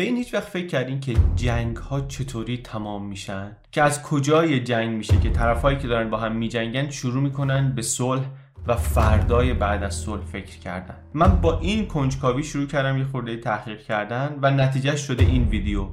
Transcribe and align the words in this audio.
به 0.00 0.06
این 0.06 0.16
هیچ 0.16 0.34
وقت 0.34 0.48
فکر 0.48 0.66
کردین 0.66 1.00
که 1.00 1.14
جنگ 1.36 1.76
ها 1.76 2.00
چطوری 2.00 2.56
تمام 2.56 3.06
میشن؟ 3.06 3.56
که 3.72 3.82
از 3.82 4.02
کجای 4.02 4.60
جنگ 4.60 4.96
میشه 4.96 5.20
که 5.20 5.30
طرفایی 5.30 5.78
که 5.78 5.88
دارن 5.88 6.10
با 6.10 6.16
هم 6.16 6.36
میجنگن 6.36 6.90
شروع 6.90 7.22
می‌کنن 7.22 7.72
به 7.74 7.82
صلح 7.82 8.22
و 8.66 8.76
فردای 8.76 9.54
بعد 9.54 9.82
از 9.82 9.94
صلح 9.94 10.24
فکر 10.24 10.58
کردن. 10.58 10.94
من 11.14 11.40
با 11.40 11.58
این 11.58 11.86
کنجکاوی 11.86 12.42
شروع 12.42 12.66
کردم 12.66 12.98
یه 12.98 13.04
خورده 13.04 13.36
تحقیق 13.36 13.82
کردن 13.82 14.38
و 14.42 14.50
نتیجه 14.50 14.96
شده 14.96 15.24
این 15.24 15.44
ویدیو 15.44 15.86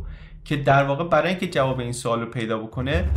که 0.46 0.56
در 0.56 0.84
واقع 0.84 1.04
برای 1.04 1.30
اینکه 1.30 1.48
جواب 1.48 1.80
این 1.80 1.92
سوال 1.92 2.20
رو 2.20 2.26
پیدا 2.26 2.58
بکنه 2.58 3.10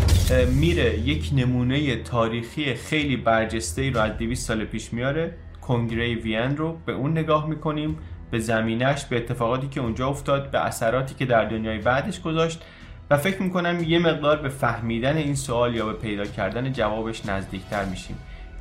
میره 0.54 0.98
یک 0.98 1.30
نمونه 1.36 1.96
تاریخی 1.96 2.74
خیلی 2.74 3.16
برجسته 3.16 3.82
ای 3.82 3.90
رو 3.90 4.00
از 4.00 4.18
200 4.18 4.48
سال 4.48 4.64
پیش 4.64 4.92
میاره. 4.92 5.36
کنگره 5.60 6.14
وین 6.14 6.56
رو 6.56 6.78
به 6.86 6.92
اون 6.92 7.10
نگاه 7.10 7.48
می‌کنیم. 7.48 7.98
به 8.30 8.38
زمینش 8.38 9.04
به 9.04 9.16
اتفاقاتی 9.16 9.68
که 9.68 9.80
اونجا 9.80 10.08
افتاد 10.08 10.50
به 10.50 10.58
اثراتی 10.58 11.14
که 11.14 11.26
در 11.26 11.44
دنیای 11.44 11.78
بعدش 11.78 12.20
گذاشت 12.20 12.62
و 13.10 13.16
فکر 13.16 13.42
می‌کنم 13.42 13.82
یه 13.84 13.98
مقدار 13.98 14.36
به 14.36 14.48
فهمیدن 14.48 15.16
این 15.16 15.34
سوال 15.34 15.74
یا 15.74 15.86
به 15.86 15.92
پیدا 15.92 16.24
کردن 16.24 16.72
جوابش 16.72 17.26
نزدیکتر 17.26 17.84
میشیم 17.84 18.16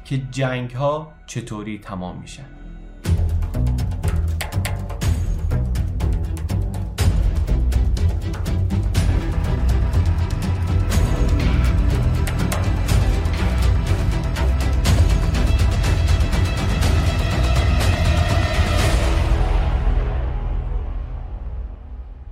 که 0.05 0.17
جنگ 0.31 0.71
ها 0.71 1.11
چطوری 1.25 1.79
تمام 1.79 2.17
میشن. 2.21 2.58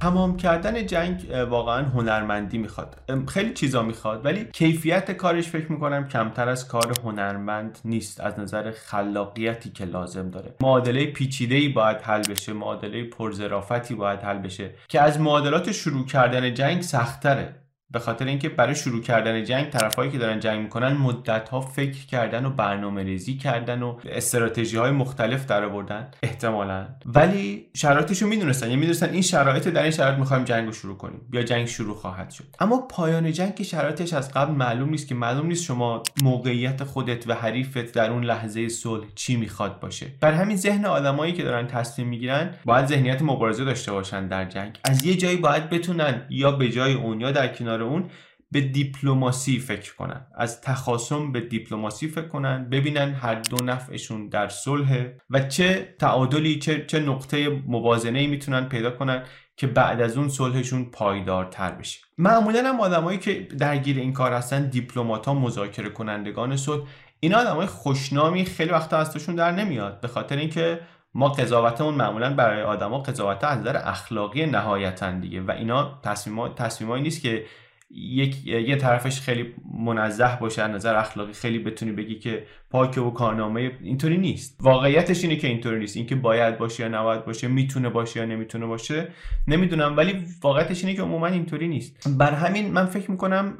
تمام 0.07 0.37
کردن 0.37 0.85
جنگ 0.85 1.27
واقعا 1.49 1.85
هنرمندی 1.85 2.57
می‌خواد. 2.57 2.95
خیلی 3.27 3.53
چیزا 3.53 3.83
می‌خواد 3.83 4.25
ولی 4.25 4.45
کیفیت 4.53 5.11
کارش 5.11 5.47
فکر 5.47 5.71
می‌کنم 5.71 6.07
کمتر 6.07 6.49
از 6.49 6.67
کار 6.67 6.93
هنرمند 7.03 7.79
نیست. 7.85 8.21
از 8.21 8.39
نظر 8.39 8.71
خلاقیتی 8.71 9.69
که 9.69 9.85
لازم 9.85 10.29
داره. 10.29 10.55
معادله 10.61 11.05
پیچیده 11.05 11.55
ای 11.55 11.69
باید 11.69 11.97
حل 12.01 12.21
بشه 12.21 12.53
معادله 12.53 13.03
پرزرافتی 13.03 13.95
باید 13.95 14.19
حل 14.19 14.37
بشه 14.37 14.69
که 14.87 15.01
از 15.01 15.19
معادلات 15.19 15.71
شروع 15.71 16.05
کردن 16.05 16.53
جنگ 16.53 16.81
سختره 16.81 17.55
به 17.91 17.99
خاطر 17.99 18.25
اینکه 18.25 18.49
برای 18.49 18.75
شروع 18.75 19.01
کردن 19.01 19.43
جنگ 19.43 19.69
طرفایی 19.69 20.11
که 20.11 20.17
دارن 20.17 20.39
جنگ 20.39 20.59
می‌کنن 20.59 20.93
مدت 20.93 21.49
ها 21.49 21.61
فکر 21.61 22.05
کردن 22.05 22.45
و 22.45 22.49
برنامه 22.49 23.03
ریزی 23.03 23.37
کردن 23.37 23.81
و 23.81 23.97
استراتژی 24.05 24.77
های 24.77 24.91
مختلف 24.91 25.45
در 25.45 25.63
آوردن 25.63 26.07
احتمالا. 26.23 26.87
ولی 27.05 27.65
شرایطش 27.75 28.21
رو 28.21 28.27
می‌دونستن 28.27 28.65
یعنی 28.65 28.79
می‌دونستن 28.79 29.09
این 29.09 29.21
شرایط 29.21 29.67
در 29.67 29.81
این 29.81 29.91
شرایط 29.91 30.19
می‌خوایم 30.19 30.43
جنگ 30.43 30.65
رو 30.65 30.71
شروع 30.71 30.97
کنیم 30.97 31.21
یا 31.33 31.43
جنگ 31.43 31.65
شروع 31.65 31.95
خواهد 31.95 32.29
شد. 32.29 32.43
اما 32.59 32.87
پایان 32.89 33.31
جنگ 33.31 33.55
که 33.55 33.63
شرایطش 33.63 34.13
از 34.13 34.33
قبل 34.33 34.51
معلوم 34.51 34.89
نیست 34.89 35.07
که 35.07 35.15
معلوم 35.15 35.47
نیست 35.47 35.63
شما 35.63 36.03
موقعیت 36.23 36.83
خودت 36.83 37.27
و 37.27 37.33
حریفت 37.33 37.91
در 37.91 38.11
اون 38.11 38.23
لحظه 38.23 38.69
صلح 38.69 39.05
چی 39.15 39.35
می‌خواد 39.35 39.79
باشه. 39.79 40.05
بر 40.21 40.31
همین 40.31 40.57
ذهن 40.57 40.85
آدمایی 40.85 41.33
که 41.33 41.43
دارن 41.43 41.67
تصمیم 41.67 42.07
می‌گیرن 42.07 42.49
باید 42.65 42.85
ذهنیت 42.85 43.21
مبارزه 43.21 43.65
داشته 43.65 43.91
باشن 43.91 44.27
در 44.27 44.45
جنگ. 44.45 44.79
از 44.83 45.05
یه 45.05 45.15
جایی 45.15 45.37
باید 45.37 45.69
بتونن 45.69 46.21
یا 46.29 46.51
به 46.51 46.69
جای 46.69 46.93
اون 46.93 47.21
یا 47.21 47.31
در 47.31 47.47
کنار 47.47 47.76
اون 47.85 48.09
به 48.51 48.61
دیپلماسی 48.61 49.59
فکر 49.59 49.95
کنن. 49.95 50.27
از 50.35 50.61
تخاصم 50.61 51.31
به 51.31 51.41
دیپلماسی 51.41 52.07
فکر 52.07 52.27
کنن 52.27 52.69
ببینن 52.69 53.13
هر 53.13 53.35
دو 53.35 53.65
نفعشون 53.65 54.29
در 54.29 54.47
صلح 54.47 55.05
و 55.29 55.39
چه 55.39 55.95
تعادلی 55.99 56.59
چه 56.59 56.85
چه 56.85 56.99
نقطه 56.99 57.49
موازنه 57.49 58.27
می‌تونن 58.27 58.65
پیدا 58.69 58.91
کنن 58.91 59.23
که 59.57 59.67
بعد 59.67 60.01
از 60.01 60.17
اون 60.17 60.29
صلحشون 60.29 60.85
پایدارتر 60.85 61.71
بشه. 61.71 61.99
معمولا 62.17 62.69
هم 62.69 62.79
آدمایی 62.79 63.17
که 63.17 63.33
درگیر 63.33 63.97
این 63.97 64.13
کار 64.13 64.33
هستن 64.33 64.69
دیپلمات 64.69 65.25
ها 65.25 65.33
مذاکره 65.33 65.89
کنندگان 65.89 66.57
صلح 66.57 66.83
اینا 67.19 67.37
آدمای 67.37 67.65
خوشنامی 67.65 68.45
خیلی 68.45 68.71
وقتا 68.71 68.97
ازشون 68.97 69.35
در 69.35 69.51
نمیاد. 69.51 70.01
به 70.01 70.07
خاطر 70.07 70.35
اینکه 70.35 70.79
ما 71.13 71.29
قضاوتمون 71.29 71.93
معمولا 71.93 72.33
برای 72.33 72.61
آدما 72.61 72.99
قضاوت 72.99 73.43
از 73.43 73.59
نظر 73.59 73.77
اخلاقی 73.83 74.45
نهایتا 74.45 75.11
دیگه 75.11 75.41
و 75.41 75.51
اینا 75.51 75.99
تصمیم 76.03 76.47
تصمیمایی 76.47 77.03
نیست 77.03 77.21
که 77.21 77.45
یک 77.91 78.47
یه 78.47 78.75
طرفش 78.75 79.21
خیلی 79.21 79.53
منزه 79.79 80.37
باشه 80.41 80.61
از 80.61 80.71
نظر 80.71 80.95
اخلاقی 80.95 81.33
خیلی 81.33 81.59
بتونی 81.59 81.91
بگی 81.91 82.15
که 82.15 82.43
پاک 82.69 82.97
و 82.97 83.11
کارنامه 83.11 83.71
اینطوری 83.81 84.17
نیست. 84.17 84.57
واقعیتش 84.61 85.23
اینه 85.23 85.35
که 85.35 85.47
اینطوری 85.47 85.79
نیست. 85.79 85.97
اینکه 85.97 86.15
باید 86.15 86.57
باشه 86.57 86.83
یا 86.83 86.89
نباید 86.89 87.25
باشه 87.25 87.47
می‌تونه 87.47 87.89
باشه 87.89 88.19
یا 88.19 88.25
نمی‌تونه 88.25 88.65
باشه 88.65 89.07
نمی‌دونم. 89.47 89.97
ولی 89.97 90.25
واقعیتش 90.41 90.83
اینه 90.83 90.95
که 90.95 91.01
عموما 91.01 91.27
اینطوری 91.27 91.67
نیست. 91.67 92.09
بر 92.17 92.31
همین 92.31 92.71
من 92.71 92.85
فکر 92.85 93.11
می‌کنم 93.11 93.57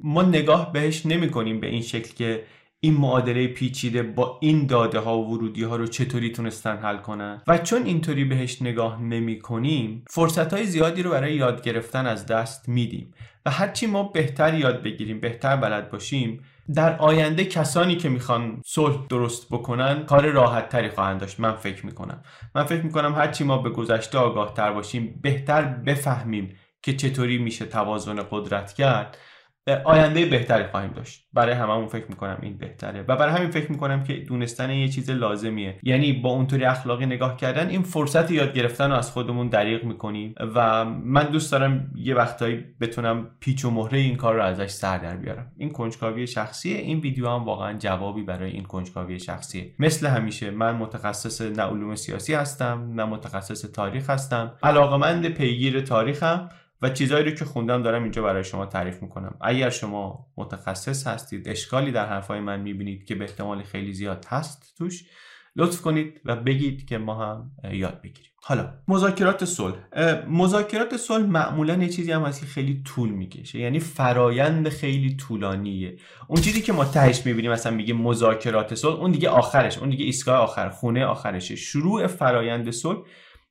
ما 0.00 0.22
نگاه 0.22 0.72
بهش 0.72 1.06
نمی‌کنیم 1.06 1.60
به 1.60 1.66
این 1.66 1.82
شکل 1.82 2.14
که 2.14 2.42
این 2.82 2.94
معادله 2.94 3.46
پیچیده 3.46 4.02
با 4.02 4.38
این 4.42 4.66
داده 4.66 4.98
ها 4.98 5.18
و 5.18 5.34
ورودی 5.34 5.62
ها 5.62 5.76
رو 5.76 5.86
چطوری 5.86 6.30
تونستن 6.30 6.76
حل 6.76 6.96
کنن. 6.96 7.42
و 7.46 7.58
چون 7.58 7.82
اینطوری 7.82 8.24
بهش 8.24 8.62
نگاه 8.62 9.02
نمی 9.02 9.38
کنیم 9.38 10.04
فرصت 10.10 10.52
های 10.52 10.64
زیادی 10.64 11.02
رو 11.02 11.10
برای 11.10 11.34
یاد 11.34 11.62
گرفتن 11.62 12.06
از 12.06 12.26
دست 12.26 12.68
میدیم. 12.68 13.14
و 13.46 13.50
هرچی 13.50 13.86
ما 13.86 14.02
بهتر 14.02 14.54
یاد 14.54 14.82
بگیریم 14.82 15.20
بهتر 15.20 15.56
بلد 15.56 15.90
باشیم 15.90 16.44
در 16.74 16.96
آینده 16.96 17.44
کسانی 17.44 17.96
که 17.96 18.08
می‌خوان 18.08 18.62
صلح 18.66 19.06
درست 19.10 19.46
بکنن 19.50 20.06
کار 20.06 20.30
راحت 20.30 20.68
تری 20.68 20.88
خواهند 20.88 21.20
داشت 21.20 21.40
من 21.40 21.52
فکر 21.52 21.86
می‌کنم. 21.86 22.22
من 22.54 22.64
فکر 22.64 22.82
می‌کنم 22.82 23.14
هرچی 23.14 23.44
ما 23.44 23.58
به 23.58 23.70
گذشته 23.70 24.18
آگاه 24.18 24.54
تر 24.54 24.72
باشیم 24.72 25.20
بهتر 25.22 25.62
بفهمیم 25.62 26.56
که 26.82 26.96
چطوری 26.96 27.38
میشه 27.38 27.66
توازن 27.66 28.16
قدرت 28.30 28.72
کرد. 28.72 29.18
آینده 29.84 30.26
بهتری 30.26 30.64
خواهیم 30.64 30.90
داشت. 30.90 31.26
برای 31.32 31.54
هممون 31.54 31.86
فکر 31.86 32.06
می‌کنم 32.08 32.38
این 32.42 32.58
بهتره. 32.58 33.04
و 33.08 33.16
برای 33.16 33.34
همین 33.34 33.50
فکر 33.50 33.72
می‌کنم 33.72 34.04
که 34.04 34.14
دونستن 34.14 34.70
یه 34.70 34.88
چیز 34.88 35.10
لازمیه. 35.10 35.78
یعنی 35.82 36.12
با 36.12 36.30
اونطوری 36.30 36.64
اخلاقی 36.64 37.06
نگاه 37.06 37.36
کردن 37.36 37.68
این 37.68 37.82
فرصت 37.82 38.30
یاد 38.30 38.54
گرفتن 38.54 38.90
رو 38.90 38.96
از 38.96 39.10
خودمون 39.10 39.48
دریغ 39.48 39.84
می‌کنیم. 39.84 40.34
و 40.54 40.84
من 40.84 41.22
دوست 41.22 41.52
دارم 41.52 41.92
یه 41.94 42.14
وقتایی 42.14 42.64
بتونم 42.80 43.30
پیچ 43.40 43.64
و 43.64 43.70
مهره 43.70 43.98
این 43.98 44.16
کار 44.16 44.34
رو 44.34 44.42
ازش 44.42 44.70
سر 44.70 44.98
در 44.98 45.16
بیارم. 45.16 45.52
این 45.56 45.70
کنجکاوی 45.70 46.26
شخصیه. 46.26 46.78
این 46.78 47.00
ویدیو 47.00 47.28
هم 47.28 47.44
واقعا 47.44 47.78
جوابی 47.78 48.22
برای 48.22 48.50
این 48.50 48.64
کنجکاوی 48.64 49.18
شخصیه. 49.18 49.74
مثل 49.78 50.06
همیشه 50.06 50.50
من 50.50 50.76
متخصص 50.76 51.40
نه 51.40 51.62
علوم 51.62 51.94
سیاسی 51.94 52.34
هستم 52.34 52.90
نه 52.94 53.04
متخصص 53.04 53.72
تاریخ 53.72 54.10
هستم. 54.10 54.52
علاقمند 54.62 55.28
پیگیر 55.28 55.80
تاریخم. 55.80 56.48
و 56.82 56.90
چیزایی 56.90 57.24
رو 57.24 57.30
که 57.30 57.44
خوندم 57.44 57.82
دارم 57.82 58.02
اینجا 58.02 58.22
برای 58.22 58.44
شما 58.44 58.66
تعریف 58.66 59.02
می‌کنم. 59.02 59.36
اگر 59.40 59.70
شما 59.70 60.26
متخصص 60.36 61.06
هستید 61.06 61.48
اشکالی 61.48 61.90
در 61.90 62.06
حرفای 62.06 62.40
من 62.40 62.60
می‌بینید 62.60 63.04
که 63.04 63.14
به 63.14 63.24
احتمال 63.24 63.62
خیلی 63.62 63.92
زیاد 63.92 64.26
هست 64.28 64.74
توش 64.78 65.04
لطف 65.56 65.80
کنید 65.80 66.20
و 66.24 66.36
بگید 66.36 66.88
که 66.88 66.98
ما 66.98 67.14
هم 67.14 67.50
یاد 67.72 68.00
بگیریم. 68.02 68.30
حالا 68.42 68.74
مذاکرات 68.88 69.44
صلح. 69.44 69.76
مذاکرات 70.28 70.96
صلح 70.96 71.26
معمولا 71.26 71.74
یه 71.74 71.88
چیزی 71.88 72.12
هم 72.12 72.22
هست 72.22 72.40
که 72.40 72.46
خیلی 72.46 72.82
طول 72.82 73.10
می‌کشه. 73.10 73.58
یعنی 73.58 73.78
فرایند 73.80 74.68
خیلی 74.68 75.16
طولانیه. 75.16 75.96
اون 76.28 76.40
چیزی 76.40 76.62
که 76.62 76.72
ما 76.72 76.84
تهش 76.84 77.26
می‌بینیم 77.26 77.50
مثلا 77.50 77.76
میگه 77.76 77.94
مذاکرات 77.94 78.74
صلح 78.74 79.00
اون 79.00 79.10
دیگه 79.10 79.28
آخرش 79.28 79.78
اون 79.78 79.90
دیگه 79.90 80.04
ایستگاه 80.04 80.38
آخر 80.38 80.68
خونه 80.68 81.04
آخرشه. 81.04 81.56
شروع 81.56 82.06
فرایند 82.06 82.70
صلح 82.70 82.98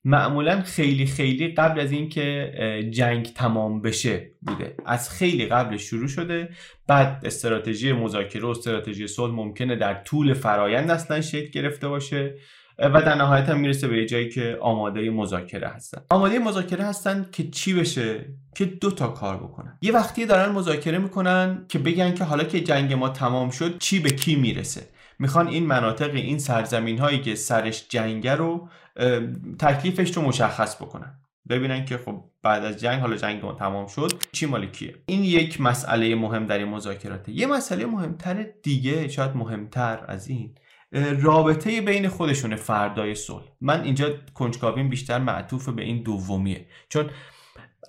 معمولا 0.05 0.61
خیلی 0.61 1.05
خیلی 1.05 1.47
قبل 1.47 1.79
از 1.79 1.91
اینکه 1.91 2.51
جنگ 2.93 3.25
تمام 3.25 3.81
بشه 3.81 4.31
بوده. 4.41 4.75
از 4.85 5.09
خیلی 5.09 5.45
قبل 5.45 5.77
شروع 5.77 6.07
شده. 6.07 6.49
بعد 6.87 7.21
استراتژی 7.25 7.93
مذاکره 7.93 8.43
و 8.43 8.47
استراتژی 8.47 9.07
صلح 9.07 9.33
ممکنه 9.33 9.75
در 9.75 9.93
طول 9.93 10.33
فرایند 10.33 10.91
اصلا 10.91 11.21
شکل 11.21 11.49
گرفته 11.49 11.87
باشه 11.87 12.35
و 12.79 13.01
در 13.01 13.15
نهایت 13.15 13.49
هم 13.49 13.59
می‌رسه 13.59 13.87
به 13.87 14.05
جایی 14.05 14.29
که 14.29 14.57
آماده 14.61 15.09
مذاکره 15.09 15.67
هستن. 15.67 16.01
آماده 16.09 16.39
مذاکره 16.39 16.83
هستن 16.83 17.29
که 17.31 17.49
چی 17.49 17.73
بشه؟ 17.73 18.25
که 18.55 18.65
دو 18.65 18.91
تا 18.91 19.07
کار 19.07 19.37
بکنن. 19.37 19.77
یه 19.81 19.91
وقتی 19.91 20.25
دارن 20.25 20.51
مذاکره 20.51 20.97
می‌کنن 20.97 21.65
که 21.69 21.79
بگن 21.79 22.13
که 22.13 22.23
حالا 22.23 22.43
که 22.43 22.61
جنگ 22.61 22.93
ما 22.93 23.09
تمام 23.09 23.49
شد 23.49 23.77
چی 23.77 23.99
به 23.99 24.09
کی 24.09 24.35
می‌رسه؟ 24.35 24.81
می‌خوان 25.19 25.47
این 25.47 25.65
مناطق 25.65 26.15
این 26.15 26.39
سرزمین 26.39 26.99
هایی 26.99 27.21
که 27.21 27.35
سرش 27.35 27.87
جنگه 27.89 28.35
رو 28.35 28.69
تکلیفش 29.59 30.17
رو 30.17 30.21
مشخص 30.21 30.75
بکنن. 30.75 31.19
ببینن 31.49 31.85
که 31.85 31.97
خب 31.97 32.23
بعد 32.43 32.65
از 32.65 32.79
جنگ 32.79 33.01
حالا 33.01 33.15
جنگ 33.15 33.45
ما 33.45 33.53
تمام 33.53 33.87
شد 33.87 34.13
چی 34.31 34.45
مال 34.45 34.65
کیه؟ 34.65 34.95
این 35.05 35.23
یک 35.23 35.61
مسئله 35.61 36.15
مهم 36.15 36.45
در 36.45 36.57
این 36.57 36.67
مذاکراته. 36.67 37.31
یه 37.31 37.47
مسئله 37.47 37.85
مهمتر 37.85 38.45
دیگه 38.63 39.07
شاید 39.07 39.35
مهمتر 39.35 40.05
از 40.07 40.27
این 40.27 40.55
رابطه 41.21 41.81
بین 41.81 42.07
خودشونه 42.07 42.55
فردای 42.55 43.15
صلح. 43.15 43.43
من 43.61 43.83
اینجا 43.83 44.09
کنجکاویم 44.33 44.89
بیشتر 44.89 45.19
معطوف 45.19 45.69
به 45.69 45.83
این 45.83 46.03
دومیه. 46.03 46.65
چون 46.89 47.09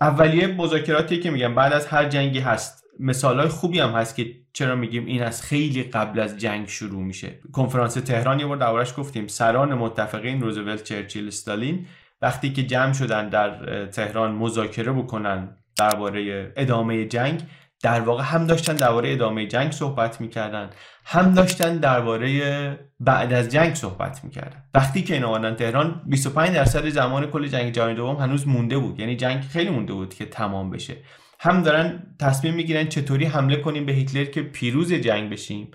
اولیه 0.01 0.47
مذاکراتی 0.47 1.21
که 1.21 1.31
میگم 1.31 1.55
بعد 1.55 1.73
از 1.73 1.87
هر 1.87 2.09
جنگی 2.09 2.39
هست 2.39 2.85
مثال 3.01 3.41
های 3.41 3.49
خوبی 3.49 3.79
هم 3.79 3.91
هست 3.91 4.17
که 4.17 4.40
چرا 4.53 4.75
میگیم 4.75 5.07
این 5.07 5.23
از 5.23 5.43
خیلی 5.43 5.83
قبل 5.83 6.21
از 6.21 6.39
جنگ 6.39 6.69
شروع 6.69 7.03
میشه؟ 7.03 7.39
کنفرانس 7.53 7.95
تهران 7.95 8.41
یه 8.41 8.47
بار 8.47 8.57
دربارش 8.57 8.95
گفتیم. 8.97 9.27
سران 9.27 9.75
متفقین 9.75 10.41
روزولت 10.41 10.83
چرچیل 10.83 11.29
استالین 11.29 11.87
وقتی 12.23 12.53
که 12.53 12.63
جمع 12.63 12.93
شدن 12.93 13.29
در 13.29 13.87
تهران 13.87 14.33
مذاکره 14.33 14.93
بکنن 14.93 15.57
درباره 15.79 16.53
ادامه 16.57 17.05
جنگ 17.05 17.43
در 17.83 18.01
واقع 18.01 18.23
هم 18.23 18.47
داشتن 18.47 18.77
درباره 18.77 19.13
ادامه 19.13 19.47
جنگ 19.47 19.73
صحبت 19.73 20.21
می‌کردن. 20.21 20.71
هم 21.05 21.35
داشتن 21.35 21.77
درباره 21.77 22.91
بعد 23.01 23.33
از 23.33 23.49
جنگ 23.49 23.75
صحبت 23.75 24.25
می‌کردن. 24.25 24.65
وقتی 24.75 25.03
که 25.03 25.15
این 25.15 25.25
آمدن 25.25 25.55
تهران 25.55 26.03
25 26.07 26.55
درصد 26.55 26.89
زمان 26.89 27.27
کل 27.27 27.47
جنگ 27.47 27.73
جهانی 27.73 27.95
دوم 27.95 28.17
هنوز 28.17 28.49
مونده 28.49 28.79
بود. 28.79 29.01
یعنی 29.01 29.17
جنگ 29.17 29.41
خیلی 29.43 29.71
مونده 29.71 29.93
بود 29.93 30.15
که 30.15 30.27
تمام 30.27 30.71
بشه. 30.71 30.97
هم 31.43 31.63
دارن 31.63 32.03
تصمیم 32.19 32.55
می‌گیرن 32.55 32.89
چطوری 32.89 33.25
حمله 33.25 33.57
کنیم 33.57 33.87
به 33.87 33.93
هیتلر 33.93 34.25
که 34.25 34.43
پیروز 34.43 34.93
جنگ 34.93 35.31
بشیم. 35.31 35.71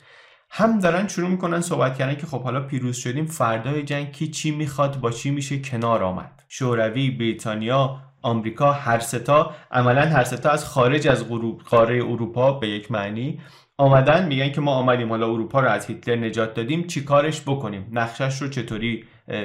هم 0.52 0.80
دارن 0.80 1.08
شروع 1.08 1.30
می‌کنن 1.30 1.62
صحبت 1.62 1.98
کردن 1.98 2.16
که 2.16 2.26
خب 2.26 2.44
حالا 2.44 2.62
پیروز 2.62 2.98
شدیم 2.98 3.26
فردای 3.26 3.84
جنگ 3.84 4.12
کی 4.12 4.28
چی 4.28 4.52
می‌خواد 4.52 5.00
با 5.00 5.12
چی 5.12 5.32
میشه 5.32 5.60
کنار 5.60 6.04
آمد. 6.04 6.44
شوروی 6.50 7.10
بریتانیا 7.10 8.02
آمریکا 8.22 8.72
هر 8.72 9.00
ستا 9.00 9.56
عملا 9.72 10.02
هر 10.02 10.24
ستا 10.24 10.50
از 10.50 10.66
خارج 10.66 11.08
از 11.08 11.30
قاره 11.70 11.96
اروپا 11.96 12.54
به 12.54 12.68
یک 12.70 12.92
معنی 12.92 13.42
آمدن. 13.78 14.28
میگن 14.28 14.50
که 14.50 14.62
ما 14.62 14.72
آمدیم 14.72 15.10
حالا 15.10 15.28
اروپا 15.28 15.60
رو 15.60 15.68
از 15.68 15.86
هیتلر 15.86 16.16
نجات 16.16 16.54
دادیم 16.54 16.88
چی 16.88 17.04
کارش 17.04 17.42
بکنیم؟ 17.42 17.88
نقشش 17.92 18.42
رو 18.42 18.48
چطوری 18.48 19.04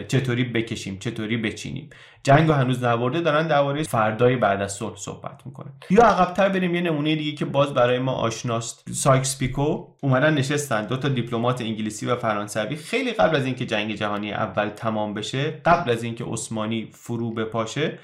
چطوری 0.09 0.45
بکشیم 0.45 0.99
چطوری 0.99 1.37
بچینیم. 1.37 1.91
جنگ 2.23 2.49
رو 2.49 2.55
هنوز 2.55 2.85
نبرده 2.85 3.21
دارن 3.21 3.49
درباره 3.49 3.83
فردای 3.83 4.37
بعد 4.37 4.63
از 4.63 4.73
صلح 4.73 4.97
صحبت 4.97 5.47
می‌کنن. 5.47 5.73
یا 5.91 6.03
عقبتر 6.03 6.49
بریم 6.49 6.75
یه 6.75 6.81
نمونه 6.81 7.17
دیگه 7.17 7.33
که 7.33 7.45
باز 7.45 7.75
برای 7.75 7.99
ما 7.99 8.13
آشناست. 8.13 8.93
سایکس 8.93 9.39
پیکو 9.39 9.87
اومدن 10.03 10.35
نشستن. 10.35 10.87
دو 10.87 10.97
تا 10.97 11.09
دیپلمات 11.09 11.61
انگلیسی 11.61 12.07
و 12.07 12.17
فرانسوی 12.17 12.77
خیلی 12.77 13.13
قبل 13.13 13.37
از 13.37 13.45
اینکه 13.45 13.67
جنگ 13.67 13.95
جهانی 13.95 14.33
اول 14.33 14.69
تمام 14.69 15.15
بشه 15.15 15.51
قبل 15.51 15.91
از 15.91 16.03
اینکه 16.03 16.25
عثمانی 16.25 16.91
فرو 16.93 17.35
بپاشه 17.35 17.99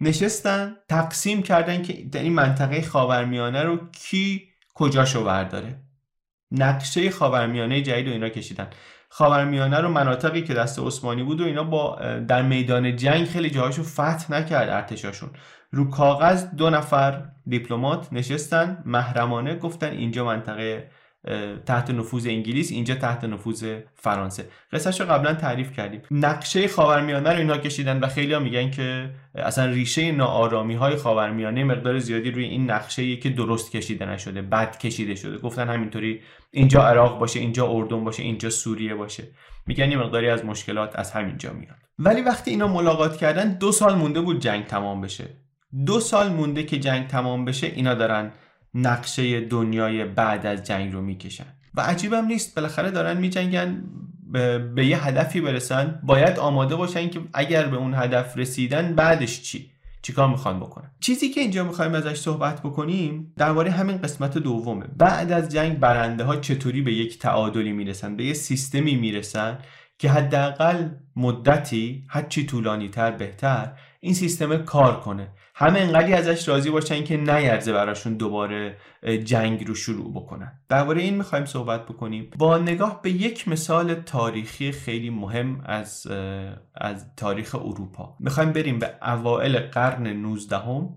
نشستن 0.00 0.76
تقسیم 0.88 1.42
کردن 1.42 1.82
که 1.82 1.92
در 1.92 2.22
این 2.22 2.32
منطقه 2.32 2.82
خاورمیانه 2.82 3.62
رو 3.62 3.78
کی 3.92 4.48
کجاشو 4.74 5.24
برداره. 5.24 5.82
نقشه 6.50 7.10
خاورمیانه 7.10 7.82
جدید 7.82 8.06
رو 8.06 8.12
اینا 8.12 8.28
کشیدن. 8.28 8.70
خاورمیانه 9.14 9.80
رو 9.80 9.88
مناطقی 9.88 10.42
که 10.42 10.54
دست 10.54 10.78
عثمانی 10.78 11.22
بود 11.22 11.40
و 11.40 11.44
اینا 11.44 11.64
با 11.64 11.98
در 12.28 12.42
میدان 12.42 12.96
جنگ 12.96 13.26
خیلی 13.26 13.50
جاهاشو 13.50 13.82
فتح 13.82 14.32
نکرد 14.32 14.68
ارتشاشون. 14.68 15.30
رو 15.70 15.90
کاغذ 15.90 16.46
دو 16.56 16.70
نفر 16.70 17.22
دیپلمات 17.46 18.12
نشستن 18.12 18.82
محرمانه 18.86 19.56
گفتن 19.56 19.90
اینجا 19.90 20.24
منطقه 20.24 20.90
تحت 21.66 21.90
نفوذ 21.90 22.26
انگلیس 22.26 22.72
اینجا 22.72 22.94
تحت 22.94 23.24
نفوذ 23.24 23.78
فرانسه. 23.94 24.48
قصهش 24.72 25.00
رو 25.00 25.06
قبلا 25.06 25.34
تعریف 25.34 25.72
کردیم. 25.72 26.02
نقشه 26.10 26.68
خاورمیانه 26.68 27.30
رو 27.30 27.38
اینها 27.38 27.58
کشیدن 27.58 28.00
و 28.00 28.06
خیلی 28.06 28.32
ها 28.32 28.40
میگن 28.40 28.70
که 28.70 29.10
اصلا 29.34 29.64
ریشه 29.64 30.12
ناآرامی 30.12 30.74
های 30.74 30.96
خاورمیانه 30.96 31.64
مقدار 31.64 31.98
زیادی 31.98 32.30
روی 32.30 32.44
این 32.44 32.70
نقشه 32.70 33.16
که 33.16 33.30
درست 33.30 33.72
کشیده 33.72 34.06
نشده 34.06 34.42
بد 34.42 34.78
کشیده 34.78 35.14
شده. 35.14 35.38
گفتن 35.38 35.68
همینطوری 35.68 36.20
اینجا 36.50 36.82
عراق 36.82 37.18
باشه 37.18 37.40
اینجا 37.40 37.68
اردن 37.68 38.04
باشه 38.04 38.22
اینجا 38.22 38.50
سوریه 38.50 38.94
باشه. 38.94 39.24
میگن 39.66 39.90
یه 39.90 39.96
مقداری 39.96 40.28
از 40.28 40.44
مشکلات 40.44 40.98
از 40.98 41.12
همینجا 41.12 41.52
میاد. 41.52 41.76
ولی 41.98 42.22
وقتی 42.22 42.50
اینا 42.50 42.68
ملاقات 42.68 43.16
کردن 43.16 43.58
دو 43.58 43.72
سال 43.72 43.94
مونده 43.94 44.20
بود 44.20 44.40
جنگ 44.40 44.66
تمام 44.66 45.00
بشه. 45.00 45.24
دو 45.86 46.00
سال 46.00 46.32
مونده 46.32 46.62
که 46.62 46.78
جنگ 46.78 47.06
تمام 47.06 47.44
بشه 47.44 47.66
اینا 47.66 47.94
دارن 47.94 48.32
نقشه 48.74 49.40
دنیای 49.40 50.04
بعد 50.04 50.46
از 50.46 50.64
جنگ 50.64 50.92
رو 50.92 51.00
می‌کشن. 51.00 51.46
و 51.74 51.80
عجیبم 51.80 52.26
نیست 52.26 52.54
بالاخره 52.54 52.90
دارن 52.90 53.16
میجنگن 53.16 53.84
به 54.74 54.86
یه 54.86 55.06
هدفی 55.06 55.40
برسن. 55.40 56.00
باید 56.02 56.38
آماده 56.38 56.76
باشن 56.76 57.08
که 57.08 57.20
اگر 57.34 57.66
به 57.66 57.76
اون 57.76 57.94
هدف 57.94 58.36
رسیدن 58.36 58.94
بعدش 58.94 59.42
چی 59.42 59.70
چیکار 60.02 60.28
می‌خوان 60.28 60.60
بکنن. 60.60 60.90
چیزی 61.00 61.28
که 61.28 61.40
اینجا 61.40 61.64
می‌خوایم 61.64 61.94
ازش 61.94 62.14
صحبت 62.14 62.60
بکنیم 62.60 63.32
درباره 63.36 63.70
همین 63.70 63.96
قسمت 63.96 64.38
دومه. 64.38 64.86
بعد 64.98 65.32
از 65.32 65.48
جنگ 65.48 65.78
برنده 65.78 66.24
ها 66.24 66.36
چطوری 66.36 66.82
به 66.82 66.92
یک 66.92 67.18
تعادلی 67.18 67.72
می‌رسن 67.72 68.16
به 68.16 68.24
یه 68.24 68.32
سیستمی 68.32 68.96
می‌رسن 68.96 69.58
که 69.98 70.10
حداقل 70.10 70.88
مدتی 71.16 72.04
هرچی 72.08 72.46
طولانی 72.46 72.88
تر 72.88 73.10
بهتر 73.10 73.72
این 74.00 74.14
سیستم 74.14 74.56
کار 74.56 75.00
کنه. 75.00 75.28
همه 75.54 75.80
انقدری 75.80 76.12
ازش 76.12 76.48
راضی 76.48 76.70
باشن 76.70 77.04
که 77.04 77.16
نیرزه 77.16 77.72
براشون 77.72 78.14
دوباره 78.14 78.76
جنگ 79.24 79.68
رو 79.68 79.74
شروع 79.74 80.12
بکنن. 80.14 80.52
درباره 80.68 81.02
این 81.02 81.14
می‌خوایم 81.14 81.44
صحبت 81.44 81.86
بکنیم. 81.86 82.30
با 82.38 82.58
نگاه 82.58 83.02
به 83.02 83.10
یک 83.10 83.48
مثال 83.48 83.94
تاریخی 83.94 84.72
خیلی 84.72 85.10
مهم 85.10 85.60
از 85.64 86.06
از 86.74 87.14
تاریخ 87.16 87.54
اروپا. 87.54 88.16
می‌خوایم 88.20 88.52
بریم 88.52 88.78
به 88.78 88.90
اوائل 89.02 89.58
قرن 89.58 90.06
19 90.06 90.56
هم 90.56 90.88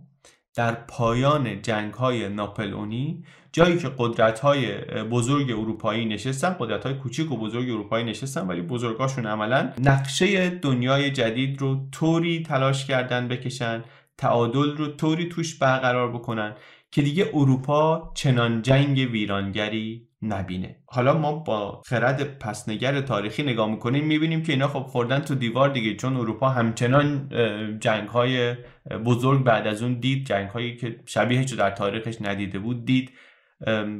در 0.55 0.71
پایان 0.71 1.61
جنگ 1.61 1.93
های 1.93 2.29
ناپلئونی 2.29 3.23
جایی 3.51 3.77
که 3.77 3.91
قدرت 3.97 4.39
های 4.39 4.77
بزرگ 5.03 5.51
اروپایی 5.51 6.05
نشستن. 6.05 6.55
قدرت 6.59 6.85
های 6.85 6.95
کوچیک 6.95 7.31
و 7.31 7.37
بزرگ 7.37 7.69
اروپایی 7.69 8.05
نشستن 8.05 8.47
ولی 8.47 8.61
بزرگاشون 8.61 9.25
عملا 9.25 9.73
نقشه 9.83 10.49
دنیای 10.49 11.11
جدید 11.11 11.61
رو 11.61 11.87
طوری 11.91 12.43
تلاش 12.43 12.85
کردن 12.85 13.27
بکشن 13.27 13.83
تعادل 14.17 14.77
رو 14.77 14.87
طوری 14.87 15.29
توش 15.29 15.59
برقرار 15.59 16.11
بکنن 16.11 16.55
که 16.91 17.01
دیگه 17.01 17.29
اروپا 17.33 18.11
چنان 18.15 18.61
جنگ 18.61 18.97
ویرانگری 18.97 20.07
نبینه. 20.21 20.75
حالا 20.85 21.17
ما 21.17 21.33
با 21.33 21.81
خرد 21.85 22.37
پسنگر 22.37 23.01
تاریخی 23.01 23.43
نگاه 23.43 23.69
می‌کنیم 23.69 24.05
می‌بینیم 24.05 24.43
که 24.43 24.53
اینا 24.53 24.67
خب 24.67 24.79
خوردن 24.79 25.19
تو 25.19 25.35
دیوار 25.35 25.69
دیگه 25.69 25.95
چون 25.95 26.17
اروپا 26.17 26.49
همچنان 26.49 27.29
جنگ 27.79 28.09
های 28.09 28.55
بزرگ 29.05 29.43
بعد 29.43 29.67
از 29.67 29.83
اون 29.83 29.93
دید 29.93 30.25
جنگ 30.25 30.49
هایی 30.49 30.75
که 30.75 30.99
شبیهش 31.05 31.51
رو 31.51 31.57
در 31.57 31.71
تاریخش 31.71 32.21
ندیده 32.21 32.59
بود 32.59 32.85
دید 32.85 33.11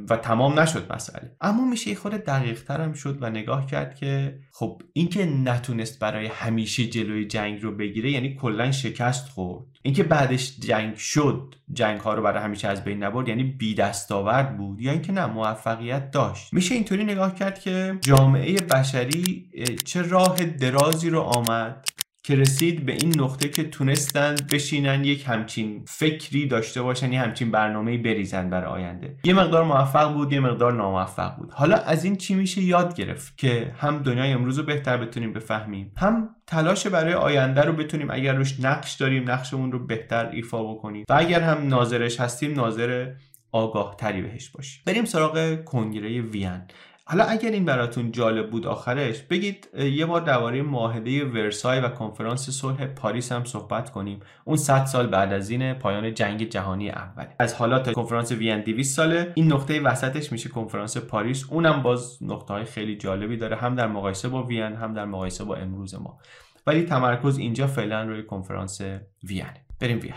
و 0.09 0.17
تمام 0.17 0.59
نشد 0.59 0.93
مسئله. 0.93 1.35
اما 1.41 1.65
میشه 1.65 1.89
یه 1.89 1.95
خورده 1.95 2.17
دقیق 2.17 2.63
ترم 2.63 2.93
شد 2.93 3.17
و 3.21 3.29
نگاه 3.29 3.65
کرد 3.65 3.95
که 3.95 4.39
خب 4.51 4.81
اینکه 4.93 5.25
نتونست 5.25 5.99
برای 5.99 6.25
همیشه 6.25 6.85
جلوی 6.85 7.25
جنگ 7.25 7.63
رو 7.63 7.71
بگیره 7.71 8.11
یعنی 8.11 8.35
کلا 8.35 8.71
شکست 8.71 9.29
خورد. 9.29 9.65
اینکه 9.81 10.03
بعدش 10.03 10.59
جنگ 10.59 10.95
شد 10.95 11.55
جنگ 11.73 11.99
ها 11.99 12.13
رو 12.13 12.23
برای 12.23 12.43
همیشه 12.43 12.67
از 12.67 12.83
بین 12.83 13.03
نبرد 13.03 13.27
یعنی 13.27 13.43
بی 13.43 13.75
دستاورد 13.75 14.57
بود 14.57 14.81
یا 14.81 14.91
اینکه 14.91 15.11
نه 15.11 15.25
موفقیت 15.25 16.11
داشت. 16.11 16.53
میشه 16.53 16.75
اینطوری 16.75 17.03
نگاه 17.03 17.35
کرد 17.35 17.59
که 17.59 17.97
جامعه 18.01 18.55
بشری 18.55 19.49
چه 19.85 20.01
راه 20.01 20.45
درازی 20.45 21.09
رو 21.09 21.19
آمد 21.19 21.85
که 22.25 22.35
رسید 22.35 22.85
به 22.85 22.91
این 22.91 23.21
نقطه 23.21 23.49
که 23.49 23.63
تونستن 23.63 24.35
بشینن 24.51 25.03
یک 25.03 25.25
همچین 25.27 25.85
فکری 25.87 26.47
داشته 26.47 26.81
باشن 26.81 27.13
یه 27.13 27.21
همچین 27.21 27.51
برنامه 27.51 27.97
بریزن 27.97 28.49
برای 28.49 28.71
آینده. 28.71 29.15
یه 29.23 29.33
مقدار 29.33 29.63
موفق 29.63 30.13
بود 30.13 30.33
یه 30.33 30.39
مقدار 30.39 30.73
ناموفق 30.73 31.35
بود. 31.35 31.51
حالا 31.51 31.75
از 31.75 32.03
این 32.03 32.15
چی 32.15 32.35
میشه 32.35 32.61
یاد 32.61 32.95
گرفت 32.95 33.37
که 33.37 33.73
هم 33.77 34.03
دنیای 34.03 34.31
امروز 34.31 34.57
رو 34.57 34.65
بهتر 34.65 34.97
بتونیم 34.97 35.33
بفهمیم 35.33 35.91
هم 35.97 36.29
تلاش 36.47 36.87
برای 36.87 37.13
آینده 37.13 37.61
رو 37.61 37.73
بتونیم 37.73 38.07
اگر 38.11 38.33
روش 38.33 38.59
نقش 38.59 38.93
داریم 38.93 39.31
نقشمون 39.31 39.71
رو 39.71 39.85
بهتر 39.85 40.29
ایفا 40.29 40.63
بکنیم 40.63 41.05
و 41.09 41.13
اگر 41.13 41.41
هم 41.41 41.67
ناظرش 41.67 42.19
هستیم 42.19 42.53
ناظر 42.53 43.11
آگاه 43.51 43.95
تری 43.95 44.21
بهش 44.21 44.49
باشیم. 44.49 44.81
بریم 44.85 45.05
سراغ 45.05 45.63
کنگره 45.63 46.21
وین. 46.21 46.61
حالا 47.07 47.23
اگر 47.23 47.51
این 47.51 47.65
براتون 47.65 48.11
جالب 48.11 48.49
بود 48.49 48.67
آخرش 48.67 49.21
بگید 49.21 49.67
یه 49.77 50.05
بار 50.05 50.21
درباره 50.21 50.61
معاهده 50.61 51.25
ورسای 51.25 51.79
و 51.79 51.89
کنفرانس 51.89 52.49
صلح 52.49 52.85
پاریس 52.85 53.31
هم 53.31 53.43
صحبت 53.43 53.89
کنیم. 53.89 54.19
اون 54.45 54.57
100 54.57 54.85
سال 54.85 55.07
بعد 55.07 55.33
از 55.33 55.49
این 55.49 55.73
پایان 55.73 56.13
جنگ 56.13 56.49
جهانی 56.49 56.89
اول 56.89 57.25
از 57.39 57.53
حالا 57.53 57.79
تا 57.79 57.93
کنفرانس 57.93 58.31
وین 58.31 58.61
200 58.61 58.95
ساله. 58.95 59.31
این 59.35 59.53
نقطه 59.53 59.81
وسطش 59.81 60.31
میشه 60.31 60.49
کنفرانس 60.49 60.97
پاریس. 60.97 61.45
اونم 61.49 61.83
باز 61.83 62.17
نقطه 62.23 62.53
های 62.53 62.65
خیلی 62.65 62.97
جالبی 62.97 63.37
داره. 63.37 63.55
هم 63.55 63.75
در 63.75 63.87
مقایسه 63.87 64.29
با 64.29 64.43
وین 64.43 64.73
هم 64.73 64.93
در 64.93 65.05
مقایسه 65.05 65.43
با 65.43 65.55
امروز 65.55 65.95
ما. 65.95 66.19
ولی 66.67 66.83
تمرکز 66.83 67.37
اینجا 67.37 67.67
فعلا 67.67 68.03
روی 68.03 68.23
کنفرانس 68.23 68.81
وین 69.23 69.45
بریم 69.79 69.99
وین 69.99 70.13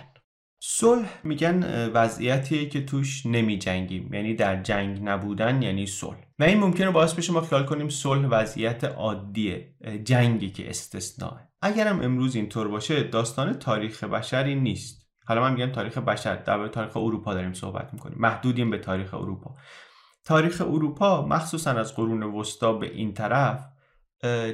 صلح 0.60 1.08
میگن 1.24 1.88
وضعیتیه 1.88 2.68
که 2.68 2.84
توش 2.84 3.26
نمی 3.26 3.58
جنگیم 3.58 4.14
یعنی 4.14 4.34
در 4.34 4.62
جنگ 4.62 5.00
نبودن 5.02 5.62
یعنی 5.62 5.86
صلح. 5.86 6.18
و 6.38 6.44
این 6.44 6.58
ممکنه 6.60 6.90
باعث 6.90 7.14
بشه 7.14 7.32
ما 7.32 7.40
خیال 7.40 7.64
کنیم 7.64 7.88
صلح 7.88 8.28
وضعیت 8.28 8.84
عادیه 8.84 9.74
جنگی 10.04 10.50
که 10.50 10.70
استثناء 10.70 11.36
اگرم 11.62 12.00
امروز 12.00 12.36
اینطور 12.36 12.68
باشه 12.68 13.02
داستان 13.02 13.54
تاریخ 13.54 14.04
بشری 14.04 14.54
نیست. 14.54 15.08
حالا 15.26 15.40
من 15.40 15.52
میگم 15.52 15.72
تاریخ 15.72 15.98
بشر 15.98 16.36
در 16.36 16.68
تاریخ 16.68 16.96
اروپا 16.96 17.34
داریم 17.34 17.52
صحبت 17.52 17.94
می‌کنیم. 17.94 18.18
محدودیم 18.20 18.70
به 18.70 18.78
تاریخ 18.78 19.14
اروپا. 19.14 19.54
تاریخ 20.24 20.60
اروپا 20.60 21.26
مخصوصا 21.26 21.70
از 21.70 21.94
قرون 21.94 22.22
وسطا 22.22 22.72
به 22.72 22.90
این 22.92 23.14
طرف 23.14 23.64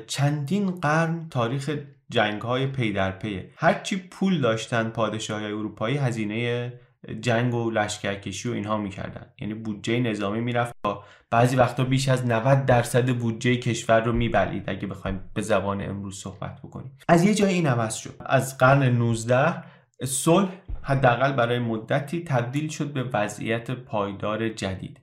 چندین 0.07 0.71
قرن 0.71 1.29
تاریخ 1.29 1.77
جنگ 2.15 2.43
های 2.43 2.67
پی 2.67 2.93
در 2.93 3.11
پیه 3.11 3.51
هرچی 3.57 3.97
پول 3.97 4.41
داشتن 4.41 4.89
پادشاه 4.89 5.41
های 5.41 5.53
اروپایی 5.53 5.97
هزینه 5.97 6.73
جنگ 7.21 7.55
و 7.55 7.71
لشکرکشی 7.71 8.49
و 8.49 8.53
اینها 8.53 8.79
می‌کردن. 8.79 9.27
یعنی 9.41 9.55
بودجه 9.55 10.01
نظامی 10.01 10.41
می‌رفت 10.41 10.75
با 10.85 11.05
بعضی 11.31 11.57
وقتا 11.57 11.85
بیش 11.85 12.09
از 12.09 12.27
90 12.27 12.67
درصد 12.67 13.09
بودجه 13.09 13.57
کشور 13.57 14.01
رو 14.01 14.13
میبلید 14.13 14.71
اگه 14.71 14.87
بخوایم 14.87 15.21
به 15.35 15.43
زبان 15.43 15.83
امروز 15.83 16.17
صحبت 16.17 16.61
بکنیم. 16.63 16.99
از 17.09 17.25
یه 17.25 17.35
جایی 17.35 17.55
این 17.55 17.67
عوض 17.67 17.95
شد. 17.95 18.15
از 18.21 18.59
قرن 18.59 18.83
19 18.83 19.63
صلح 20.05 20.49
حداقل 20.83 21.33
برای 21.33 21.59
مدتی 21.59 22.25
تبدیل 22.25 22.69
شد 22.69 22.93
به 22.93 23.03
وضعیت 23.03 23.71
پایدار 23.71 24.49
جدید. 24.49 25.01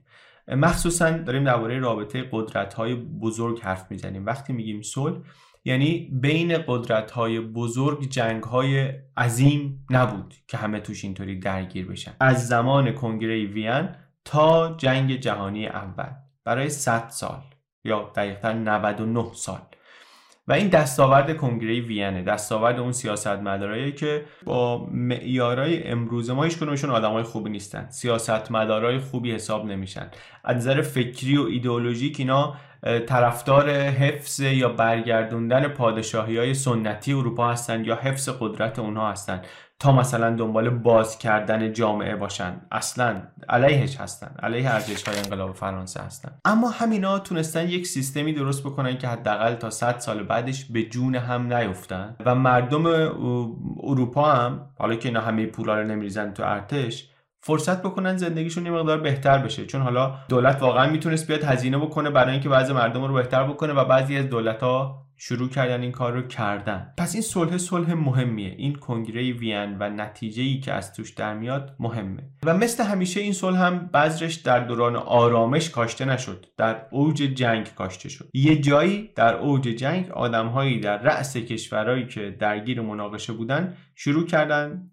مخصوصا 0.48 1.10
داریم 1.10 1.44
درباره 1.44 1.78
رابطه 1.78 2.28
قدرت 2.32 2.74
های 2.74 2.94
بزرگ 2.94 3.60
حرف 3.60 3.90
می‌زنیم. 3.90 4.26
وقتی 4.26 4.52
میگیم 4.52 4.82
صلح 4.82 5.16
یعنی 5.64 6.10
بین 6.12 6.58
قدرت 6.66 7.10
های 7.10 7.40
بزرگ 7.40 8.08
جنگ 8.08 8.42
های 8.42 8.92
عظیم 9.16 9.86
نبود 9.90 10.34
که 10.48 10.56
همه 10.56 10.80
توش 10.80 11.04
اینطوری 11.04 11.38
درگیر 11.38 11.86
بشن. 11.86 12.12
از 12.20 12.48
زمان 12.48 12.92
کنگره 12.92 13.46
وین 13.46 13.88
تا 14.24 14.74
جنگ 14.76 15.16
جهانی 15.16 15.66
اول. 15.66 16.10
برای 16.44 16.68
100 16.68 17.08
سال. 17.08 17.42
یا 17.84 18.12
دقیقتر 18.16 18.52
99 18.52 19.26
سال. 19.34 19.60
و 20.48 20.52
این 20.52 20.68
دستاورد 20.68 21.36
کنگره 21.36 21.80
وینه. 21.80 22.22
دستاورد 22.22 22.78
اون 22.78 22.92
سیاستمدارایی 22.92 23.92
که 23.92 24.24
با 24.44 24.86
معیارای 24.90 25.88
امروز 25.88 26.30
ما 26.30 26.44
هیچ 26.44 26.56
کدومشون 26.56 26.90
آدمای 26.90 27.22
خوبی 27.22 27.50
نیستن. 27.50 27.86
سیاستمدارای 27.90 28.98
خوبی 28.98 29.32
حساب 29.32 29.66
نمیشن. 29.66 30.10
از 30.44 30.56
نظر 30.56 30.82
فکری 30.82 31.36
و 31.36 31.42
ایدئولوژیک 31.42 32.20
اینا 32.20 32.54
طرفدار 33.06 33.70
حفظ 33.70 34.40
یا 34.40 34.68
برگردوندن 34.68 35.68
پادشاهی 35.68 36.38
های 36.38 36.54
سنتی 36.54 37.12
اروپا 37.12 37.50
هستند 37.50 37.86
یا 37.86 37.96
حفظ 37.96 38.28
قدرت 38.40 38.78
اونها 38.78 39.10
هستند 39.10 39.46
تا 39.82 39.92
مثلا 39.92 40.36
دنبال 40.36 40.70
باز 40.70 41.18
کردن 41.18 41.72
جامعه 41.72 42.16
باشن 42.16 42.60
اصلا 42.72 43.22
علیهش 43.48 43.96
هستن 43.96 44.34
علیه 44.42 44.70
ارزش 44.70 45.08
های 45.08 45.18
انقلاب 45.18 45.54
فرانسه 45.54 46.00
هستن 46.00 46.32
اما 46.44 46.70
همینا 46.70 47.18
تونستن 47.18 47.68
یک 47.68 47.86
سیستمی 47.86 48.32
درست 48.32 48.64
بکنن 48.64 48.98
که 48.98 49.08
حداقل 49.08 49.54
تا 49.54 49.70
100 49.70 49.98
سال 49.98 50.22
بعدش 50.22 50.64
به 50.64 50.82
جون 50.82 51.14
هم 51.14 51.52
نیفتن. 51.52 52.16
و 52.26 52.34
مردم 52.34 52.86
اروپا 53.82 54.32
هم 54.32 54.66
حالا 54.78 54.94
که 54.94 55.08
اینا 55.08 55.20
همه 55.20 55.46
پولا 55.46 55.80
رو 55.80 55.86
نمیریزن 55.86 56.32
تو 56.32 56.42
ارتش 56.42 57.11
فرصت 57.44 57.82
بکنن 57.82 58.16
زندگیشون 58.16 58.66
یه 58.66 58.72
مقدار 58.72 58.98
بهتر 58.98 59.38
بشه. 59.38 59.66
چون 59.66 59.82
حالا 59.82 60.14
دولت 60.28 60.62
واقعا 60.62 60.90
می‌تونست 60.90 61.26
بیاد 61.26 61.44
هزینه 61.44 61.78
بکنه 61.78 62.10
برای 62.10 62.32
اینکه 62.32 62.48
بعضی 62.48 62.72
مردم 62.72 63.04
رو 63.04 63.14
بهتر 63.14 63.44
بکنه 63.44 63.72
و 63.72 63.84
بعضی 63.84 64.16
از 64.16 64.28
دولت 64.28 64.62
ها 64.62 65.02
شروع 65.16 65.48
کردن 65.48 65.82
این 65.82 65.92
کار 65.92 66.12
رو 66.12 66.22
کردن. 66.22 66.94
پس 66.98 67.14
این 67.14 67.22
صلح 67.22 67.58
صلح 67.58 67.94
مهمیه. 67.94 68.54
این 68.58 68.74
کنگره 68.74 69.32
وین 69.32 69.76
و 69.80 69.90
نتیجه 69.90 70.42
ای 70.42 70.60
که 70.60 70.72
از 70.72 70.94
توش 70.94 71.10
در 71.10 71.34
میاد 71.34 71.76
مهمه. 71.78 72.22
و 72.46 72.54
مثل 72.54 72.84
همیشه 72.84 73.20
این 73.20 73.32
صلح 73.32 73.58
هم 73.58 73.90
بذرش 73.94 74.34
در 74.34 74.60
دوران 74.60 74.96
آرامش 74.96 75.70
کاشته 75.70 76.04
نشد. 76.04 76.46
در 76.56 76.82
اوج 76.90 77.16
جنگ 77.16 77.74
کاشته 77.74 78.08
شد. 78.08 78.28
یه 78.34 78.60
جایی 78.60 79.10
در 79.16 79.34
اوج 79.34 79.62
جنگ 79.62 80.10
آدمهایی 80.10 80.80
در 80.80 80.98
رأس 80.98 81.36
کشورهایی 81.36 82.06
که 82.06 82.36
درگیر 82.40 82.80
مناقشه 82.80 83.32
بودن 83.32 83.76
شروع 83.94 84.26
کردن 84.26 84.90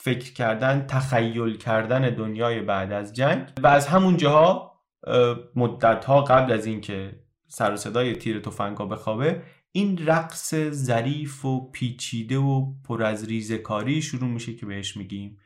فکر 0.00 0.32
کردن 0.32 0.86
تخیل 0.86 1.56
کردن 1.56 2.14
دنیای 2.14 2.60
بعد 2.60 2.92
از 2.92 3.12
جنگ 3.12 3.48
و 3.62 3.66
از 3.66 3.86
همون 3.86 4.16
جاها 4.16 4.72
مدت 5.56 6.04
ها 6.04 6.22
قبل 6.22 6.52
از 6.52 6.66
اینکه 6.66 7.20
سر 7.48 7.72
و 7.72 7.76
صدای 7.76 8.16
تیر 8.16 8.40
تفنگا 8.40 8.86
بخوابه 8.86 9.42
این 9.72 10.06
رقص 10.06 10.54
ظریف 10.70 11.44
و 11.44 11.70
پیچیده 11.70 12.36
و 12.36 12.72
پر 12.84 13.02
از 13.02 13.28
ریزکاری 13.28 14.02
شروع 14.02 14.28
میشه 14.28 14.54
که 14.54 14.66
بهش 14.66 14.96
میگیم 14.96 15.38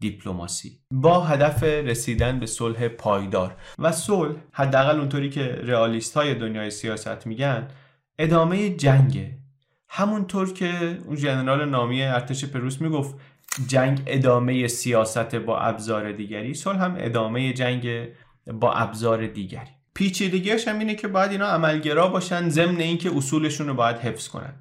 دیپلماسی. 0.00 0.80
با 0.90 1.20
هدف 1.20 1.62
رسیدن 1.62 2.40
به 2.40 2.46
صلح 2.46 2.88
پایدار. 2.88 3.56
و 3.78 3.92
صلح 3.92 4.34
حداقل 4.52 4.98
اونطوری 4.98 5.30
که 5.30 5.42
رئالیست 5.44 6.16
های 6.16 6.34
دنیای 6.34 6.70
سیاست 6.70 7.26
میگن 7.26 7.68
ادامه 8.18 8.70
جنگه. 8.70 9.38
همونطور 9.88 10.52
که 10.52 10.98
اون 11.06 11.16
ژنرال 11.16 11.68
نامی 11.68 12.02
ارتش 12.02 12.44
پروس 12.44 12.80
می‌گفت 12.80 13.14
جنگ 13.66 14.02
ادامه 14.06 14.68
سیاست 14.68 15.34
با 15.34 15.58
ابزار 15.58 16.12
دیگری 16.12 16.54
صلح 16.54 16.84
هم 16.84 16.96
ادامه 16.98 17.52
جنگ 17.52 18.08
با 18.52 18.72
ابزار 18.72 19.26
دیگری. 19.26 19.70
پیچیدگیش 19.94 20.68
هم 20.68 20.78
اینه 20.78 20.94
که 20.94 21.08
باید 21.08 21.30
اینا 21.30 21.46
عملگرا 21.46 22.08
باشن 22.08 22.48
ضمن 22.48 22.80
اینکه 22.80 23.16
اصولشون 23.16 23.68
رو 23.68 23.74
باید 23.74 23.96
حفظ 23.96 24.28
کنن. 24.28 24.54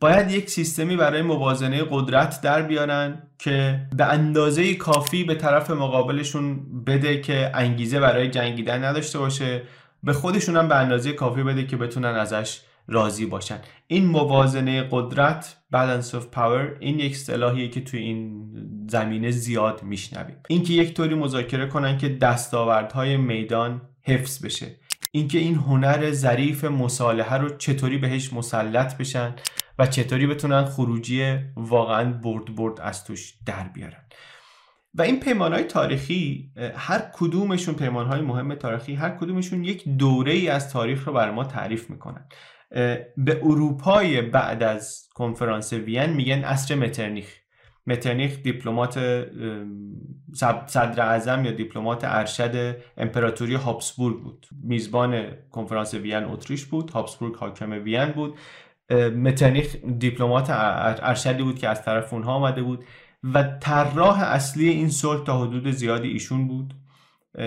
باید 0.00 0.30
یک 0.30 0.50
سیستمی 0.50 0.96
برای 0.96 1.22
موازنه 1.22 1.84
قدرت 1.90 2.40
در 2.40 2.62
بیارن 2.62 3.22
که 3.38 3.80
به 3.96 4.04
اندازه 4.04 4.74
کافی 4.74 5.24
به 5.24 5.34
طرف 5.34 5.70
مقابلشون 5.70 6.60
بده 6.84 7.20
که 7.20 7.50
انگیزه 7.54 8.00
برای 8.00 8.28
جنگیدن 8.28 8.84
نداشته 8.84 9.18
باشه 9.18 9.62
به 10.02 10.12
خودشون 10.12 10.56
هم 10.56 10.68
به 10.68 10.74
اندازه 10.74 11.12
کافی 11.12 11.42
بده 11.42 11.66
که 11.66 11.76
بتونن 11.76 12.14
ازش 12.14 12.60
راضی 12.86 13.26
باشن. 13.26 13.58
این 13.86 14.06
موازنه 14.06 14.88
قدرت 14.90 15.56
balance 15.74 16.10
of 16.10 16.36
power 16.36 16.76
این 16.80 16.98
یک 16.98 17.12
اصطلاحیه 17.12 17.68
که 17.68 17.80
توی 17.80 18.00
این 18.00 18.44
زمینه 18.88 19.30
زیاد 19.30 19.82
میشنویم. 19.82 20.36
اینکه 20.48 20.72
یک 20.72 20.94
طوری 20.94 21.14
مذاکره 21.14 21.66
کنن 21.66 21.98
که 21.98 22.08
دستاوردهای 22.08 23.16
میدان 23.16 23.82
حفظ 24.02 24.44
بشه. 24.44 24.76
اینکه 25.12 25.38
این 25.38 25.54
هنر 25.54 26.10
ظریف 26.10 26.64
مصالحه 26.64 27.36
رو 27.36 27.56
چطوری 27.56 27.98
بهش 27.98 28.32
مسلط 28.32 28.96
بشن 28.96 29.34
و 29.78 29.86
چطوری 29.86 30.26
بتونن 30.26 30.64
خروجی 30.64 31.36
واقعا 31.56 32.12
برد 32.12 32.54
برد 32.54 32.80
از 32.80 33.04
توش 33.04 33.34
در 33.46 33.68
بیارن. 33.68 34.04
و 34.94 35.02
این 35.02 35.20
پیمان 35.20 35.52
های 35.52 35.64
تاریخی 35.64 36.52
هر 36.76 37.02
کدومشون 37.14 37.74
پیمان 37.74 38.06
های 38.06 38.20
مهم 38.20 38.54
تاریخی 38.54 38.94
هر 38.94 39.10
کدومشون 39.10 39.64
یک 39.64 39.88
دوره 39.88 40.32
ای 40.32 40.48
از 40.48 40.72
تاریخ 40.72 41.08
رو 41.08 41.12
بر 41.12 41.30
ما 41.30 41.44
تعریف 41.44 41.90
می‌کنن. 41.90 42.26
به 43.16 43.40
اروپای 43.42 44.22
بعد 44.22 44.62
از 44.62 45.08
کنفرانس 45.14 45.72
وین 45.72 46.06
میگن 46.06 46.44
عصر 46.44 46.74
مترنیخ. 46.74 47.34
مترنیخ 47.86 48.42
دیپلمات 48.42 48.98
صدر 50.66 51.02
اعظم 51.02 51.44
یا 51.44 51.50
دیپلمات 51.50 52.00
ارشد 52.04 52.76
امپراتوری 52.96 53.54
هابسبورگ 53.54 54.22
بود. 54.22 54.46
میزبان 54.62 55.26
کنفرانس 55.50 55.94
وین 55.94 56.24
اتریش 56.24 56.64
بود 56.64 56.90
هابسبورگ 56.90 57.34
حاکم 57.34 57.70
وین 57.70 58.06
بود. 58.06 58.34
مترنیخ 59.16 59.76
دیپلمات 59.98 60.46
ارشدی 60.50 61.42
بود 61.42 61.58
که 61.58 61.68
از 61.68 61.84
طرف 61.84 62.12
اونها 62.12 62.32
آمده 62.32 62.62
بود 62.62 62.84
و 63.34 63.42
طراح 63.60 64.22
اصلی 64.22 64.68
این 64.68 64.88
صلح 64.88 65.24
تا 65.24 65.44
حدود 65.44 65.70
زیادی 65.70 66.08
ایشون 66.08 66.48
بود. 66.48 66.74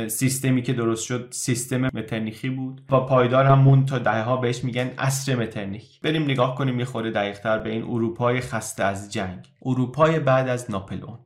سیستمی 0.08 0.62
که 0.62 0.74
درست 0.74 1.06
شد 1.06 1.28
سیستم 1.32 1.82
مترنیخی 1.82 2.50
بود. 2.50 2.82
و 2.92 3.00
پایدار 3.00 3.46
هم 3.46 3.60
موند 3.60 3.86
تا 3.86 4.00
دهه 4.00 4.22
ها 4.22 4.38
بهش 4.38 4.64
میگن 4.64 4.92
عصر 4.98 5.36
مترنیخ 5.36 5.84
بریم 6.04 6.24
نگاه 6.24 6.56
کنیم 6.56 6.76
یه 6.76 6.85
خورده 6.85 7.12
دقیقتر 7.12 7.60
به 7.60 7.70
این 7.70 7.84
اروپای 7.84 8.42
خسته 8.42 8.84
از 8.84 9.14
جنگ. 9.14 9.48
اروپای 9.66 10.20
بعد 10.20 10.50
از 10.50 10.72
ناپلئون. 10.72 11.18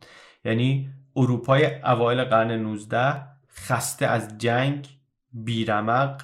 یعنی 0.46 0.90
اروپای 1.16 1.66
اوایل 1.84 2.24
قرن 2.24 2.52
19 2.52 3.24
خسته 3.56 4.06
از 4.06 4.38
جنگ 4.38 4.88
بیرمق 5.34 6.22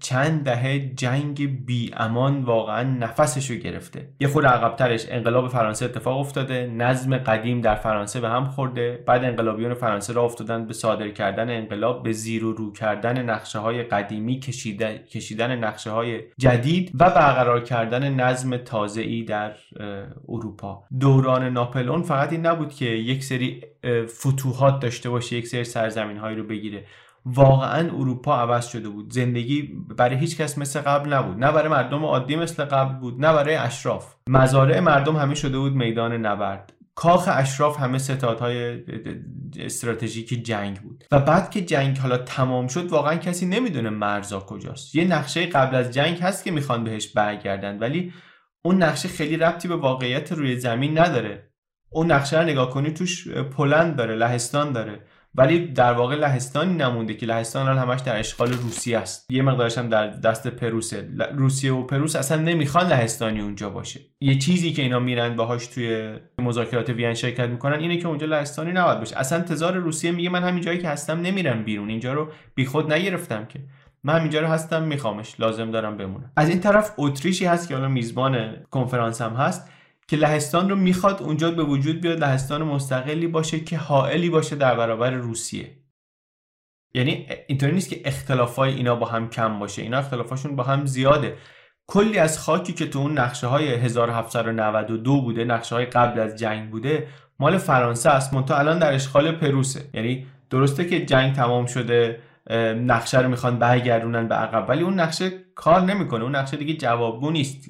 چند 0.00 0.44
دهه 0.44 0.78
جنگ 0.78 1.66
بی 1.66 1.90
امان 1.96 2.42
واقعا 2.42 2.82
نفسشو 2.82 3.54
گرفته. 3.54 4.08
یه 4.20 4.28
خود 4.28 4.46
عقبترش 4.46 5.06
انقلاب 5.08 5.48
فرانسه 5.48 5.84
اتفاق 5.84 6.18
افتاده 6.18 6.66
نظم 6.66 7.18
قدیم 7.18 7.60
در 7.60 7.74
فرانسه 7.74 8.20
به 8.20 8.28
هم 8.28 8.44
خورده 8.44 9.04
بعد 9.06 9.24
انقلابیون 9.24 9.74
فرانسه 9.74 10.12
را 10.12 10.24
افتادن 10.24 10.66
به 10.66 10.72
صادر 10.72 11.08
کردن 11.08 11.50
انقلاب 11.50 12.02
به 12.02 12.12
زیر 12.12 12.44
و 12.44 12.52
رو 12.52 12.72
کردن 12.72 13.22
نقشه 13.22 13.58
های 13.58 13.82
قدیمی 13.82 14.40
کشیدن, 14.40 14.96
کشیدن 14.96 15.56
نقشه 15.64 15.90
های 15.90 16.20
جدید 16.38 16.90
و 16.94 17.10
برقرار 17.10 17.60
کردن 17.62 18.14
نظم 18.14 18.56
تازه 18.56 19.00
ای 19.00 19.22
در 19.22 19.52
اروپا. 20.28 20.84
دوران 21.00 21.44
ناپلئون 21.44 22.02
فقط 22.02 22.32
این 22.32 22.46
نبود 22.46 22.72
که 22.72 22.84
یک 22.84 23.24
سری 23.24 23.60
فتوحات 24.06 24.80
داشته 24.80 25.10
باشه 25.10 25.36
یک 25.36 25.46
سری 25.46 25.64
سرزمین 25.64 26.16
هایی 26.16 26.36
رو 26.36 26.44
بگیره. 26.44 26.84
واقعا 27.24 27.88
اروپا 27.88 28.36
عوض 28.36 28.66
شده 28.66 28.88
بود. 28.88 29.12
زندگی 29.12 29.62
برای 29.96 30.16
هیچ 30.16 30.36
کس 30.36 30.58
مثل 30.58 30.80
قبل 30.80 31.12
نبود. 31.12 31.44
نه 31.44 31.52
برای 31.52 31.68
مردم 31.68 32.04
عادی 32.04 32.36
مثل 32.36 32.64
قبل 32.64 32.94
بود 32.94 33.20
نه 33.24 33.32
برای 33.32 33.54
اشراف. 33.54 34.14
مزارع 34.28 34.80
مردم 34.80 35.16
همه 35.16 35.34
شده 35.34 35.58
بود 35.58 35.72
میدان 35.72 36.12
نبرد. 36.12 36.72
کاخ 36.94 37.28
اشراف 37.32 37.80
همه 37.80 37.98
ستادهای 37.98 38.82
استراتژیک 39.60 40.44
جنگ 40.44 40.80
بود. 40.80 41.04
و 41.12 41.18
بعد 41.18 41.50
که 41.50 41.60
جنگ 41.60 41.98
حالا 41.98 42.18
تمام 42.18 42.66
شد 42.66 42.88
واقعا 42.88 43.16
کسی 43.16 43.46
نمی‌دونه 43.46 43.90
مرزا 43.90 44.40
کجاست. 44.40 44.94
یه 44.94 45.04
نقشه 45.04 45.46
قبل 45.46 45.76
از 45.76 45.90
جنگ 45.90 46.18
هست 46.18 46.44
که 46.44 46.50
می‌خوان 46.50 46.84
بهش 46.84 47.12
برگردن 47.12 47.78
ولی 47.78 48.12
اون 48.64 48.82
نقشه 48.82 49.08
خیلی 49.08 49.36
ربطی 49.36 49.68
به 49.68 49.76
واقعیت 49.76 50.32
روی 50.32 50.56
زمین 50.56 50.98
نداره. 50.98 51.50
اون 51.90 52.12
نقشه 52.12 52.40
رو 52.40 52.46
نگاه 52.46 52.70
کنی 52.70 52.90
توش 52.90 53.28
پلند 53.28 53.96
داره 53.96 54.14
لهستان 54.14 54.72
داره. 54.72 55.00
ولی 55.36 55.66
در 55.66 55.92
واقع 55.92 56.14
لهستانی 56.14 56.74
نمونده 56.74 57.14
که 57.14 57.26
لهستان 57.26 57.68
الان 57.68 57.78
همش 57.78 58.00
در 58.00 58.18
اشغال 58.18 58.52
روسیه 58.52 58.98
است. 58.98 59.30
یه 59.30 59.42
مقدارش 59.42 59.78
هم 59.78 59.88
در 59.88 60.06
دست 60.06 60.48
پروسه 60.48 61.08
روسیه 61.34 61.72
و 61.72 61.82
پروس 61.82 62.16
اصلا 62.16 62.42
نمی‌خوان 62.42 62.86
لهستانی 62.86 63.40
اونجا 63.40 63.70
باشه. 63.70 64.00
یه 64.20 64.38
چیزی 64.38 64.72
که 64.72 64.82
اینا 64.82 64.98
میرن 64.98 65.36
باهاش 65.36 65.66
توی 65.66 66.14
مذاکرات 66.38 66.90
وین 66.90 67.14
شرکت 67.14 67.48
می‌کنن 67.48 67.78
اینه 67.78 67.96
که 67.96 68.08
اونجا 68.08 68.26
لهستانی 68.26 68.72
نباید 68.72 68.98
باشه. 68.98 69.18
اصلا 69.18 69.40
تزار 69.40 69.74
روسیه 69.74 70.10
میگه 70.10 70.30
من 70.30 70.42
همین 70.42 70.62
جایی 70.62 70.78
که 70.78 70.88
هستم 70.88 71.20
نمیرم 71.20 71.64
بیرون. 71.64 71.88
اینجا 71.88 72.12
رو 72.12 72.28
بیخود 72.54 72.92
نگرفتم 72.92 73.44
که. 73.44 73.60
من 74.04 74.20
اینجا 74.20 74.40
رو 74.40 74.46
هستم 74.46 74.82
میخوامش. 74.82 75.40
لازم 75.40 75.70
دارم 75.70 75.96
بمونم. 75.96 76.32
از 76.36 76.48
این 76.48 76.60
طرف 76.60 76.92
اتریشی 76.98 77.44
هست 77.44 77.68
که 77.68 77.74
حالا 77.74 77.88
میزبان 77.88 78.56
کنفرانس 78.70 79.22
هم 79.22 79.32
هست. 79.32 79.70
که 80.08 80.16
لهستان 80.16 80.70
رو 80.70 80.76
می‌خواد 80.76 81.22
اونجا 81.22 81.50
به 81.50 81.62
وجود 81.62 82.00
بیاد 82.00 82.20
لهستان 82.20 82.62
مستقلی 82.62 83.26
باشه 83.26 83.60
که 83.60 83.76
حائلی 83.76 84.30
باشه 84.30 84.56
در 84.56 84.74
برابر 84.76 85.10
روسیه. 85.10 85.70
یعنی 86.94 87.26
اینطوری 87.46 87.72
نیست 87.72 87.88
که 87.88 88.00
اختلافای 88.04 88.74
اینا 88.74 88.94
با 88.94 89.06
هم 89.06 89.30
کم 89.30 89.58
باشه. 89.58 89.82
اینا 89.82 89.98
اختلافاشون 89.98 90.56
با 90.56 90.62
هم 90.62 90.86
زیاده. 90.86 91.36
کلی 91.86 92.18
از 92.18 92.38
خاکی 92.38 92.72
که 92.72 92.86
تو 92.86 92.98
اون 92.98 93.18
نقشه 93.18 93.46
های 93.46 93.74
1792 93.74 95.20
بوده 95.20 95.44
نقشه 95.44 95.74
های 95.74 95.86
قبل 95.86 96.20
از 96.20 96.36
جنگ 96.36 96.70
بوده 96.70 97.08
مال 97.38 97.58
فرانسه 97.58 98.10
است. 98.10 98.34
منتها 98.34 98.58
الان 98.58 98.78
در 98.78 98.94
اشغال 98.94 99.32
پروسه. 99.32 99.84
یعنی 99.94 100.26
درسته 100.50 100.84
که 100.84 101.06
جنگ 101.06 101.34
تمام 101.34 101.66
شده 101.66 102.20
نقشه 102.76 103.20
رو 103.20 103.28
می‌خوان 103.28 103.58
برگردونن 103.58 104.28
به 104.28 104.34
عقب 104.34 104.68
ولی 104.68 104.82
اون 104.82 105.00
نقشه 105.00 105.30
کار 105.54 105.80
نمی‌کنه. 105.80 106.22
اون 106.22 106.36
نقشه 106.36 106.56
دیگه 106.56 106.74
جوابگو 106.74 107.30
نیست. 107.30 107.68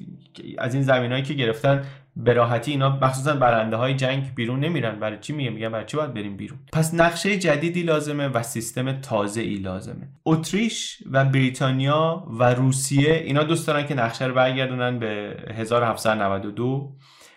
از 0.57 0.73
این 0.73 0.83
زمینایی 0.83 1.23
که 1.23 1.33
گرفتن 1.33 1.85
به 2.15 2.33
راحتی 2.33 2.71
اینا 2.71 2.99
مخصوصا 3.01 3.35
برنده 3.35 3.75
های 3.75 3.93
جنگ 3.93 4.35
بیرون 4.35 4.59
نمیرن. 4.59 4.99
برای 4.99 5.17
چی 5.21 5.33
میگه 5.33 5.49
میگن 5.49 5.69
برای 5.69 5.85
چی 5.85 5.97
باید 5.97 6.13
بریم 6.13 6.37
بیرون؟ 6.37 6.59
پس 6.73 6.93
نقشه 6.93 7.37
جدیدی 7.37 7.83
لازمه 7.83 8.27
و 8.27 8.43
سیستم 8.43 9.01
تازه 9.01 9.41
ای 9.41 9.55
لازمه. 9.55 10.09
اتریش 10.25 11.03
و 11.11 11.25
بریتانیا 11.25 12.27
و 12.29 12.43
روسیه 12.43 13.13
اینا 13.13 13.43
دوست 13.43 13.67
دارن 13.67 13.85
که 13.85 13.95
نقشه 13.95 14.25
رو 14.25 14.33
برگردونن 14.33 14.99
به 14.99 15.37
1792 15.55 16.95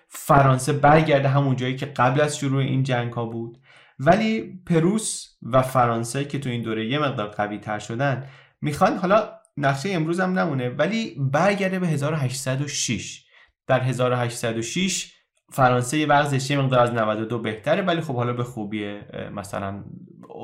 فرانسه 0.09 0.73
برگرده 0.73 1.29
همون 1.29 1.57
جایی 1.57 1.77
که 1.77 1.87
قبل 1.87 2.21
از 2.21 2.39
شروع 2.39 2.61
این 2.63 2.83
جنگ 2.83 3.13
ها 3.13 3.25
بود. 3.25 3.59
ولی 3.99 4.61
پروس 4.67 5.37
و 5.43 5.63
فرانسه 5.63 6.25
که 6.25 6.39
تو 6.39 6.51
این 6.51 6.63
دوره 6.63 6.87
یه 6.87 6.99
مقدار 6.99 7.29
قوی 7.29 7.59
تر 7.59 7.79
شدن 7.79 8.27
می‌خوان 8.61 8.97
حالا 8.97 9.29
نقشه 9.57 9.91
امروز 9.91 10.21
هم 10.21 10.39
نمونه 10.39 10.69
ولی 10.69 11.17
برگرده 11.19 11.79
به 11.79 11.87
1806 11.87 13.28
در 13.69 13.81
1806 13.81 15.13
فرانسه 15.53 15.99
یه 15.99 16.07
یه 16.51 16.59
مقدار 16.59 16.81
از 16.81 16.93
92 16.93 17.39
بهتره 17.39 17.83
ولی 17.83 18.01
خب 18.01 18.15
حالا 18.15 18.33
به 18.33 18.45
خوبی 18.45 18.99
مثلا 19.35 19.85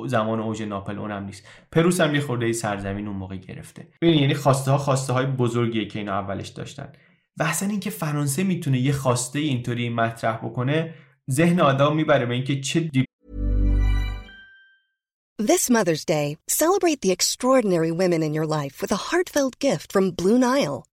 زمان 0.07 0.41
اوج 0.41 0.63
ناپل 0.63 0.99
هم 0.99 1.25
نیست. 1.25 1.47
پروس 1.73 2.01
هم 2.01 2.15
یه 2.15 2.21
خورده 2.21 2.53
سرزمین 2.53 3.09
اون 3.09 3.17
موقع 3.17 3.37
گرفته. 3.37 3.89
ببین 4.03 4.19
یعنی 4.19 4.35
خواسته 4.35 4.71
ها 4.71 4.79
خواسته 4.79 5.13
های 5.13 5.27
بزرگیه 5.27 5.87
که 5.87 5.99
اینا 5.99 6.13
اولش 6.13 6.49
داشتن. 6.49 6.93
و 7.37 7.43
اصلا 7.43 7.69
اینکه 7.69 7.91
فرانسه 7.91 8.43
می‌تونه 8.43 8.79
یه 8.79 8.93
خواسته 8.93 9.39
اینطوری 9.39 9.89
مطرح 9.89 10.37
بکنه 10.37 10.95
ذهن 11.31 11.61
آدم 11.61 11.97
می‌بره 11.97 12.27
به 12.27 12.35
اینکه 12.35 12.61
چه 12.61 12.91
This 15.43 15.69
Mother's 15.69 16.05
Day, 16.05 16.37
celebrate 16.49 17.01
the 17.03 17.11
extraordinary 17.11 17.91
women 17.91 18.23
in 18.23 18.33
your 18.35 18.47
life 18.47 18.81
with 18.81 18.93
a 18.93 19.03
heartfelt 19.11 19.59
gift 19.59 19.93
from 19.93 20.13
Blue 20.13 20.39
Nile. 20.39 20.94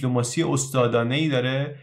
دیپلماسی 0.00 0.42
استادانه 0.42 1.14
ای 1.14 1.28
داره 1.28 1.76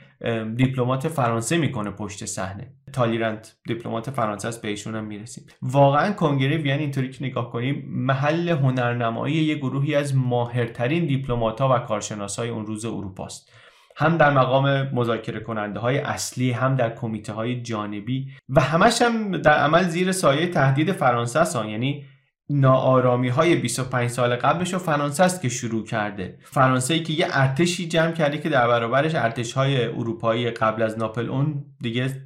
دیپلمات 0.56 1.08
فرانسه 1.08 1.58
می‌کنه 1.58 1.92
پشت 1.92 2.26
صحنه. 2.26 2.68
تالیرنت 2.94 3.56
دیپلمات 3.68 4.10
فرانسه 4.10 4.48
است 4.48 4.62
بهشون 4.62 4.96
هم 4.96 5.06
می‌رسیم. 5.06 5.46
واقعا 5.62 6.12
کنگره 6.12 6.58
وین 6.58 6.80
اینطوری 6.80 7.10
که 7.10 7.26
نگاه 7.26 7.52
کنیم 7.52 7.86
محل 7.88 8.50
هنرنمایی 8.50 9.36
یه 9.36 9.56
گروهی 9.56 9.96
از 9.96 10.16
ماهرترین 10.16 11.06
دیپلمات 11.06 11.62
ها 11.62 11.76
و 11.76 11.80
کارشناس 11.80 12.40
های 12.40 12.50
اون 12.50 12.66
روز 12.66 12.86
اروپا 12.86 13.26
است. 13.26 13.52
هم 13.96 14.18
در 14.18 14.32
مقام 14.32 14.90
مذاکره 14.94 15.40
کننده 15.40 15.80
های 15.80 15.98
اصلی 15.98 16.52
هم 16.52 16.76
در 16.76 16.96
کمیته 16.96 17.34
های 17.34 17.62
جانبی 17.62 18.28
و 18.50 18.62
همش 18.62 19.02
هم 19.02 19.38
در 19.38 19.54
عمل 19.54 19.84
زیر 19.84 20.12
سایه 20.12 20.48
تهدید 20.48 20.92
فرانسه 20.92 21.40
است 21.40 21.56
یعنی 21.56 22.06
ناآرامی 22.50 23.30
های 23.30 23.56
25 23.56 24.10
سال 24.10 24.36
قبلش 24.36 24.74
رو 24.74 24.80
فرانسه 24.80 25.24
است 25.24 25.42
که 25.42 25.50
شروع 25.50 25.86
کرده. 25.86 26.38
فرانسه 26.44 26.94
ای 26.94 27.04
که 27.04 27.14
یه 27.14 27.28
ارتشی 27.30 27.88
جمع 27.88 28.12
کرده 28.12 28.38
که 28.38 28.50
در 28.50 28.68
برابرش 28.68 29.16
ارتش 29.16 29.54
های 29.54 29.86
اروپایی 29.86 30.52
قبل 30.52 30.82
از 30.82 30.98
ناپلئون 30.98 31.66
دیگه 31.82 32.26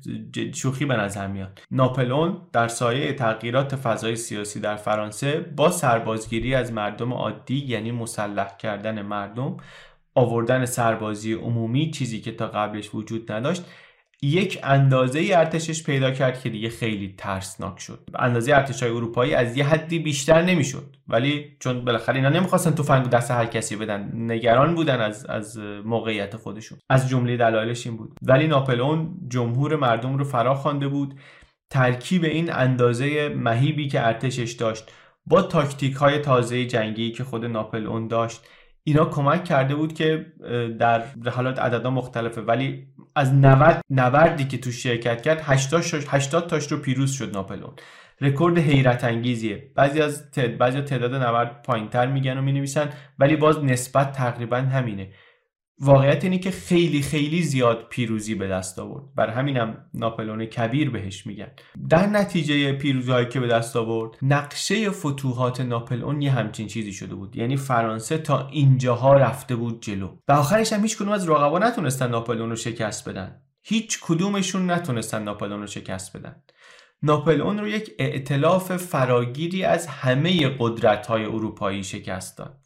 شوخی 0.54 0.86
به 0.86 0.96
نظر 0.96 1.28
میاد. 1.28 1.62
ناپلئون 1.72 2.38
در 2.54 2.68
سایه 2.68 3.14
تغییرات 3.14 3.76
فضای 3.76 4.16
سیاسی 4.16 4.60
در 4.60 4.76
فرانسه 4.76 5.40
با 5.40 5.72
سربازگیری 5.72 6.56
از 6.56 6.74
مردم 6.74 7.14
عادی 7.14 7.66
یعنی 7.66 7.92
مسلح 7.92 8.58
کردن 8.58 9.02
مردم 9.02 9.58
آوردن 10.16 10.66
سربازی 10.66 11.34
عمومی 11.34 11.92
چیزی 11.92 12.22
که 12.22 12.32
تا 12.32 12.48
قبلش 12.48 12.96
وجود 12.96 13.32
نداشت 13.32 13.64
یک 14.24 14.60
اندازه 14.64 15.30
ارتشش 15.34 15.84
پیدا 15.84 16.12
کرد 16.12 16.42
که 16.42 16.50
دیگه 16.50 16.70
خیلی 16.70 17.16
ترسناک 17.18 17.80
شد. 17.80 18.10
اندازه 18.16 18.54
ارتش 18.54 18.84
های 18.84 18.92
اروپایی 18.92 19.34
از 19.34 19.58
یه 19.58 19.66
حدی 19.66 20.00
بیشتر 20.00 20.42
نمی‌شد. 20.42 20.96
ولی 21.08 21.58
چون 21.60 21.86
بالاخره 21.86 22.16
اینا 22.16 22.30
نمی‌خواستن 22.30 22.72
تفنگ 22.72 23.10
دست 23.10 23.32
هر 23.32 23.46
کسی 23.46 23.76
بدن 23.76 24.12
نگران 24.16 24.76
بودن 24.76 25.02
از 25.02 25.26
از 25.26 25.58
موقعیت 25.86 26.36
خودشون. 26.36 26.78
از 26.90 27.10
جمله 27.10 27.38
دلایلش 27.38 27.88
این 27.88 27.98
بود. 27.98 28.16
ولی 28.22 28.48
ناپلئون 28.48 29.18
جمهور 29.28 29.76
مردم 29.76 30.18
رو 30.18 30.24
فرا 30.24 30.56
خوانده 30.56 30.88
بود. 30.88 31.14
ترکیب 31.70 32.24
این 32.24 32.54
اندازه 32.54 33.30
مهیبی 33.30 33.88
که 33.88 34.08
ارتشش 34.08 34.52
داشت 34.52 34.92
با 35.26 35.42
تاکتیک 35.42 35.94
های 35.94 36.20
تازه 36.20 36.66
جنگی 36.66 37.12
که 37.12 37.24
خود 37.24 37.46
ناپلئون 37.46 38.08
داشت 38.08 38.42
اینا 38.84 39.06
کمک 39.06 39.44
کرده 39.44 39.76
بود 39.76 39.94
که 39.94 40.26
در 40.80 41.04
حالات 41.32 41.60
عددا 41.60 41.90
مختلفه. 41.90 42.42
ولی 42.42 42.88
از 43.16 43.34
90 43.34 43.82
نوردی 43.90 44.46
که 44.46 44.58
تو 44.58 44.72
شرکت 44.72 45.22
کرد 45.22 45.42
80 45.44 45.84
80 46.08 46.48
تاش 46.48 46.72
رو 46.72 46.78
پیروز 46.78 47.12
شد 47.12 47.34
ناپلون 47.34 47.74
رکورد 48.22 48.58
حیرت 48.58 49.04
انگیزیه. 49.04 49.72
بعضی 49.76 50.02
از 50.02 50.32
تعداد 50.32 50.58
بعضی 50.58 50.82
تعداد 50.82 51.16
نورد 51.16 51.62
پایینتر 51.62 52.08
میگن 52.08 52.38
و 52.38 52.42
می‌نویسن 52.42 52.90
ولی 53.20 53.36
باز 53.36 53.64
نسبت 53.64 54.12
تقریبا 54.12 54.58
همینه. 54.58 55.10
واقعیت 55.84 56.24
اینه 56.24 56.38
که 56.40 56.52
خیلی 56.52 57.02
خیلی 57.02 57.42
زیاد 57.42 57.88
پیروزی 57.90 58.36
به 58.36 58.48
دست 58.48 58.80
آورد. 58.80 59.04
بر 59.16 59.30
همینم 59.30 59.86
ناپلون 59.94 60.46
کبیر 60.46 60.90
بهش 60.90 61.28
میگن. 61.28 61.52
در 61.90 62.08
نتیجه 62.08 62.74
پیروزی 62.74 63.12
هایی 63.12 63.28
که 63.28 63.40
به 63.40 63.48
دست 63.48 63.76
آورد 63.76 64.18
نقشه 64.22 64.90
فتوحات 64.90 65.62
ناپلئون 65.62 66.22
یه 66.22 66.32
همچین 66.32 66.68
چیزی 66.68 66.94
شده 66.94 67.16
بود. 67.16 67.36
یعنی 67.36 67.58
فرانسه 67.58 68.18
تا 68.18 68.48
اینجاها 68.48 69.14
رفته 69.14 69.56
بود 69.56 69.82
جلو. 69.82 70.10
و 70.28 70.32
آخرش 70.32 70.74
هم 70.74 70.82
هیچ 70.82 71.02
از 71.02 71.30
رقبا 71.30 71.60
نتونستن 71.60 72.10
ناپلئون 72.10 72.50
رو 72.50 72.56
شکست 72.56 73.10
بدن. 73.10 73.42
هیچ 73.64 74.00
کدومشون 74.02 74.72
نتونستن 74.72 75.24
ناپلئون 75.24 75.62
رو 75.62 75.68
شکست 75.68 76.18
بدن. 76.18 76.36
ناپلئون 77.04 77.60
رو 77.60 77.68
یک 77.68 77.92
ائتلاف 78.00 78.78
فراگیری 78.78 79.64
از 79.64 79.88
همه 79.88 80.56
قدرت 80.60 81.08
های 81.08 81.26
اروپایی 81.26 81.84
شکست 81.84 82.38
داد. 82.38 82.61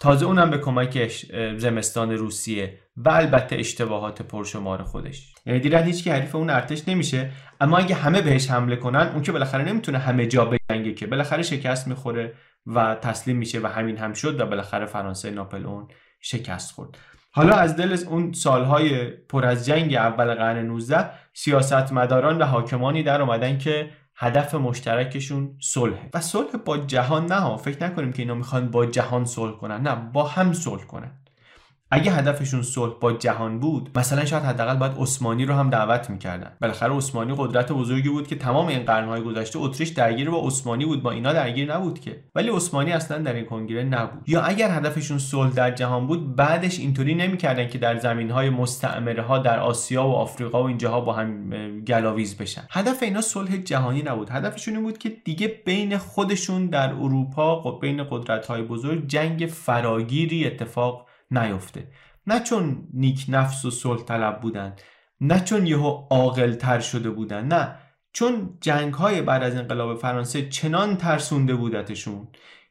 تازه 0.00 0.26
اونم 0.26 0.50
به 0.50 0.58
کمک 0.58 1.26
زمستان 1.56 2.12
روسیه 2.12 2.78
و 2.96 3.08
البته 3.08 3.56
اشتباهات 3.56 4.22
پرشمار 4.22 4.82
خودش. 4.82 5.34
یعنی 5.46 5.60
دیرن 5.60 5.82
هیچ 5.82 6.04
کی 6.04 6.10
حریف 6.10 6.34
اون 6.34 6.50
ارتش 6.50 6.88
نمیشه. 6.88 7.30
اما 7.60 7.78
اگه 7.78 7.94
همه 7.94 8.22
بهش 8.22 8.50
حمله 8.50 8.76
کنن 8.76 9.10
اون 9.12 9.22
که 9.22 9.32
بالاخره 9.32 9.64
نمی‌تونه 9.64 9.98
همه 9.98 10.26
جا 10.26 10.44
بجنگه 10.44 10.94
که. 10.94 11.06
بالاخره 11.06 11.42
شکست 11.42 11.88
می‌خوره 11.88 12.34
و 12.66 12.94
تسلیم 12.94 13.36
میشه 13.36 13.60
و 13.60 13.66
همین 13.66 13.96
هم 13.96 14.12
شد 14.12 14.40
و 14.40 14.46
بالاخره 14.46 14.86
فرانسه 14.86 15.30
ناپلئون 15.30 15.88
شکست 16.20 16.72
خورد. 16.72 16.98
حالا 17.30 17.54
از 17.56 17.76
دل 17.76 17.98
اون 18.08 18.32
سالهای 18.32 19.06
پر 19.10 19.44
از 19.44 19.66
جنگ 19.66 19.94
اول 19.94 20.34
قرن 20.34 20.66
19 20.66 21.10
سیاستمداران 21.32 22.38
و 22.38 22.44
حاکمانی 22.44 23.02
در 23.02 23.22
اومدن 23.22 23.58
که 23.58 23.90
هدف 24.18 24.54
مشترکشون 24.54 25.56
صلح 25.60 26.08
و 26.14 26.20
صلح 26.20 26.56
با 26.56 26.78
جهان 26.78 27.26
نه 27.26 27.56
فکر 27.56 27.84
نکنیم 27.84 28.12
که 28.12 28.22
اینا 28.22 28.34
می‌خوان 28.34 28.70
با 28.70 28.86
جهان 28.86 29.24
صلح 29.24 29.56
کنن 29.56 29.80
نه 29.80 29.94
با 30.12 30.24
هم 30.24 30.52
صلح 30.52 30.84
کنن. 30.84 31.10
اگه 31.90 32.12
هدفشون 32.12 32.62
صلح 32.62 32.92
با 33.00 33.12
جهان 33.12 33.60
بود 33.60 33.90
مثلا 33.98 34.24
شاید 34.24 34.42
حداقل 34.42 34.76
باید 34.76 34.92
عثمانی 34.98 35.44
رو 35.44 35.54
هم 35.54 35.70
دعوت 35.70 36.10
می‌کردن. 36.10 36.52
بالاخره 36.60 36.96
عثمانی 36.96 37.34
قدرت 37.38 37.72
بزرگی 37.72 38.08
بود 38.08 38.26
که 38.26 38.36
تمام 38.36 38.66
این 38.66 38.82
قرنهای 38.82 39.22
گذشته 39.22 39.58
اتریش 39.58 39.88
درگیر 39.88 40.30
با 40.30 40.46
عثمانی 40.46 40.84
بود 40.84 41.02
با 41.02 41.10
اینا 41.10 41.32
درگیر 41.32 41.74
نبود 41.74 42.00
که. 42.00 42.24
ولی 42.34 42.50
عثمانی 42.50 42.92
اصلا 42.92 43.18
در 43.18 43.32
این 43.32 43.44
کنگره 43.44 43.84
نبود. 43.84 44.28
یا 44.28 44.42
اگر 44.42 44.70
هدفشون 44.70 45.18
صلح 45.18 45.50
در 45.50 45.70
جهان 45.70 46.06
بود 46.06 46.36
بعدش 46.36 46.78
اینطوری 46.78 47.14
نمی‌کردن 47.14 47.68
که 47.68 47.78
در 47.78 47.98
زمینهای 47.98 48.50
مستعمره 48.50 49.22
ها 49.22 49.38
در 49.38 49.58
آسیا 49.58 50.06
و 50.06 50.12
آفریقا 50.12 50.62
و 50.62 50.66
اینجاها 50.66 51.00
با 51.00 51.12
هم 51.12 51.50
گلاویز 51.80 52.36
بشن. 52.36 52.62
هدف 52.70 53.02
اینا 53.02 53.20
صلح 53.20 53.56
جهانی 53.56 54.02
نبود. 54.02 54.30
هدفشون 54.30 54.74
این 54.74 54.82
بود 54.82 54.98
که 54.98 55.08
دیگه 55.08 55.62
بین 55.64 55.98
خودشون 55.98 56.66
در 56.66 56.92
اروپا 56.92 57.70
بین 57.70 58.04
قدرت 58.10 58.46
های 58.46 58.62
بزرگ 58.62 59.06
جنگ 59.06 59.46
فراگیری 59.46 60.46
اتفاق 60.46 61.06
نیفته. 61.30 61.88
نه 62.26 62.40
چون 62.40 62.88
نیک 62.94 63.24
نفس 63.28 63.64
و 63.64 63.70
صلح 63.70 64.02
طلب 64.02 64.40
بودن 64.40 64.76
نه 65.20 65.40
چون 65.40 65.66
یهو 65.66 66.06
عاقل 66.10 66.54
تر 66.54 66.80
شده 66.80 67.10
بودن 67.10 67.46
نه. 67.46 67.78
چون 68.12 68.58
جنگ 68.60 68.94
های 68.94 69.22
بعد 69.22 69.42
از 69.42 69.56
انقلاب 69.56 69.98
فرانسه 69.98 70.48
چنان 70.48 70.96
ترسونده 70.96 71.54
بودتشون 71.54 72.28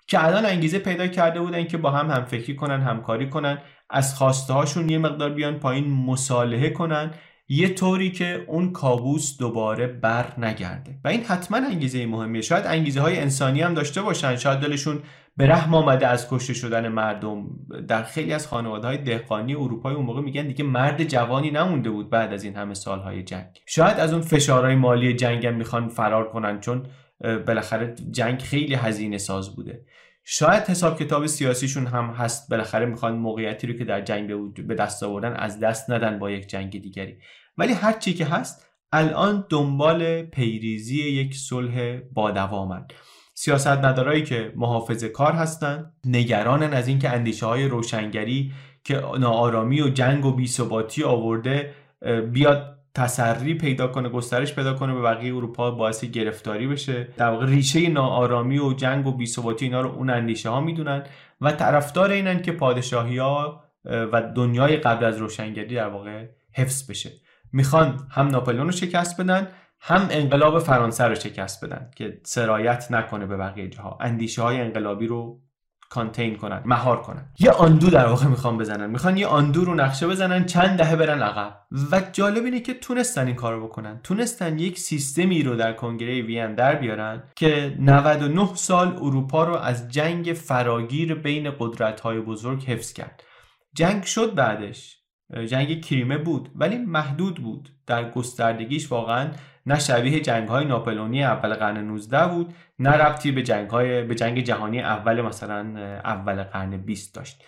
که 0.07 0.25
الان 0.25 0.45
انگیزه 0.45 0.79
پیدا 0.79 1.07
کرده 1.07 1.39
بودن 1.39 1.63
که 1.63 1.77
با 1.77 1.91
هم 1.91 2.11
همفکری 2.11 2.55
کنن 2.55 2.81
همکاری 2.81 3.29
کنن 3.29 3.61
از 3.89 4.15
خواسته 4.15 4.53
هاشون 4.53 4.89
یه 4.89 4.97
مقدار 4.97 5.29
بیان 5.29 5.59
پایین 5.59 5.91
مصالحه 5.91 6.69
کنن 6.69 7.11
یه 7.47 7.69
طوری 7.69 8.11
که 8.11 8.45
اون 8.47 8.71
کابوس 8.71 9.37
دوباره 9.37 9.87
بر 9.87 10.33
نگرده 10.37 10.99
و 11.03 11.07
این 11.07 11.23
حتما 11.23 11.57
انگیزه 11.57 12.05
مهمیه. 12.05 12.41
شاید 12.41 12.65
انگیزه 12.65 13.01
های 13.01 13.19
انسانی 13.19 13.61
هم 13.61 13.73
داشته 13.73 14.01
باشن. 14.01 14.35
شاید 14.35 14.59
دلشون 14.59 15.03
به 15.37 15.47
رحم 15.47 15.73
آمده 15.75 16.07
از 16.07 16.29
کشته 16.29 16.53
شدن 16.53 16.87
مردم. 16.87 17.47
در 17.87 18.03
خیلی 18.03 18.33
از 18.33 18.47
خانواده 18.47 18.87
های 18.87 18.97
دهقانی 18.97 19.55
اروپای 19.55 19.93
اون 19.93 20.05
موقع 20.05 20.21
میگن 20.21 20.47
دیگه 20.47 20.63
مرد 20.63 21.03
جوانی 21.03 21.51
نمونده 21.51 21.89
بود 21.89 22.09
بعد 22.09 22.33
از 22.33 22.43
این 22.43 22.55
همه 22.55 22.73
سالهای 22.73 23.23
جنگ. 23.23 23.61
شاید 23.65 23.99
از 23.99 24.13
اون 24.13 24.21
فشارهای 24.21 24.75
مالی 24.75 25.13
جنگ 25.13 25.45
هم 25.45 25.55
می‌خوان 25.55 25.89
فرار 25.89 26.29
کنن 26.29 26.59
چون 26.59 26.85
بالاخره 27.47 27.95
جنگ 28.11 28.41
خیلی 28.41 28.73
هزینه 28.73 29.17
ساز 29.17 29.55
بوده. 29.55 29.85
شاید 30.23 30.63
حساب 30.63 30.99
کتاب 30.99 31.25
سیاسیشون 31.25 31.87
هم 31.87 32.05
هست 32.05 32.49
بالاخره 32.49 32.85
می‌خوان 32.85 33.15
موقعیتی 33.15 33.67
رو 33.67 33.73
که 33.73 33.85
در 33.85 34.01
جنگ 34.01 34.53
به 34.67 34.75
دست 34.75 35.03
آوردن 35.03 35.33
از 35.33 35.59
دست 35.59 35.89
ندن 35.89 36.19
با 36.19 36.31
یک 36.31 36.47
جنگ 36.47 36.81
دیگری. 36.81 37.17
ولی 37.57 37.73
هر 37.73 37.93
چی 37.93 38.13
که 38.13 38.25
هست 38.25 38.67
الان 38.91 39.45
دنبال 39.49 40.21
پیریزی 40.21 41.03
یک 41.03 41.35
صلح 41.35 41.99
با 42.13 42.31
دوامن. 42.31 42.87
سیاستمدارایی 43.37 44.23
که 44.23 44.53
محافظ 44.55 45.03
کار 45.03 45.31
هستند 45.31 45.93
نگرانن 46.05 46.73
از 46.73 46.87
اینکه 46.87 47.09
اندیشه 47.09 47.45
های 47.45 47.67
روشنگری 47.67 48.53
که 48.83 49.01
ناآرامی 49.19 49.81
و 49.81 49.89
جنگ 49.89 50.25
و 50.25 50.31
بیثباتی 50.31 51.03
آورده 51.03 51.73
بیاد 52.31 52.75
تسری 52.93 53.53
پیدا 53.53 53.87
کنه 53.87 54.09
گسترش 54.09 54.55
پیدا 54.55 54.73
کنه 54.73 54.93
به 54.93 55.01
بقیه 55.01 55.35
اروپا 55.35 55.71
باعث 55.71 56.05
گرفتاری 56.05 56.67
بشه. 56.67 57.07
در 57.17 57.29
واقع 57.29 57.45
ریشه 57.45 57.89
ناآرامی 57.89 58.59
و 58.59 58.73
جنگ 58.73 59.07
و 59.07 59.11
بیثباتی 59.11 59.65
اینا 59.65 59.81
رو 59.81 59.89
اون 59.89 60.09
اندیشه 60.09 60.49
ها 60.49 60.61
می‌دونن 60.61 61.03
و 61.41 61.51
طرفدار 61.51 62.11
اینن 62.11 62.41
که 62.41 62.51
پادشاهی 62.51 63.17
ها 63.17 63.63
و 63.85 64.21
دنیای 64.35 64.77
قبل 64.77 65.05
از 65.05 65.17
روشنگری 65.17 65.75
در 65.75 65.87
واقع 65.87 66.25
حفظ 66.53 66.89
بشه. 66.89 67.11
می‌خوان 67.53 68.07
هم 68.11 68.27
ناپلئون 68.27 68.65
رو 68.65 68.71
شکست 68.71 69.21
بدن 69.21 69.47
هم 69.87 70.07
انقلاب 70.11 70.59
فرانسه 70.59 71.03
رو 71.03 71.15
شکست 71.15 71.65
بدن 71.65 71.91
که 71.95 72.21
سرایت 72.23 72.91
نکنه 72.91 73.25
به 73.25 73.37
بقیه 73.37 73.67
جاها. 73.67 73.97
اندیشه 74.01 74.41
های 74.41 74.61
انقلابی 74.61 75.07
رو 75.07 75.41
کانتین 75.89 76.35
کنن 76.35 76.61
مهار 76.65 77.01
کنن. 77.01 77.25
یه 77.39 77.51
آندو 77.51 77.89
در 77.89 78.05
واقع 78.05 78.27
می‌خوان 78.27 78.57
بزنن. 78.57 78.89
می‌خوان 78.89 79.17
یه 79.17 79.27
آندو 79.27 79.65
رو 79.65 79.75
نقشه 79.75 80.07
بزنن 80.07 80.45
چند 80.45 80.77
دهه 80.77 80.95
برن 80.95 81.21
عقب. 81.21 81.57
و 81.91 82.01
جالب 82.11 82.43
اینه 82.43 82.59
که 82.59 82.73
تونستن 82.73 83.27
این 83.27 83.35
کارو 83.35 83.67
بکنن. 83.67 83.99
تونستن 84.03 84.59
یک 84.59 84.79
سیستمی 84.79 85.43
رو 85.43 85.55
در 85.55 85.73
کنگره 85.73 86.21
وین 86.21 86.55
در 86.55 86.75
بیارن 86.75 87.23
که 87.35 87.75
99 87.79 88.55
سال 88.55 88.87
اروپا 88.87 89.43
رو 89.43 89.55
از 89.55 89.91
جنگ 89.91 90.33
فراگیر 90.33 91.15
بین 91.15 91.51
قدرت 91.59 91.99
های 91.99 92.19
بزرگ 92.19 92.63
حفظ 92.63 92.93
کرد. 92.93 93.23
جنگ 93.73 94.03
شد 94.03 94.35
بعدش. 94.35 94.97
جنگ 95.47 95.85
کریمه 95.85 96.17
بود 96.17 96.49
ولی 96.55 96.77
محدود 96.77 97.35
بود. 97.35 97.69
در 97.87 98.11
گستردگیش 98.11 98.91
واقعا 98.91 99.31
نه 99.65 99.79
شبیه 99.79 100.19
جنگ 100.19 100.47
های 100.47 100.65
ناپلونی 100.65 101.23
اول 101.23 101.53
قرن 101.53 101.77
19 101.77 102.27
بود 102.27 102.53
نه 102.79 102.89
ربطی 102.89 103.31
به 103.31 103.43
جنگ 103.43 103.69
های 103.69 104.03
به 104.03 104.15
جنگ 104.15 104.39
جهانی 104.39 104.81
اول 104.81 105.21
مثلا 105.21 105.79
اول 106.03 106.43
قرن 106.43 106.77
20 106.77 107.15
داشت. 107.15 107.43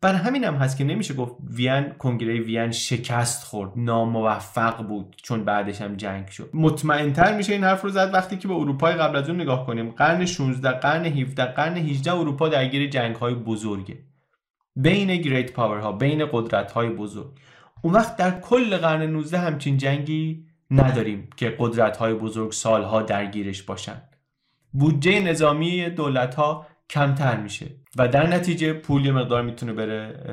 بر 0.00 0.14
همین 0.14 0.44
هم 0.44 0.54
هست 0.54 0.78
که 0.78 0.84
نمیشه 0.84 1.14
گفت 1.14 1.36
وین 1.50 1.90
کنگره 1.98 2.40
وین 2.40 2.70
شکست 2.70 3.44
خورد 3.44 3.72
ناموفق 3.76 4.82
بود 4.82 5.16
چون 5.22 5.44
بعدش 5.44 5.80
هم 5.80 5.96
جنگ 5.96 6.28
شد. 6.28 6.50
مطمئنتر 6.54 7.36
میشه 7.36 7.52
این 7.52 7.64
حرف 7.64 7.82
رو 7.82 7.90
زد 7.90 8.14
وقتی 8.14 8.36
که 8.36 8.48
به 8.48 8.54
اروپای 8.54 8.94
قبل 8.94 9.16
از 9.16 9.28
اون 9.28 9.40
نگاه 9.40 9.66
کنیم. 9.66 9.90
قرن 9.90 10.24
16 10.24 10.70
قرن 10.70 11.04
17 11.04 11.44
قرن 11.44 11.76
18 11.76 12.12
اروپا 12.12 12.48
درگیر 12.48 12.90
جنگ 12.90 13.16
های 13.16 13.34
بزرگه 13.34 13.98
بین 14.76 15.16
گریت 15.16 15.52
پاورها 15.52 15.92
بین 15.92 16.28
قدرت 16.32 16.72
های 16.72 16.88
بزرگ. 16.88 17.30
اون 17.82 17.94
وقت 17.94 18.16
در 18.16 18.40
کل 18.40 18.76
قرن 18.76 19.02
19 19.02 19.38
همچین 19.38 19.76
جنگی 19.76 20.51
نداریم 20.72 21.28
که 21.36 21.56
قدرت 21.58 21.96
های 21.96 22.14
بزرگ 22.14 22.52
سالها 22.52 23.02
درگیرش 23.02 23.62
باشن. 23.62 24.02
بودجه 24.72 25.20
نظامی 25.20 25.90
دولت 25.90 26.34
ها 26.34 26.66
کمتر 26.90 27.36
میشه 27.36 27.66
و 27.96 28.08
در 28.08 28.26
نتیجه 28.26 28.72
پول 28.72 29.06
یه 29.06 29.12
مقدار 29.12 29.42
می‌تونه 29.42 29.72
بره 29.72 30.24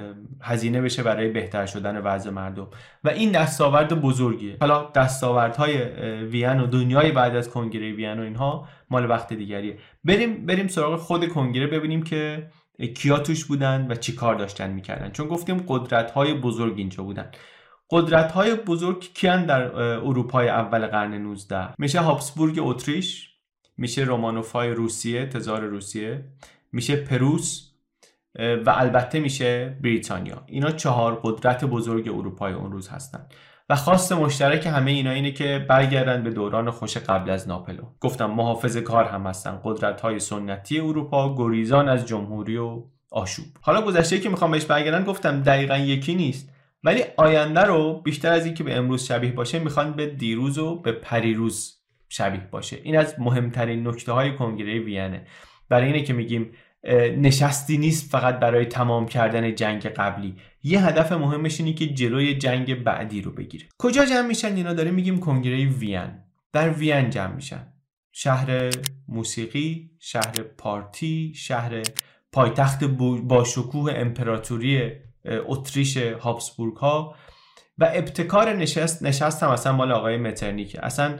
هزینه 0.41 0.81
بشه 0.81 1.03
برای 1.03 1.29
بهتر 1.29 1.65
شدن 1.65 1.97
وضع 1.97 2.29
مردم. 2.29 2.67
و 3.03 3.09
این 3.09 3.31
دستاورد 3.31 4.01
بزرگیه. 4.01 4.57
حالا 4.59 4.91
دستاوردهای 4.95 5.77
وین 6.25 6.59
و 6.59 6.67
دنیای 6.67 7.11
بعد 7.11 7.35
از 7.35 7.49
کنگره 7.49 7.91
وین 7.91 8.19
و 8.19 8.23
اینها 8.23 8.67
مال 8.89 9.09
وقت 9.09 9.33
دیگریه. 9.33 9.77
بریم 10.03 10.45
بریم 10.45 10.67
سراغ 10.67 10.99
خود 10.99 11.29
کنگره 11.29 11.67
ببینیم 11.67 12.03
که 12.03 12.49
کیا 12.95 13.19
توش 13.19 13.45
بودن 13.45 13.87
و 13.89 13.95
چی 13.95 14.15
کار 14.15 14.35
داشتن 14.35 14.69
می‌کردن. 14.69 15.11
چون 15.11 15.27
گفتیم 15.27 15.65
قدرت 15.67 16.11
های 16.11 16.33
بزرگ 16.33 16.73
اینجا 16.77 17.03
بودن. 17.03 17.31
قدرت 17.91 18.31
های 18.31 18.55
بزرگ 18.55 19.13
کیان 19.13 19.45
در 19.45 19.75
اروپای 19.81 20.49
اول 20.49 20.87
قرن 20.87 21.13
19 21.13 21.67
میشه 21.77 21.99
هابسبورگ 21.99 22.59
اتریش 22.61 23.29
میشه 23.77 24.01
رومانوفای 24.01 24.69
روسیه 24.69 25.25
تزار 25.25 25.61
روسیه 25.61 26.25
میشه 26.71 26.95
پروس 26.95 27.69
و 28.39 28.73
البته 28.77 29.19
میشه 29.19 29.77
بریتانیا. 29.83 30.43
اینا 30.45 30.71
چهار 30.71 31.19
قدرت 31.23 31.65
بزرگ 31.65 32.07
اروپای 32.07 32.53
اون 32.53 32.71
روز 32.71 32.89
هستن. 32.89 33.25
و 33.69 33.75
خواست 33.75 34.11
مشترک 34.11 34.67
همه 34.67 34.91
اینا 34.91 35.11
اینه 35.11 35.31
که 35.31 35.65
برگردن 35.69 36.23
به 36.23 36.29
دوران 36.29 36.71
خوش 36.71 36.97
قبل 36.97 37.29
از 37.29 37.47
ناپلو 37.47 37.83
گفتم 37.99 38.25
محافظ 38.25 38.77
کار 38.77 39.05
هم 39.05 39.27
هستن. 39.27 39.59
قدرت 39.63 40.01
های 40.01 40.19
سنتی 40.19 40.79
اروپا 40.79 41.35
گریزان 41.35 41.89
از 41.89 42.05
جمهوری 42.05 42.57
و 42.57 42.83
آشوب. 43.11 43.45
حالا 43.61 43.81
گذشته 43.81 44.19
که 44.19 44.29
می‌خوام 44.29 44.51
بهش 44.51 44.65
برگردن 44.65 45.03
گفتم 45.03 45.41
دقیقا 45.41 45.77
یکی 45.77 46.15
نیست. 46.15 46.49
ولی 46.83 47.03
آینده 47.17 47.61
رو 47.61 48.01
بیشتر 48.01 48.31
از 48.31 48.45
اینکه 48.45 48.63
به 48.63 48.75
امروز 48.75 49.03
شبیه 49.03 49.31
باشه 49.31 49.59
می‌خوان 49.59 49.93
به 49.93 50.05
دیروز 50.05 50.57
و 50.57 50.81
به 50.81 50.91
پریروز 50.91 51.79
شبیه 52.09 52.47
باشه. 52.51 52.79
این 52.83 52.97
از 52.97 53.15
مهمترین 53.19 53.87
نکته 53.87 54.11
های 54.11 54.35
کنگره 54.35 54.79
وینه 54.79 55.27
برای 55.69 55.87
اینه 55.87 56.03
که 56.03 56.13
میگیم 56.13 56.51
نشستی 57.17 57.77
نیست 57.77 58.11
فقط 58.11 58.39
برای 58.39 58.65
تمام 58.65 59.05
کردن 59.05 59.55
جنگ 59.55 59.81
قبلی. 59.81 60.35
یه 60.63 60.85
هدف 60.85 61.11
مهمش 61.11 61.59
اینه 61.59 61.73
که 61.73 61.87
جلوی 61.87 62.35
جنگ 62.35 62.83
بعدی 62.83 63.21
رو 63.21 63.31
بگیره. 63.31 63.65
کجا 63.77 64.05
جمع 64.05 64.27
میشن 64.27 64.55
اینا؟ 64.55 64.73
داره 64.73 64.91
میگیم 64.91 65.19
کنگره 65.19 65.65
وین. 65.65 66.09
در 66.53 66.69
وین 66.69 67.09
جمع 67.09 67.35
میشن. 67.35 67.73
شهر 68.11 68.69
موسیقی 69.07 69.91
شهر 69.99 70.33
پارتی 70.57 71.33
شهر 71.35 71.81
پایتخت 72.31 72.83
با 73.23 73.43
شکوه 73.43 73.93
امپراتوری 73.95 74.91
اتریش 75.25 75.97
هابسبورگ 75.97 76.75
ها 76.75 77.15
و 77.77 77.89
ابتکار 77.93 78.53
نشست 78.53 79.03
نشست 79.03 79.43
هم 79.43 79.49
اصلا 79.49 79.73
مال 79.73 79.91
آقای 79.91 80.17
مترنیک. 80.17 80.77
اصلا 80.83 81.15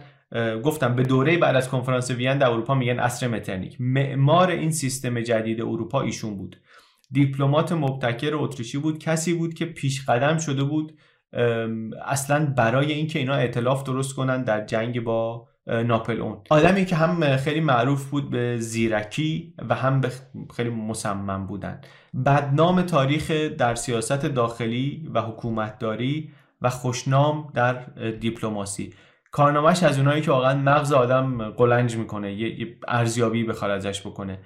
گفتم 0.63 0.95
به 0.95 1.03
دوره 1.03 1.37
بعد 1.37 1.55
از 1.55 1.69
کنفرانس 1.69 2.11
وین 2.11 2.37
در 2.37 2.49
اروپا 2.49 2.75
میگن 2.75 2.99
اصر 2.99 3.27
مترنیک. 3.27 3.77
معمار 3.79 4.49
این 4.51 4.71
سیستم 4.71 5.21
جدید 5.21 5.61
اروپا 5.61 6.01
ایشون 6.01 6.37
بود. 6.37 6.61
دیپلمات 7.11 7.71
مبتکر 7.71 8.35
اتریشی 8.35 8.77
بود. 8.77 8.99
کسی 8.99 9.33
بود 9.33 9.53
که 9.53 9.65
پیش 9.65 10.05
قدم 10.05 10.37
شده 10.37 10.63
بود 10.63 10.97
اصلا 12.05 12.53
برای 12.57 12.91
اینکه 12.91 13.19
اینا 13.19 13.33
اعتلاف 13.33 13.83
درست 13.83 14.15
کنن 14.15 14.43
در 14.43 14.65
جنگ 14.65 15.03
با 15.03 15.47
ناپل 15.67 16.21
اون 16.21 16.41
آدمی 16.49 16.85
که 16.85 16.95
هم 16.95 17.37
خیلی 17.37 17.59
معروف 17.59 18.09
بود 18.09 18.29
به 18.29 18.57
زیرکی 18.57 19.53
و 19.69 19.75
هم 19.75 20.01
به 20.01 20.11
خیلی 20.55 20.69
مصمم 20.69 21.47
بودن. 21.47 21.81
بدنام 22.25 22.81
تاریخ 22.81 23.31
در 23.31 23.75
سیاست 23.75 24.25
داخلی 24.25 25.09
و 25.13 25.21
حکومتداری 25.21 26.31
و 26.61 26.69
خوشنام 26.69 27.51
در 27.53 27.73
دیپلماسی. 28.19 28.93
کارنامهش 29.31 29.83
از 29.83 29.97
اونایی 29.97 30.21
که 30.21 30.31
واقعا 30.31 30.55
مغز 30.55 30.91
آدم 30.93 31.49
قلنج 31.49 31.95
می‌کنه 31.95 32.33
یه 32.33 32.77
ارزیابی 32.87 33.43
بخواد 33.43 33.71
ازش 33.71 34.01
بکنه. 34.01 34.39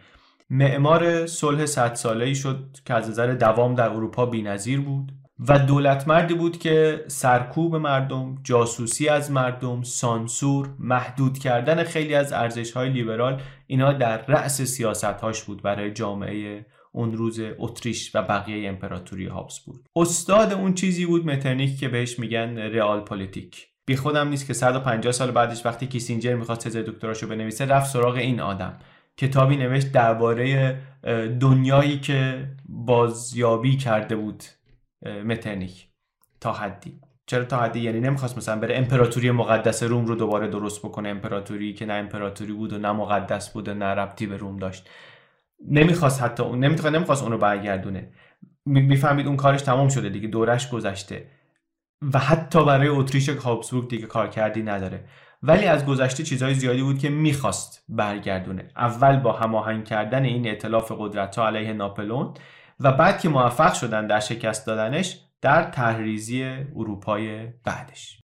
معمار 0.50 1.26
صلح 1.26 1.66
صد 1.66 1.94
ساله 1.94 2.26
ای 2.26 2.36
شد 2.36 2.78
که 2.86 2.94
از 2.94 3.10
نظر 3.10 3.34
دوام 3.34 3.76
در 3.76 3.90
اروپا 3.90 4.26
بی‌نظیر 4.26 4.82
بود 4.82 5.12
و 5.48 5.60
دولت 5.60 6.08
مردی 6.08 6.34
بود 6.34 6.58
که 6.58 7.06
سرکوب 7.08 7.76
مردم، 7.76 8.38
جاسوسی 8.44 9.10
از 9.10 9.32
مردم، 9.32 9.84
سانسور، 9.84 10.70
محدود 10.80 11.38
کردن 11.38 11.84
خیلی 11.84 12.16
از 12.16 12.34
ارزش 12.34 12.72
های 12.72 12.90
لیبرال 12.90 13.42
اینا 13.68 13.94
در 13.94 14.26
رأس 14.26 14.62
سیاست 14.62 15.04
هاش 15.04 15.44
بود 15.44 15.62
برای 15.62 15.92
جامعه 15.92 16.66
اون 16.96 17.14
روز 17.14 17.42
اتریش 17.58 18.16
و 18.16 18.22
بقیه 18.22 18.70
امپراتوری 18.70 19.26
هابسبورگ 19.26 19.80
استاد 19.96 20.54
اون 20.54 20.74
چیزی 20.74 21.06
بود 21.06 21.26
مترنیک 21.26 21.80
که 21.80 21.88
بهش 21.88 22.20
میگن 22.20 22.58
رئال 22.58 23.00
پلیتیک 23.00 23.68
بی 23.86 23.96
خودم 23.96 24.28
نیست 24.28 24.48
که 24.48 24.54
150 24.54 25.12
سال 25.12 25.32
بعدش 25.32 25.66
وقتی 25.66 25.88
کیسینجر 25.88 26.36
می‌خواست 26.36 26.68
تز 26.68 26.78
دکتراشو 26.78 27.28
بنویسه 27.28 27.66
رفت 27.66 27.90
سراغ 27.90 28.16
این 28.16 28.40
آدم. 28.40 28.80
کتابی 29.18 29.58
نوشت 29.58 29.92
درباره 29.92 30.78
دنیایی 31.40 32.00
که 32.00 32.48
بازیابی 32.70 33.78
کرده 33.78 34.16
بود 34.16 34.44
مترنیک. 35.26 35.88
تا 36.42 36.54
حدی. 36.54 37.00
چرا 37.26 37.46
تا 37.46 37.58
حدی؟ 37.58 37.80
یعنی 37.80 38.00
نمی‌خواست 38.00 38.38
مثلا 38.38 38.60
بره 38.60 38.78
امپراتوری 38.78 39.32
مقدس 39.32 39.84
روم 39.84 40.06
رو 40.06 40.16
دوباره 40.16 40.48
درست 40.48 40.80
بکنه 40.80 41.10
امپراتوری 41.10 41.74
که 41.74 41.86
نه 41.86 41.94
امپراتوری 41.94 42.54
بود 42.54 42.74
و 42.74 42.78
نه 42.78 42.92
مقدس 42.92 43.50
بود 43.50 43.68
و 43.68 43.74
نه 43.74 43.86
ربطی 43.86 44.26
به 44.26 44.38
روم 44.38 44.58
داشت. 44.58 44.90
نمی‌خواست 45.68 46.24
حتی 46.24 46.44
اون 46.44 46.60
نمی‌خواست 46.60 46.96
نمی‌خواست 46.96 47.24
اون 47.24 47.32
رو 47.32 47.38
برگردونه 47.38 48.10
می‌فهمید 48.66 49.28
اون 49.28 49.38
کارش 49.38 49.62
تمام 49.62 49.90
شده 49.90 50.10
دیگه 50.10 50.28
دورش 50.28 50.70
گذشته. 50.70 51.28
و 52.14 52.20
حتی 52.20 52.66
برای 52.66 52.88
اتریش 52.88 53.30
هابسبورگ 53.30 53.90
دیگه 53.90 54.06
کار 54.06 54.28
کردی 54.28 54.64
نداره. 54.64 55.06
ولی 55.44 55.66
از 55.66 55.86
گذشته 55.86 56.24
چیزهای 56.24 56.54
زیادی 56.54 56.84
بود 56.84 57.00
که 57.00 57.10
می‌خواست 57.10 57.86
برگردونه. 57.90 58.70
اول 58.78 59.20
با 59.20 59.32
هماهنگ 59.32 59.86
کردن 59.86 60.24
این 60.24 60.48
ائتلاف 60.48 60.92
قدرت 60.98 61.36
ها 61.36 61.48
علیه 61.48 61.74
ناپلون 61.74 62.34
و 62.80 62.92
بعد 62.92 63.20
که 63.20 63.30
موفق 63.30 63.74
شدن 63.74 64.08
در 64.08 64.20
شکست 64.20 64.68
دادنش 64.68 65.20
در 65.42 65.64
تحریزی 65.64 66.44
اروپای 66.76 67.48
بعدش. 67.66 68.23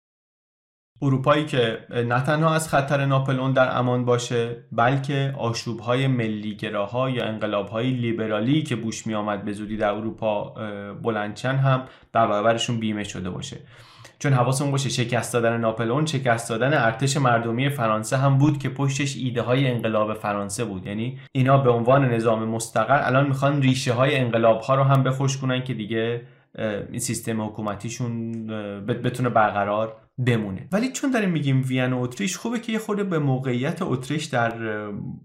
اروپایی 1.03 1.45
که 1.45 1.79
نه 1.91 2.21
تنها 2.21 2.55
از 2.55 2.69
خطر 2.69 3.07
ناپلون 3.07 3.53
در 3.53 3.79
امان 3.79 4.05
باشه 4.05 4.57
بلکه 4.73 5.35
آشوبهای 5.39 6.07
ملیگراها 6.07 7.11
یا 7.11 7.25
انقلابهای 7.25 7.91
لیبرالی 7.91 8.63
که 8.63 8.77
بوش 8.77 9.07
می 9.07 9.15
آمد 9.15 9.45
به 9.45 9.53
زودی 9.53 9.77
در 9.77 9.91
اروپا 9.91 10.55
بلندچن 11.03 11.57
هم 11.57 11.83
در 12.13 12.27
برابرشون 12.27 12.81
بیمه 12.81 13.05
شده 13.05 13.31
باشه. 13.31 13.57
چون 14.19 14.33
حواسمون 14.33 14.71
باشه 14.71 14.89
شکست 14.89 15.33
دادن 15.33 15.61
ناپلئون 15.61 16.07
شکست 16.07 16.49
دادن 16.49 16.75
ارتش 16.75 17.17
مردمی 17.17 17.69
فرانسه 17.71 18.17
هم 18.17 18.39
بود 18.39 18.59
که 18.59 18.69
پشتش 18.69 19.17
ایده 19.17 19.43
های 19.43 19.69
انقلاب 19.69 20.15
فرانسه 20.15 20.65
بود. 20.65 20.87
یعنی 20.87 21.19
اینا 21.33 21.59
به 21.59 21.71
عنوان 21.71 22.05
نظام 22.05 22.49
مستقر 22.49 23.01
الان 23.03 23.27
می‌خوان 23.27 23.63
ریشه 23.63 23.93
های 23.93 24.17
انقلاب 24.17 24.61
ها 24.61 24.75
رو 24.75 24.83
هم 24.83 25.03
بخوش 25.03 25.39
کنن 25.39 25.65
که 25.65 25.75
دیگه 25.75 26.23
این 26.91 26.99
سیستم 26.99 27.43
حکومتیشون 27.43 28.33
بتونه 28.87 29.29
برقرار 29.29 29.97
بمونه. 30.19 30.69
ولی 30.73 30.93
چون 30.93 31.11
داریم 31.11 31.31
میگیم 31.31 31.65
وین 31.67 31.93
و 31.93 32.03
اتریش 32.03 32.37
خوبه 32.37 32.59
که 32.59 32.73
یه 32.73 32.79
خورده 32.79 33.05
به 33.05 33.19
موقعیت 33.19 33.83
اتریش 33.83 34.25
در 34.25 34.53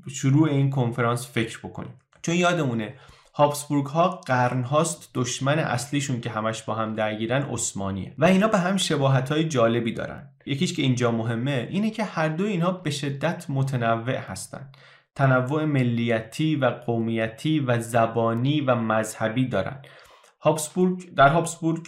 شروع 0.10 0.50
این 0.50 0.70
کنفرانس 0.70 1.32
فکر 1.32 1.60
بکنیم. 1.60 1.94
چون 2.22 2.36
یادمونه 2.36 2.94
هابسبورگ 3.36 3.86
ها 3.86 4.10
قرن 4.10 4.64
هاست 4.64 5.10
دشمن 5.14 5.60
اصلیشون 5.60 6.22
که 6.22 6.30
همش 6.30 6.64
با 6.64 6.76
هم 6.76 6.96
درگیرن 6.96 7.42
عثمانیه. 7.42 8.14
و 8.18 8.26
اینا 8.26 8.48
به 8.48 8.58
هم 8.58 8.78
شباهت 8.78 9.32
های 9.32 9.44
جالبی 9.44 9.94
دارن. 9.94 10.30
یکیش 10.46 10.74
که 10.74 10.82
اینجا 10.82 11.12
مهمه 11.12 11.68
اینه 11.72 11.90
که 11.90 12.04
هر 12.04 12.28
دو 12.30 12.46
اینها 12.46 12.72
به 12.72 12.90
شدت 12.90 13.46
متنوع 13.50 14.16
هستن. 14.16 14.70
تنوع 15.16 15.66
ملیتی 15.66 16.56
و 16.56 16.66
قومیتی 16.66 17.60
و 17.60 17.80
زبانی 17.80 18.62
و 18.62 18.76
مذهبی 18.76 19.48
دارن. 19.48 19.82
هابسبورگ 20.44 21.14
در 21.14 21.30
هابسبورگ 21.30 21.88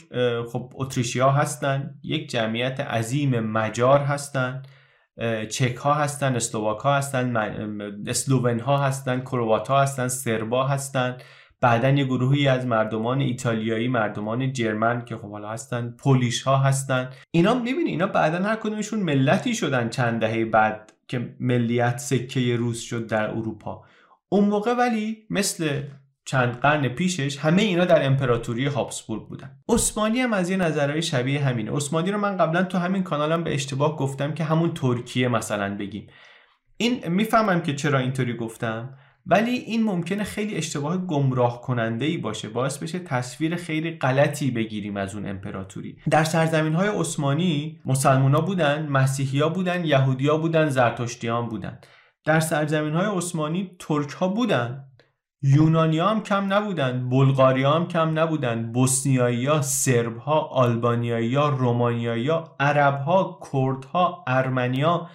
خب 0.51 0.73
اتریشیا 0.75 1.31
هستن 1.31 1.99
یک 2.03 2.29
جمعیت 2.29 2.79
عظیم 2.79 3.39
مجار 3.39 3.99
هستن 3.99 4.63
چک 5.49 5.75
ها 5.75 5.93
هستن 5.93 6.35
اسلوواک 6.35 6.79
ها 6.79 6.97
هستن 6.97 7.37
اسلوون 8.07 8.59
ها 8.59 8.77
هستن 8.77 9.19
کروات 9.19 9.67
ها 9.67 9.81
هستن 9.81 10.07
سربا 10.07 10.67
هستن. 10.67 11.17
بعدا 11.61 11.89
یه 11.89 12.05
گروهی 12.05 12.47
از 12.47 12.65
مردمان 12.65 13.21
ایتالیایی 13.21 13.87
مردمان 13.87 14.53
جرمن 14.53 15.05
که 15.05 15.17
خب 15.17 15.31
حالا 15.31 15.49
هستن 15.49 15.95
پولیش 15.99 16.43
ها 16.43 16.57
هستن. 16.57 17.09
اینا 17.31 17.53
می‌بینی 17.53 17.89
اینا 17.89 18.07
بعدا 18.07 18.43
هر 18.43 18.55
کدومشون 18.55 18.99
ملتی 18.99 19.55
شدن 19.55 19.89
چند 19.89 20.21
دهه 20.21 20.45
بعد 20.45 20.93
که 21.07 21.35
ملیت 21.39 21.97
سکه 21.97 22.55
روز 22.55 22.79
شد 22.79 23.07
در 23.07 23.29
اروپا. 23.29 23.83
اون 24.29 24.45
موقع 24.45 24.73
ولی 24.73 25.17
مثل 25.29 25.81
چند 26.25 26.59
قرن 26.59 26.87
پیشش 26.87 27.37
همه 27.37 27.61
اینا 27.61 27.85
در 27.85 28.05
امپراتوری 28.05 28.65
هابسبورگ 28.65 29.27
بودن. 29.27 29.51
عثمانی 29.69 30.19
هم 30.19 30.33
از 30.33 30.49
یه 30.49 30.57
نظرهای 30.57 31.01
شبیه 31.01 31.45
همینه. 31.45 31.71
عثمانی 31.71 32.11
رو 32.11 32.17
من 32.17 32.37
قبلا 32.37 32.63
تو 32.63 32.77
همین 32.77 33.03
کانالم 33.03 33.43
به 33.43 33.53
اشتباه 33.53 33.97
گفتم 33.97 34.33
که 34.33 34.43
همون 34.43 34.73
ترکیه 34.73 35.27
مثلا 35.27 35.77
بگیم. 35.77 36.07
این 36.77 37.07
می‌فهمم 37.07 37.61
که 37.61 37.75
چرا 37.75 37.99
اینطوری 37.99 38.33
گفتم 38.37 38.97
ولی 39.27 39.51
این 39.51 39.83
ممکنه 39.83 40.23
خیلی 40.23 40.55
اشتباه 40.55 40.97
گمراه 40.97 41.61
کننده 41.61 42.05
ای 42.05 42.17
باشه. 42.17 42.49
باعث 42.49 42.77
بشه 42.77 42.99
تصویر 42.99 43.55
خیلی 43.55 43.91
غلطی 43.91 44.51
بگیریم 44.51 44.97
از 44.97 45.15
اون 45.15 45.29
امپراتوری. 45.29 45.97
در 46.09 46.23
سرزمین 46.23 46.73
های 46.73 46.87
عثمانی 46.87 47.79
مسلمونا 47.85 48.41
بودن 48.41 48.87
مسیحیا 48.87 49.49
بودن 49.49 49.85
یهودیا 49.85 50.37
بودن 50.37 50.69
زرتشتیان 50.69 51.49
بودن. 51.49 51.79
در 52.25 52.39
سرزمین 52.39 52.93
های 52.93 53.17
عثمانی 53.17 53.71
ترک 53.79 54.09
ها 54.09 54.27
بودن. 54.27 54.85
یونانی 55.45 55.99
هم 55.99 56.23
کم 56.23 56.53
نبودن 56.53 57.09
بلغاری 57.09 57.63
هم 57.63 57.87
کم 57.87 58.19
نبودن 58.19 58.71
بوسنیایی 58.71 59.45
ها 59.45 59.61
سرب 59.61 60.17
ها 60.17 60.39
آلبانیایی 60.39 61.35
ها 61.35 61.49
رومانیایی 61.49 62.27
ها 62.27 62.55
عرب 62.59 63.01
ها 63.01 63.39
کرد 63.51 63.85
ها 63.85 64.23
ارمنیا 64.27 65.09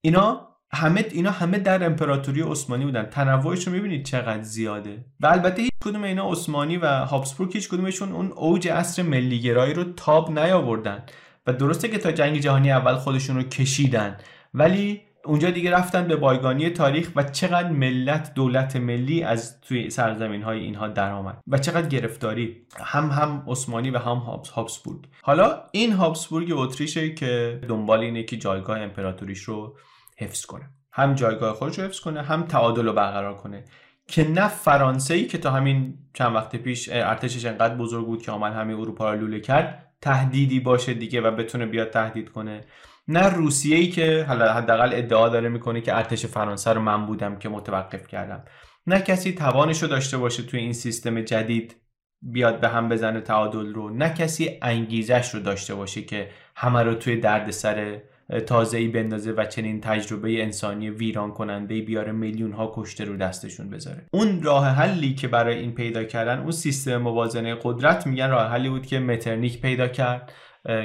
اینا 0.00 0.48
همه 0.72 1.04
اینا 1.10 1.30
همه 1.30 1.58
در 1.58 1.86
امپراتوری 1.86 2.42
عثمانی 2.42 2.84
بودن. 2.84 3.02
تنوعش 3.02 3.66
رو 3.66 3.72
می‌بینید 3.72 4.04
چقدر 4.04 4.42
زیاده. 4.42 5.04
و 5.20 5.26
البته 5.26 5.62
هیچ 5.62 5.72
کدوم 5.80 6.02
اینا 6.04 6.30
عثمانی 6.30 6.76
و 6.76 6.86
هابسبورگ 6.86 7.52
هیچ 7.52 7.68
کدومشون 7.68 8.12
اون 8.12 8.32
اوج 8.32 8.68
عصر 8.68 9.02
ملیگرایی 9.02 9.74
رو 9.74 9.84
تاب 9.84 10.38
نیاوردن. 10.38 11.02
و 11.46 11.52
درسته 11.52 11.88
که 11.88 11.98
تا 11.98 12.12
جنگ 12.12 12.38
جهانی 12.38 12.72
اول 12.72 12.94
خودشون 12.94 13.36
رو 13.36 13.42
کشیدن. 13.42 14.16
ولی 14.54 15.07
اونجا 15.28 15.50
دیگه 15.50 15.70
رفتن 15.70 16.08
به 16.08 16.16
بایگانی 16.16 16.70
تاریخ 16.70 17.10
و 17.16 17.22
چقدر 17.22 17.68
ملت 17.68 18.34
دولت 18.34 18.76
ملی 18.76 19.22
از 19.22 19.60
توی 19.60 19.90
سرزمین 19.90 20.42
های 20.42 20.58
اینها 20.58 20.88
درآمد 20.88 21.38
و 21.48 21.58
چقدر 21.58 21.88
گرفتاری 21.88 22.66
هم 22.80 23.10
هم 23.10 23.44
عثمانی 23.46 23.90
و 23.90 23.98
هم 23.98 24.16
هابسبورگ. 24.54 25.04
حالا 25.22 25.62
این 25.72 25.92
هابسبورگ 25.92 26.52
اتریشه 26.52 27.14
که 27.14 27.60
دنبال 27.68 28.00
اینه 28.00 28.22
که 28.22 28.36
جایگاه 28.36 28.80
امپراتوریش 28.80 29.40
رو 29.40 29.76
حفظ 30.18 30.46
کنه. 30.46 30.70
هم 30.92 31.14
جایگاه 31.14 31.54
خودش 31.54 31.78
رو 31.78 31.84
حفظ 31.84 32.00
کنه 32.00 32.22
هم 32.22 32.42
تعادل 32.42 32.84
رو 32.84 32.92
برقرار 32.92 33.34
کنه 33.34 33.64
که 34.06 34.28
نه 34.28 34.48
فرانسه 34.48 35.14
ای 35.14 35.26
که 35.26 35.38
تا 35.38 35.50
همین 35.50 35.98
چند 36.14 36.34
وقت 36.34 36.56
پیش 36.56 36.88
ارتشش 36.92 37.46
انقدر 37.46 37.74
بزرگ 37.74 38.06
بود 38.06 38.22
که 38.22 38.30
آمد 38.30 38.52
همه 38.52 38.74
اروپا 38.74 39.12
رو 39.12 39.20
لوله 39.20 39.40
کرد 39.40 39.84
تهدیدی 40.00 40.60
باشه 40.60 40.94
دیگه 40.94 41.20
و 41.20 41.30
بتونه 41.30 41.66
بیاد 41.66 41.90
تهدید 41.90 42.30
کنه. 42.30 42.60
نه 43.08 43.28
روسیه 43.28 43.76
ای 43.76 43.88
که 43.88 44.26
حداقل 44.28 44.90
ادعا 44.92 45.28
داره 45.28 45.48
می‌کنه 45.48 45.80
که 45.80 45.96
ارتش 45.96 46.26
فرانسه 46.26 46.72
رو 46.72 46.80
من 46.80 47.06
بودم 47.06 47.36
که 47.36 47.48
متوقف 47.48 48.06
کردم. 48.06 48.44
نه 48.86 49.00
کسی 49.00 49.32
توانش 49.32 49.82
رو 49.82 49.88
داشته 49.88 50.18
باشه 50.18 50.42
توی 50.42 50.60
این 50.60 50.72
سیستم 50.72 51.20
جدید 51.20 51.76
بیاد 52.22 52.60
به 52.60 52.68
هم 52.68 52.88
بزنه 52.88 53.20
تعادل 53.20 53.74
رو. 53.74 53.90
نه 53.90 54.14
کسی 54.14 54.58
انگیزش 54.62 55.34
رو 55.34 55.40
داشته 55.40 55.74
باشه 55.74 56.02
که 56.02 56.28
همه 56.56 56.82
رو 56.82 56.94
توی 56.94 57.16
دردسر 57.16 58.00
تازه 58.46 58.78
ای 58.78 58.88
بندازه 58.88 59.32
و 59.32 59.44
چنین 59.44 59.80
تجربه 59.80 60.42
انسانی 60.42 60.90
ویران 60.90 61.32
کننده 61.32 61.80
بیاره 61.80 62.12
میلیون 62.12 62.52
ها 62.52 62.72
کشته 62.76 63.04
رو 63.04 63.16
دستشون 63.16 63.70
بذاره. 63.70 64.06
اون 64.12 64.42
راه 64.42 64.68
حلی 64.68 65.14
که 65.14 65.28
برای 65.28 65.58
این 65.58 65.74
پیدا 65.74 66.04
کردن 66.04 66.38
اون 66.38 66.50
سیستم 66.50 66.96
موازنه 66.96 67.56
قدرت 67.62 68.06
میگن 68.06 68.30
راه 68.30 68.50
حلی 68.50 68.68
بود 68.68 68.86
که 68.86 68.98
مترنیک 68.98 69.60
پیدا 69.62 69.88
کرد. 69.88 70.32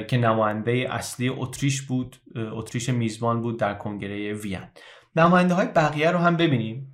که 0.08 0.16
نماینده 0.16 0.86
اصلی 0.90 1.28
اتریش 1.28 1.82
بود 1.82 2.16
اتریش 2.36 2.88
میزبان 2.88 3.42
بود 3.42 3.58
در 3.58 3.74
کنگره 3.74 4.34
وین. 4.34 4.60
نماینده 5.16 5.54
های 5.54 5.66
بقیه 5.66 6.10
رو 6.10 6.18
هم 6.18 6.36
ببینیم. 6.36 6.90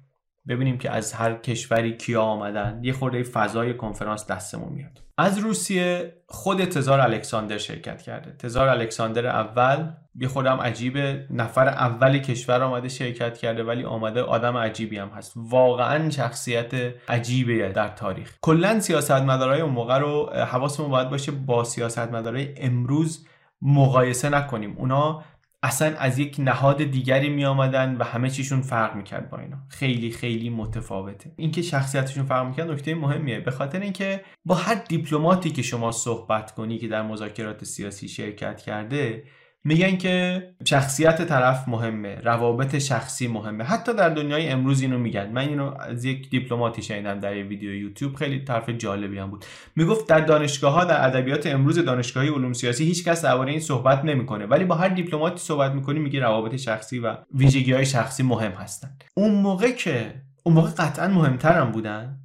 ببینیم 0.48 0.78
که 0.78 0.90
از 0.90 1.12
هر 1.12 1.34
کشوری 1.34 1.96
کیا 1.96 2.22
آمدن. 2.22 2.80
یه 2.82 2.92
خورده 2.92 3.22
فضای 3.22 3.76
کنفرانس 3.76 4.26
دستمون 4.26 4.72
میاد. 4.72 5.09
از 5.20 5.38
روسیه 5.38 6.12
خود 6.26 6.64
تزار 6.64 7.00
الکساندر 7.00 7.58
شرکت 7.58 8.02
کرده. 8.02 8.36
تزار 8.38 8.68
الکساندر 8.68 9.26
اول 9.26 9.88
یه 10.14 10.28
خودم 10.28 10.56
عجیبه 10.56 11.26
نفر 11.30 11.68
اول 11.68 12.18
کشور 12.18 12.62
آمده 12.62 12.88
شرکت 12.88 13.38
کرده 13.38 13.64
ولی 13.64 13.84
آمده 13.84 14.22
آدم 14.22 14.56
عجیبی 14.56 14.98
هم 14.98 15.08
هست. 15.08 15.32
واقعا 15.36 16.10
شخصیت 16.10 16.72
عجیبه 17.08 17.68
در 17.68 17.88
تاریخ. 17.88 18.36
کلا 18.40 18.80
سیاستمدارای 18.80 19.60
اون 19.60 19.72
موقع 19.72 19.98
رو 19.98 20.30
حواسمون 20.30 20.90
باید 20.90 21.10
باشه 21.10 21.32
با 21.32 21.64
سیاستمدارای 21.64 22.54
امروز 22.56 23.26
مقایسه 23.62 24.28
نکنیم. 24.28 24.74
اونا 24.78 25.22
اصلا 25.62 25.96
از 25.96 26.18
یک 26.18 26.36
نهاد 26.38 26.84
دیگری 26.84 27.28
می 27.28 27.44
آمدن 27.44 27.96
و 27.96 28.04
همه 28.04 28.30
چیشون 28.30 28.62
فرق 28.62 28.96
می‌کرد 28.96 29.30
با 29.30 29.38
اینا. 29.38 29.56
خیلی 29.68 30.10
خیلی 30.10 30.50
متفاوته. 30.50 31.32
اینکه 31.36 31.62
شخصیتشون 31.62 32.24
فرق 32.24 32.46
می‌کرد 32.46 32.70
نکته 32.70 32.94
مهمیه. 32.94 33.40
به 33.40 33.50
خاطر 33.50 33.80
اینکه 33.80 34.24
با 34.44 34.54
هر 34.54 34.74
دیپلماتی 34.74 35.50
که 35.50 35.62
شما 35.62 35.92
صحبت 35.92 36.54
کنی 36.54 36.78
که 36.78 36.88
در 36.88 37.02
مذاکرات 37.02 37.64
سیاسی 37.64 38.08
شرکت 38.08 38.60
کرده 38.60 39.24
میگن 39.64 39.96
که 39.96 40.42
شخصیت 40.64 41.22
طرف 41.22 41.68
مهمه 41.68 42.14
روابط 42.14 42.78
شخصی 42.78 43.28
مهمه. 43.28 43.64
حتی 43.64 43.94
در 43.94 44.08
دنیای 44.08 44.48
امروز 44.48 44.82
اینو 44.82 44.98
میگن. 44.98 45.30
من 45.32 45.48
اینو 45.48 45.74
از 45.80 46.04
یک 46.04 46.30
دیپلماتی 46.30 46.82
شنیدم 46.82 47.20
در 47.20 47.36
یه 47.36 47.42
ویدیو 47.42 47.74
یوتیوب 47.74 48.14
خیلی 48.14 48.44
طرف 48.44 48.68
جالبی 48.68 49.18
هم 49.18 49.30
بود. 49.30 49.44
می‌گفت 49.76 50.08
در 50.08 50.20
دانشگاه 50.20 50.72
ها 50.72 50.84
در 50.84 51.06
ادبیات 51.06 51.46
امروز 51.46 51.78
دانشگاهی 51.78 52.28
علوم 52.28 52.52
سیاسی 52.52 52.84
هیچ 52.84 53.04
کس 53.04 53.24
درباره 53.24 53.50
این 53.50 53.60
صحبت 53.60 54.04
نمی‌کنه. 54.04 54.46
ولی 54.46 54.64
با 54.64 54.74
هر 54.74 54.88
دیپلماتی 54.88 55.38
صحبت 55.38 55.72
می‌کنی 55.72 55.98
میگه 55.98 56.20
روابط 56.20 56.56
شخصی 56.56 56.98
و 56.98 57.16
ویژگی 57.34 57.72
های 57.72 57.86
شخصی 57.86 58.22
مهم 58.22 58.52
هستن. 58.52 58.96
اون 59.14 59.34
موقع 59.34 59.70
که 59.70 60.14
اون 60.42 60.54
موقع 60.54 60.70
قطعا 60.70 61.08
مهمترم 61.08 61.72
بودن 61.72 62.16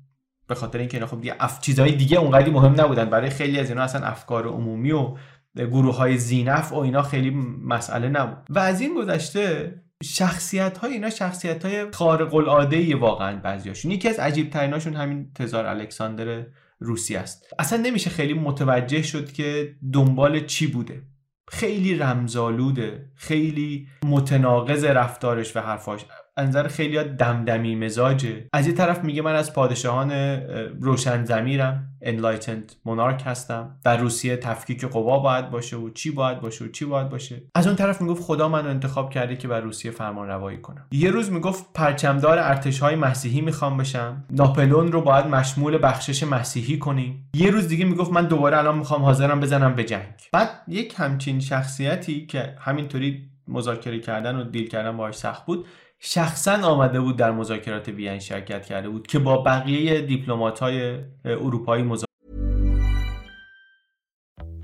به 0.47 0.55
خاطر 0.55 0.79
اینکه 0.79 1.05
خب 1.05 1.21
دیگه 1.21 1.35
اف... 1.39 1.61
چیزهای 1.61 1.91
دیگه 1.91 2.17
اونقدی 2.17 2.51
مهم 2.51 2.81
نبودن. 2.81 3.05
برای 3.05 3.29
خیلی 3.29 3.59
از 3.59 3.69
اینا 3.69 3.81
اصلا 3.81 4.07
افکار 4.07 4.47
عمومی 4.47 4.91
و 4.91 5.15
گروه 5.55 5.95
های 5.95 6.17
زینف 6.17 6.71
و 6.71 6.75
اینا 6.75 7.01
خیلی 7.01 7.29
مسئله 7.63 8.09
نبود. 8.09 8.37
و 8.49 8.59
از 8.59 8.81
این 8.81 8.95
گذشته 8.95 9.75
شخصیت 10.03 10.77
های 10.77 10.93
اینا 10.93 11.09
شخصیت 11.09 11.65
های 11.65 11.91
خارق 11.91 12.35
العاده 12.35 12.95
واقعا 12.95 13.39
بعضیاشون. 13.39 13.91
یکی 13.91 14.09
از 14.09 14.19
عجیب 14.19 14.49
تریناشون 14.49 14.93
همین 14.93 15.31
تزار 15.35 15.65
الکساندر 15.65 16.45
روسی 16.79 17.15
است. 17.15 17.43
اصلا 17.59 17.81
نمیشه 17.81 18.09
خیلی 18.09 18.33
متوجه 18.33 19.01
شد 19.01 19.31
که 19.31 19.75
دنبال 19.93 20.45
چی 20.45 20.67
بوده. 20.67 21.01
خیلی 21.47 21.95
رمزالوده 21.95 23.11
خیلی 23.15 23.87
متناقض 24.05 24.83
رفتارش 24.83 25.55
و 25.55 25.59
حرفاش. 25.59 26.05
انظر 26.37 26.67
خیلی 26.67 27.03
دمدمی 27.03 27.75
مزاجه. 27.75 28.47
از 28.53 28.67
یه 28.67 28.73
طرف 28.73 29.03
میگه 29.03 29.21
من 29.21 29.35
از 29.35 29.53
پادشاهان 29.53 30.11
روشن 30.81 31.25
زمیرم 31.25 31.87
انلایتند 32.01 32.71
مونارک 32.85 33.23
هستم. 33.25 33.79
در 33.83 33.97
روسیه 33.97 34.37
تفکیک 34.37 34.85
قوا 34.85 35.19
باید 35.19 35.49
باشه 35.49 35.77
و 35.77 35.89
چی 35.89 36.11
باید 36.11 36.39
باشه 36.39 36.65
و 36.65 36.67
چی 36.67 36.85
باید 36.85 37.09
باشه. 37.09 37.41
از 37.55 37.67
اون 37.67 37.75
طرف 37.75 38.01
می‌گفت 38.01 38.23
خدا 38.23 38.49
منو 38.49 38.69
انتخاب 38.69 39.09
کرده 39.09 39.35
که 39.35 39.47
بر 39.47 39.61
روسیه 39.61 39.91
فرمان 39.91 40.27
روایی 40.27 40.57
کنم. 40.57 40.87
یه 40.91 41.11
روز 41.11 41.31
می‌گفت 41.31 41.65
پرچمدار 41.73 42.39
ارتش 42.39 42.79
های 42.79 42.95
مسیحی 42.95 43.41
می‌خوام 43.41 43.77
بشم. 43.77 44.25
ناپلون 44.29 44.91
رو 44.91 45.01
باید 45.01 45.25
مشمول 45.25 45.79
بخشش 45.83 46.23
مسیحی 46.23 46.79
کنیم. 46.79 47.29
یه 47.33 47.51
روز 47.51 47.67
دیگه 47.67 47.85
می‌گفت 47.85 48.11
من 48.11 48.25
دوباره 48.25 48.57
الان 48.57 48.77
می‌خوام 48.77 49.01
حاضرم 49.01 49.39
بزنم 49.39 49.75
به 49.75 49.83
جنگ. 49.83 50.13
بعد 50.33 50.49
یک 50.67 50.93
همچین 50.97 51.39
شخصیتی 51.39 52.25
که 52.25 52.55
همینطوری 52.59 53.29
مذاکره 53.47 53.99
کردن 53.99 54.35
و 54.35 54.43
دیل 54.43 54.67
کردن 54.67 54.97
باهاش 54.97 55.15
سخت 55.15 55.45
بود 55.45 55.65
شخصا 56.07 56.67
آمده 56.67 57.01
بود 57.01 57.17
در 57.17 57.31
مذاکرات 57.31 57.87
وین 57.87 58.19
شرکت 58.19 58.65
کرده 58.65 58.89
بود 58.89 59.07
که 59.07 59.19
با 59.19 59.37
بقیه 59.37 60.01
دیپلمات 60.01 60.59
های 60.59 60.99
اروپایی 61.25 61.83
مذاکره 61.83 62.05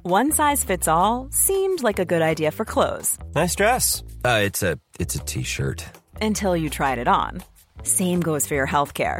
One 0.03 0.31
size 0.31 0.63
fits 0.63 0.87
all 0.87 1.29
seemed 1.47 1.83
like 1.83 1.99
a 1.99 2.05
good 2.05 2.23
idea 2.33 2.51
for 2.57 2.65
clothes. 2.73 3.09
Nice 3.35 3.55
dress. 3.61 3.85
Uh, 4.25 4.41
it's 4.47 4.61
a 4.69 4.73
it's 5.01 5.15
a 5.19 5.23
t-shirt. 5.31 5.79
Until 6.29 6.53
you 6.61 6.69
tried 6.79 6.99
it 7.03 7.09
on. 7.21 7.31
Same 7.83 8.19
goes 8.29 8.43
for 8.47 8.55
your 8.59 8.69
healthcare. 8.75 9.19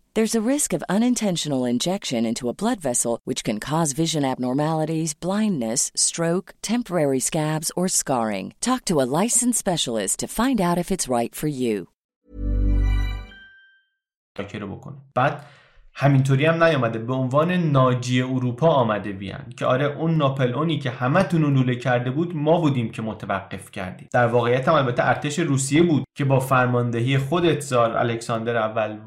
There's 0.13 0.35
a 0.35 0.49
risk 0.55 0.73
of 0.73 0.83
unintentional 0.89 1.63
injection 1.63 2.25
into 2.25 2.49
a 2.49 2.53
blood 2.53 2.81
vessel, 2.81 3.19
which 3.23 3.45
can 3.45 3.59
cause 3.61 3.93
vision 3.93 4.25
abnormalities, 4.25 5.13
blindness, 5.13 5.89
stroke, 5.95 6.53
temporary 6.61 7.21
scabs, 7.21 7.71
or 7.77 7.87
scarring. 7.87 8.53
Talk 8.59 8.83
to 8.85 8.99
a 8.99 9.07
licensed 9.21 9.59
specialist 9.59 10.19
to 10.19 10.27
find 10.27 10.59
out 10.59 10.77
if 10.77 10.91
it's 10.91 11.07
right 11.07 11.33
for 11.33 11.47
you. 11.47 11.87
بکنه 14.37 14.95
بعد 15.15 15.45
همینطوری 15.93 16.45
هم 16.45 16.63
نیامده 16.63 16.99
به 16.99 17.13
عنوان 17.13 17.51
ناجی 17.51 18.21
اروپا 18.21 18.67
آمده 18.67 19.11
بیان 19.11 19.49
که 19.57 19.65
آره 19.65 19.85
اون 19.85 20.17
ناپلئونی 20.17 20.79
که 20.79 20.89
همتون 20.89 21.41
لوله 21.41 21.75
کرده 21.75 22.11
بود 22.11 22.35
ما 22.35 22.61
بودیم 22.61 22.91
که 22.91 23.01
متوقف 23.01 23.71
کردیم 23.71 24.07
در 24.13 24.27
واقعیت 24.27 24.67
هم 24.67 24.73
البته 24.73 25.07
ارتش 25.07 25.39
روسیه 25.39 25.83
بود 25.83 26.03
که 26.17 26.25
با 26.25 26.39
فرماندهی 26.39 27.17
خودت 27.17 27.59
زار 27.59 27.97
الکساندر 27.97 28.57
اول 28.57 28.97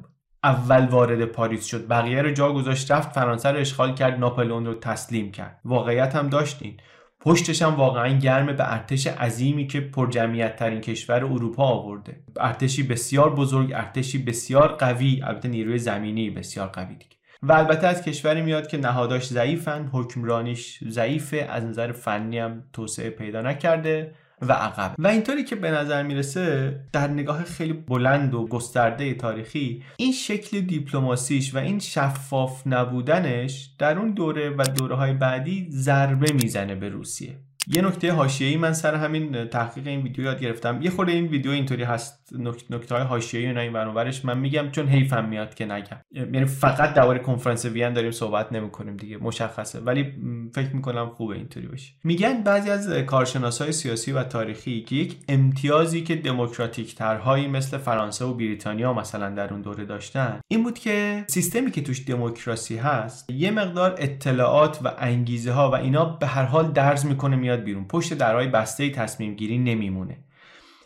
اول 0.44 0.86
وارد 0.86 1.24
پاریس 1.24 1.66
شد. 1.66 1.88
بقیه 1.88 2.22
رو 2.22 2.30
جا 2.30 2.52
گذاشت 2.52 2.90
رفت 2.90 3.12
فرانسه 3.12 3.48
رو 3.48 3.58
اشغال 3.58 3.94
کرد 3.94 4.18
ناپلئون 4.18 4.66
رو 4.66 4.74
تسلیم 4.74 5.32
کرد. 5.32 5.60
واقعیت 5.64 6.16
هم 6.16 6.28
داشتین. 6.28 6.76
پشتش 7.20 7.62
هم 7.62 7.74
واقعا 7.74 8.08
گرمه 8.08 8.52
به 8.52 8.72
ارتش 8.72 9.06
عظیمی 9.06 9.66
که 9.66 9.80
پرجمعیت 9.80 10.56
ترین 10.56 10.80
کشور 10.80 11.24
اروپا 11.24 11.64
آورده. 11.64 12.20
ارتشی 12.40 12.82
بسیار 12.82 13.34
بزرگ 13.34 13.72
ارتشی 13.74 14.18
بسیار 14.18 14.68
قوی 14.68 15.22
البته 15.22 15.48
نیروی 15.48 15.78
زمینی 15.78 16.30
بسیار 16.30 16.68
قوی 16.68 16.94
دیگه. 16.94 17.16
و 17.42 17.52
البته 17.52 17.86
از 17.86 18.02
کشوری 18.02 18.42
میاد 18.42 18.66
که 18.66 18.76
نهاداش 18.76 19.26
ضعیفن 19.26 19.88
حکمرانیش 19.92 20.84
ضعیفه 20.88 21.36
از 21.36 21.64
نظر 21.64 21.92
فنی 21.92 22.38
هم 22.38 22.62
توسعه 22.72 23.10
پیدا 23.10 23.42
نکرده. 23.42 24.14
و 24.42 24.52
عقب. 24.52 24.94
و 24.98 25.06
اینطوری 25.06 25.44
که 25.44 25.56
به 25.56 25.70
نظر 25.70 26.02
می‌رسه 26.02 26.80
در 26.92 27.08
نگاه 27.08 27.44
خیلی 27.44 27.72
بلند 27.72 28.34
و 28.34 28.46
گسترده 28.46 29.14
تاریخی 29.14 29.82
این 29.96 30.12
شکل 30.12 30.60
دیپلماسیش 30.60 31.54
و 31.54 31.58
این 31.58 31.78
شفاف 31.78 32.66
نبودنش 32.66 33.70
در 33.78 33.98
اون 33.98 34.10
دوره 34.10 34.50
و 34.50 34.62
دوره 34.62 34.96
های 34.96 35.12
بعدی 35.12 35.68
ضربه 35.70 36.32
می‌زنه 36.32 36.74
به 36.74 36.88
روسیه. 36.88 37.38
یه 37.66 37.82
نکته 37.82 38.12
حاشیه‌ای 38.12 38.56
من 38.56 38.72
سر 38.72 38.94
همین 38.94 39.44
تحقیق 39.44 39.86
این 39.86 40.02
ویدیو 40.02 40.24
یاد 40.24 40.40
گرفتم. 40.40 40.82
یه 40.82 40.90
خورده 40.90 41.12
این 41.12 41.26
ویدیو 41.26 41.52
اینطوری 41.52 41.82
هست 41.82 42.32
نکته 42.70 42.94
های 42.94 43.04
حاشیه‌ای 43.04 43.52
و 43.52 43.58
این 43.58 43.72
برابرش 43.72 44.24
من 44.24 44.38
میگم 44.38 44.70
چون 44.70 44.88
حیفم 44.88 45.24
میاد 45.24 45.54
که 45.54 45.64
نگم. 45.64 45.96
یعنی 46.12 46.44
فقط 46.44 46.94
درباره 46.94 47.18
کنفرانس 47.18 47.64
وین 47.64 47.92
داریم 47.92 48.10
صحبت 48.10 48.52
نمی‌کنیم 48.52 48.96
دیگه 48.96 49.16
مشخصه. 49.16 49.80
ولی 49.80 50.12
فکر 50.54 50.74
می‌کنم 50.74 51.08
خوبه 51.08 51.34
اینطوری 51.34 51.66
باشه. 51.66 51.92
میگن 52.04 52.42
بعضی 52.42 52.70
از 52.70 52.88
کارشناسای 52.92 53.72
سیاسی 53.72 54.12
و 54.12 54.22
تاریخی 54.22 54.82
که 54.82 54.96
یک 54.96 55.16
امتیازی 55.28 56.02
که 56.02 56.14
دموکراتیک 56.14 56.94
ترهایی 56.94 57.48
مثل 57.48 57.78
فرانسه 57.78 58.24
و 58.24 58.34
بریتانیا 58.34 58.92
مثلا 58.92 59.30
در 59.30 59.52
اون 59.52 59.62
دوره 59.62 59.84
داشتن 59.84 60.40
این 60.48 60.62
بود 60.62 60.78
که 60.78 61.24
سیستمی 61.28 61.70
که 61.70 61.82
توش 61.82 62.08
دموکراسی 62.08 62.76
هست 62.76 63.30
یه 63.30 63.50
مقدار 63.50 63.94
اطلاعات 63.98 64.78
و 64.84 64.92
انگیزه 64.98 65.52
ها 65.52 65.70
و 65.70 65.74
اینا 65.74 66.04
به 66.04 66.26
هر 66.26 66.44
حال 66.44 66.72
درز 66.72 67.06
می‌کنه 67.06 67.36
بیرون. 67.60 67.84
پشت 67.84 68.14
درهای 68.14 68.46
بسته 68.46 68.90
تصمیم 68.90 69.34
گیری 69.34 69.58
نمیمونه. 69.58 70.18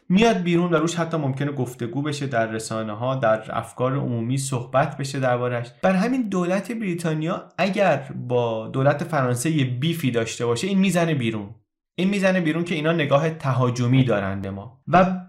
میاد 0.09 0.37
بیرون 0.37 0.73
و 0.73 0.77
روش 0.77 0.95
حتی 0.95 1.17
ممکنه 1.17 1.53
گفتگو 1.53 2.03
بشه 2.03 2.27
در 2.27 2.47
رسانه 2.47 2.93
ها 2.93 3.15
در 3.15 3.57
افکار 3.57 3.97
عمومی 3.97 4.39
صحبت 4.39 4.97
بشه 4.97 5.21
دربارش 5.21 5.67
بر 5.83 5.93
همین 5.93 6.29
دولت 6.29 6.73
بریتانیا 6.73 7.49
اگر 7.59 7.97
با 8.29 8.69
دولت 8.69 9.05
فرانسه 9.05 9.51
یه 9.51 9.65
بیفی 9.65 10.11
داشته 10.11 10.47
باشه 10.47 10.67
این 10.67 10.79
می‌زنه 10.79 11.15
بیرون. 11.15 11.55
این 11.95 12.09
می‌زنه 12.09 12.41
بیرون 12.41 12.65
که 12.65 12.75
اینا 12.75 12.93
نگاه 12.93 13.31
تهاجمی 13.31 14.05
دارن 14.05 14.41
به 14.41 14.51
ما. 14.51 14.81
و 14.89 15.21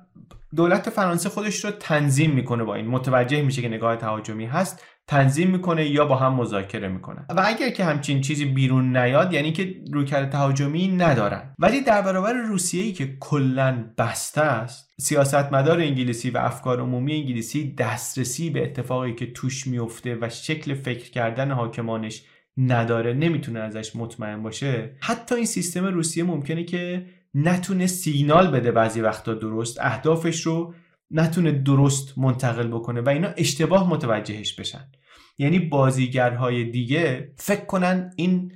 دولت 0.56 0.90
فرانسه 0.90 1.30
خودش 1.30 1.66
رو 1.66 1.72
تنظیم 1.72 2.32
می‌کنه 2.32 2.64
با 2.64 2.76
این. 2.76 2.88
متوجه 2.88 3.42
میشه 3.42 3.62
که 3.62 3.70
نگاه 3.70 3.96
تهاجمی 3.96 4.46
هست. 4.46 4.84
تنظیم 5.10 5.50
می‌کنه 5.50 5.86
یا 5.86 6.06
با 6.06 6.16
هم 6.16 6.34
مذاکره 6.34 6.88
می‌کنن. 6.88 7.26
و 7.30 7.44
اگر 7.46 7.70
که 7.70 7.84
همچین 7.84 8.22
چیزی 8.22 8.46
بیرون 8.46 8.98
نیاد 8.98 9.34
یعنی 9.34 9.52
که 9.52 9.76
رویکرد 9.92 10.30
تهاجمی 10.30 10.88
ندارن. 10.88 11.56
ولی 11.60 11.82
در 11.82 12.02
برابر 12.02 12.34
روسیه 12.34 12.84
ای 12.84 12.92
که 12.92 13.18
کلا 13.20 13.94
بسته 13.98 14.42
است 14.42 14.94
سیاستمدار 15.00 15.80
انگلیسی 15.80 16.30
و 16.30 16.38
افکار 16.38 16.80
عمومی 16.80 17.14
انگلیسی 17.14 17.76
دسترسی 17.76 18.50
به 18.50 18.64
اتفاقی 18.64 19.16
که 19.16 19.34
توش 19.34 19.68
میفته 19.68 20.18
و 20.22 20.30
شکل 20.30 20.74
فکر 20.74 21.12
کردن 21.12 21.52
حاکمانش 21.52 22.24
نداره 22.58 23.14
نمی‌تونه 23.14 23.60
ازش 23.60 23.96
مطمئن 23.96 24.44
باشه. 24.44 24.96
حتی 25.00 25.36
این 25.36 25.46
سیستم 25.46 25.86
روسیه 25.86 26.24
ممکنه 26.24 26.64
که 26.64 27.06
نتونه 27.34 27.88
سیگنال 27.88 28.48
بده 28.52 28.72
بعضی 28.72 29.02
وقتا 29.02 29.34
درست 29.34 29.80
اهدافش 29.82 30.42
رو 30.42 30.74
نتونه 31.12 31.52
درست 31.52 32.18
منتقل 32.18 32.68
بکنه 32.68 33.02
و 33.02 33.10
اینا 33.10 33.28
اشتباه 33.38 33.90
متوجهش 33.90 34.54
بشن. 34.54 34.92
یعنی 35.40 35.60
بازیگرهای 35.60 36.64
دیگه 36.64 37.32
فکر 37.36 37.66
کنن 37.66 38.14
این 38.16 38.52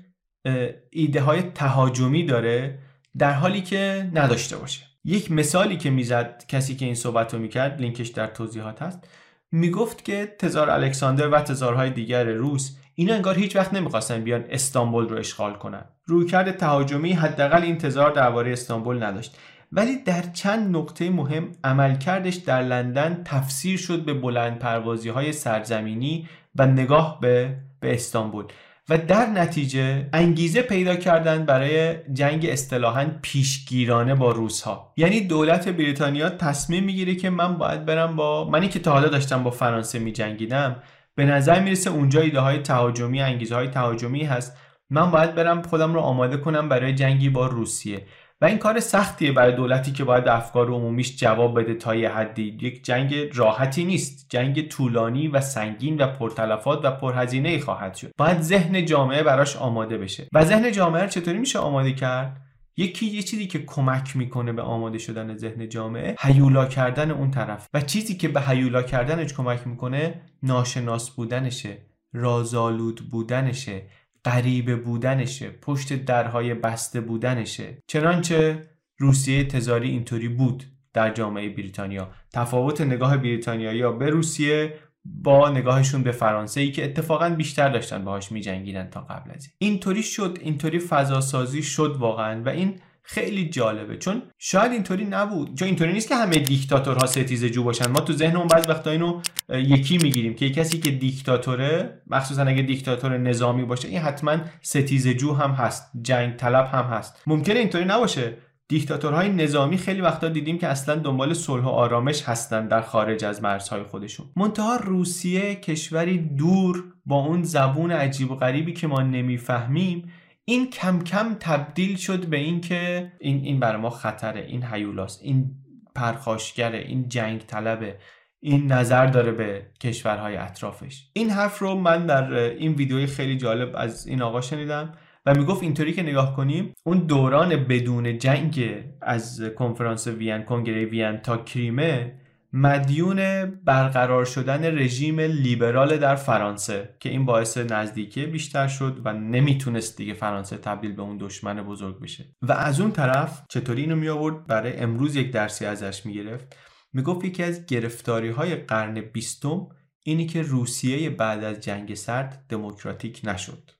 ایده 0.89 1.21
های 1.21 1.41
تهاجمی 1.41 2.25
داره 2.25 2.79
در 3.17 3.34
حالی 3.34 3.61
که 3.61 4.09
نداشته 4.13 4.57
باشه. 4.57 4.84
یک 5.05 5.31
مثالی 5.31 5.77
که 5.77 5.89
می‌زد 5.89 6.43
کسی 6.47 6.75
که 6.75 6.86
این 6.86 6.95
صحبت 6.95 7.34
رو 7.34 7.39
می‌کرد 7.39 7.81
لینکش 7.81 8.07
در 8.07 8.27
توضیحات 8.27 8.81
هست 8.81 9.07
می‌گفت 9.51 10.05
که 10.05 10.36
تزار 10.39 10.69
الکساندر 10.69 11.29
و 11.29 11.39
تزارهای 11.39 11.89
دیگر 11.89 12.23
روس 12.23 12.75
اینا 12.95 13.13
انگار 13.13 13.38
هیچ 13.38 13.55
وقت 13.55 13.73
نمی‌خواستن 13.73 14.23
بیان 14.23 14.43
استانبول 14.49 15.09
رو 15.09 15.17
اشغال 15.17 15.53
کنن. 15.53 15.86
رویکرد 16.05 16.57
تهاجمی 16.57 17.13
حداقل 17.13 17.61
این 17.61 17.77
تزار 17.77 18.11
درباره 18.11 18.51
استانبول 18.51 19.03
نداشت. 19.03 19.38
ولی 19.76 19.97
در 19.97 20.21
چند 20.21 20.76
نقطه 20.76 21.09
مهم 21.09 21.51
عملکردش 21.63 22.36
در 22.36 22.61
لندن 22.61 23.21
تفسیر 23.26 23.78
شد 23.78 24.05
به 24.05 24.13
بلند 24.13 24.59
پروازی 24.59 25.09
های 25.09 25.32
سرزمینی 25.32 26.28
و 26.55 26.67
نگاه 26.67 27.19
به, 27.21 27.55
به 27.80 27.93
استانبول. 27.93 28.45
و 28.89 28.97
در 28.97 29.26
نتیجه 29.26 30.09
انگیزه 30.13 30.61
پیدا 30.61 30.95
کردن 30.95 31.45
برای 31.45 31.95
جنگ 32.13 32.45
اصطلاحا 32.45 33.11
پیشگیرانه 33.21 34.15
با 34.15 34.32
روس 34.32 34.61
ها 34.61 34.93
یعنی 34.97 35.21
دولت 35.21 35.69
بریتانیا 35.69 36.30
تصمیم 36.30 36.84
می‌گیره 36.84 37.15
که 37.15 37.30
من 37.30 37.57
باید 37.57 37.86
برم 37.86 38.15
با 38.15 38.49
منی 38.49 38.67
که 38.67 38.80
تا 38.80 38.91
حالا 38.91 39.07
داشتم 39.07 39.43
با 39.43 39.51
فرانسه 39.51 39.99
می 39.99 40.11
جنگیدم 40.11 40.76
به 41.15 41.26
نظر 41.26 41.59
می‌رسه 41.59 41.89
اونجا 41.89 42.21
ایده 42.21 42.39
های 42.39 42.57
تهاجمی 42.57 43.21
انگیزه 43.21 43.55
های 43.55 43.67
تهاجمی 43.67 44.24
هست. 44.24 44.57
من 44.89 45.11
باید 45.11 45.36
برم 45.36 45.61
خودم 45.61 45.93
رو 45.93 45.99
آماده 45.99 46.38
کنم 46.38 46.69
برای 46.69 46.93
جنگی 46.93 47.30
با 47.30 47.47
روسیه. 47.47 48.05
و 48.41 48.45
این 48.45 48.57
کار 48.57 48.79
سختیه 48.79 49.31
برای 49.31 49.55
دولتی 49.55 49.91
که 49.91 50.03
باید 50.03 50.27
افکار 50.27 50.67
عمومیش 50.67 51.17
جواب 51.17 51.59
بده 51.59 51.73
تا 51.73 51.95
یه 51.95 52.09
حدی. 52.09 52.57
یک 52.61 52.84
جنگ 52.84 53.15
راحتی 53.34 53.84
نیست. 53.84 54.25
جنگ 54.29 54.67
طولانی 54.67 55.27
و 55.27 55.41
سنگین 55.41 56.01
و 56.01 56.07
پرتلفات 56.07 56.86
و 56.86 56.91
پرهزینه 56.91 57.59
خواهد 57.59 57.95
شد. 57.95 58.11
باید 58.17 58.41
ذهن 58.41 58.86
جامعه 58.86 59.23
براش 59.23 59.57
آماده 59.57 59.97
بشه. 59.97 60.27
و 60.34 60.45
ذهن 60.45 60.71
جامعه 60.71 61.07
چطوری 61.07 61.38
میشه 61.38 61.59
آماده 61.59 61.93
کرد؟ 61.93 62.41
یکی 62.77 63.05
یه 63.05 63.21
چیزی 63.21 63.47
که 63.47 63.59
کمک 63.59 64.15
می‌کنه 64.15 64.53
به 64.53 64.61
آماده 64.61 64.97
شدن 64.97 65.38
ذهن 65.38 65.69
جامعه 65.69 66.15
هیولا 66.19 66.65
کردن 66.65 67.11
اون 67.11 67.31
طرف. 67.31 67.67
و 67.73 67.81
چیزی 67.81 68.15
که 68.15 68.27
به 68.27 68.41
هیولا 68.41 68.84
کردنش 68.84 69.34
کمک 69.34 69.67
می‌کنه 69.67 70.21
ناشناس 70.43 71.09
بودنشه 71.09 71.77
رازآلود 72.13 73.09
بودنشه. 73.11 73.81
غریبه 74.26 74.76
بودنشه 74.76 75.49
پشت 75.49 75.93
درهای 75.93 76.53
بسته 76.53 77.01
بودنشه. 77.01 77.78
چنانچه 77.88 78.61
روسیه 78.97 79.43
تزاری 79.43 79.89
اینطوری 79.89 80.28
بود 80.28 80.63
در 80.93 81.13
جامعه 81.13 81.49
بریتانیا. 81.49 82.09
تفاوت 82.34 82.82
نگاه 82.82 83.17
بریتانیایی 83.17 83.97
به 83.97 84.09
روسیه 84.09 84.74
با 85.05 85.49
نگاهشون 85.49 86.03
به 86.03 86.11
فرانسه 86.11 86.61
ای 86.61 86.71
که 86.71 86.86
اتفاقا 86.86 87.30
بیشتر 87.30 87.69
داشتن 87.69 88.05
باهاش 88.05 88.32
میجنگیدن 88.32 88.89
تا 88.89 89.01
قبل 89.01 89.32
از 89.32 89.49
این. 89.59 89.71
اینطوری 89.71 90.03
شد 90.03 90.38
اینطوری 90.41 90.80
فضا 90.80 91.21
سازی 91.21 91.63
شد 91.63 91.95
واقعا 91.99 92.43
و 92.43 92.49
این 92.49 92.80
خیلی 93.04 93.49
جالبه. 93.49 93.97
چون 93.97 94.22
شاید 94.38 94.72
اینطوری 94.72 95.06
نبود. 95.06 95.56
چون 95.56 95.66
اینطوری 95.66 95.93
نیست 95.93 96.10
که 96.10 96.16
همه 96.16 96.36
دیکتاتورها 96.39 97.06
ستیزه 97.06 97.49
جو 97.49 97.64
باشن. 97.64 97.91
ما 97.91 97.99
تو 97.99 98.14
ذهنمون 98.14 98.47
بعض 98.47 98.70
وقتا 98.70 98.91
اینو 98.91 99.22
یکی 99.49 99.97
می‌گیریم 99.97 100.34
که 100.34 100.49
کسی 100.49 100.80
که 100.80 100.91
دیکتاتوره 100.91 102.01
مخصوصا 102.08 102.43
اگه 102.43 102.62
دیکتاتور 102.62 103.18
نظامی 103.18 103.66
باشه 103.66 103.88
این 103.88 103.99
حتما 103.99 104.38
ستیزه 104.62 105.14
جو 105.14 105.34
هم 105.34 105.51
هست. 105.51 105.91
جنگ 106.01 106.36
طلب 106.36 106.66
هم 106.66 106.86
هست. 106.86 107.24
ممکنه 107.28 107.60
اینطوری 107.60 107.86
نباشه. 107.86 108.38
دیکتاتورهای 108.68 109.30
نظامی 109.30 109.78
خیلی 109.78 110.01
وقتا 110.01 110.30
دیدیم 110.30 110.58
که 110.58 110.68
اصلا 110.68 110.95
دنبال 110.95 111.34
صلح 111.34 111.64
و 111.64 111.68
آرامش 111.68 112.24
هستن 112.24 112.68
در 112.68 112.82
خارج 112.82 113.26
از 113.26 113.43
مرزهای 113.43 113.84
خودشون. 113.84 114.26
منتها 114.36 114.76
روسیه 114.76 115.56
کشوری 115.56 116.18
دور 116.18 116.84
با 117.06 117.16
اون 117.16 117.43
زبون 117.43 117.91
عجیب 117.91 118.32
و 118.32 118.36
غریبی 118.36 118.74
که 118.74 118.88
ما 118.88 119.01
نمی‌فهمیم 119.01 120.12
این 120.45 120.69
کم 120.69 120.99
کم 120.99 121.35
تبدیل 121.39 121.95
شد 121.95 122.25
به 122.25 122.37
این 122.37 122.61
که 122.61 123.11
این 123.19 123.43
این 123.43 123.59
برای 123.59 123.81
ما 123.81 123.89
خطره 123.89 124.41
این 124.41 124.63
هیولاست 124.63 125.21
این 125.23 125.51
پرخاشگره 125.95 126.79
این 126.79 127.09
جنگ 127.09 127.41
طلبه 127.41 127.97
این 128.39 128.71
نظر 128.71 129.05
داره 129.05 129.31
به 129.31 129.65
کشورهای 129.81 130.35
اطرافش. 130.35 131.09
این 131.13 131.29
حرف 131.29 131.59
رو 131.59 131.75
من 131.75 132.05
در 132.05 132.33
این 132.33 132.73
ویدیوی 132.73 133.07
خیلی 133.07 133.37
جالب 133.37 133.75
از 133.75 134.07
این 134.07 134.21
آقا 134.21 134.41
شنیدم 134.41 134.91
و 135.25 135.33
می‌گفت 135.33 135.63
اینطوری 135.63 135.93
که 135.93 136.03
نگاه 136.03 136.35
کنیم 136.35 136.73
اون 136.85 136.97
دوران 136.97 137.49
بدون 137.55 138.17
جنگ 138.17 138.83
از 139.01 139.41
کنفرانس 139.57 140.07
وین 140.07 140.43
کنگره 140.43 140.85
وین 140.85 141.17
تا 141.17 141.37
کریمه 141.37 142.22
مدیون 142.56 143.45
برقرار 143.45 144.26
شدن 144.26 144.78
رژیم 144.80 145.20
لیبرال 145.20 145.97
در 145.97 146.16
فرانسه 146.16 146.95
که 146.99 147.10
این 147.10 147.26
باعث 147.26 147.58
نزدیکی 147.58 148.26
بیشتر 148.26 148.68
شد 148.68 149.01
و 149.06 149.14
نمی‌تونست 149.14 149.97
دیگه 149.97 150.14
فرانسه 150.14 150.58
تبدیل 150.58 150.91
به 150.95 151.01
اون 151.01 151.18
دشمن 151.18 151.64
بزرگ 151.64 151.99
بشه. 151.99 152.36
و 152.41 152.51
از 152.51 152.80
اون 152.82 152.91
طرف 152.91 153.45
چطوری 153.49 153.82
اینو 153.82 153.95
می 153.95 154.10
آورد 154.10 154.47
برای 154.47 154.78
امروز 154.78 155.16
یک 155.16 155.32
درسی 155.32 155.66
ازش 155.66 156.06
می‌گرفت. 156.06 156.56
می‌گفت 156.93 157.26
یکی 157.26 157.43
از 157.43 157.66
گرفتاری 157.66 158.30
های 158.30 158.56
قرن 158.56 159.01
بیستم 159.01 159.68
اینی 160.04 160.26
که 160.28 160.41
روسیه 160.41 161.10
بعد 161.10 161.43
از 161.43 161.60
جنگ 161.60 161.93
سرد 161.93 162.45
دموکراتیک 162.49 163.22
نشد. 163.24 163.72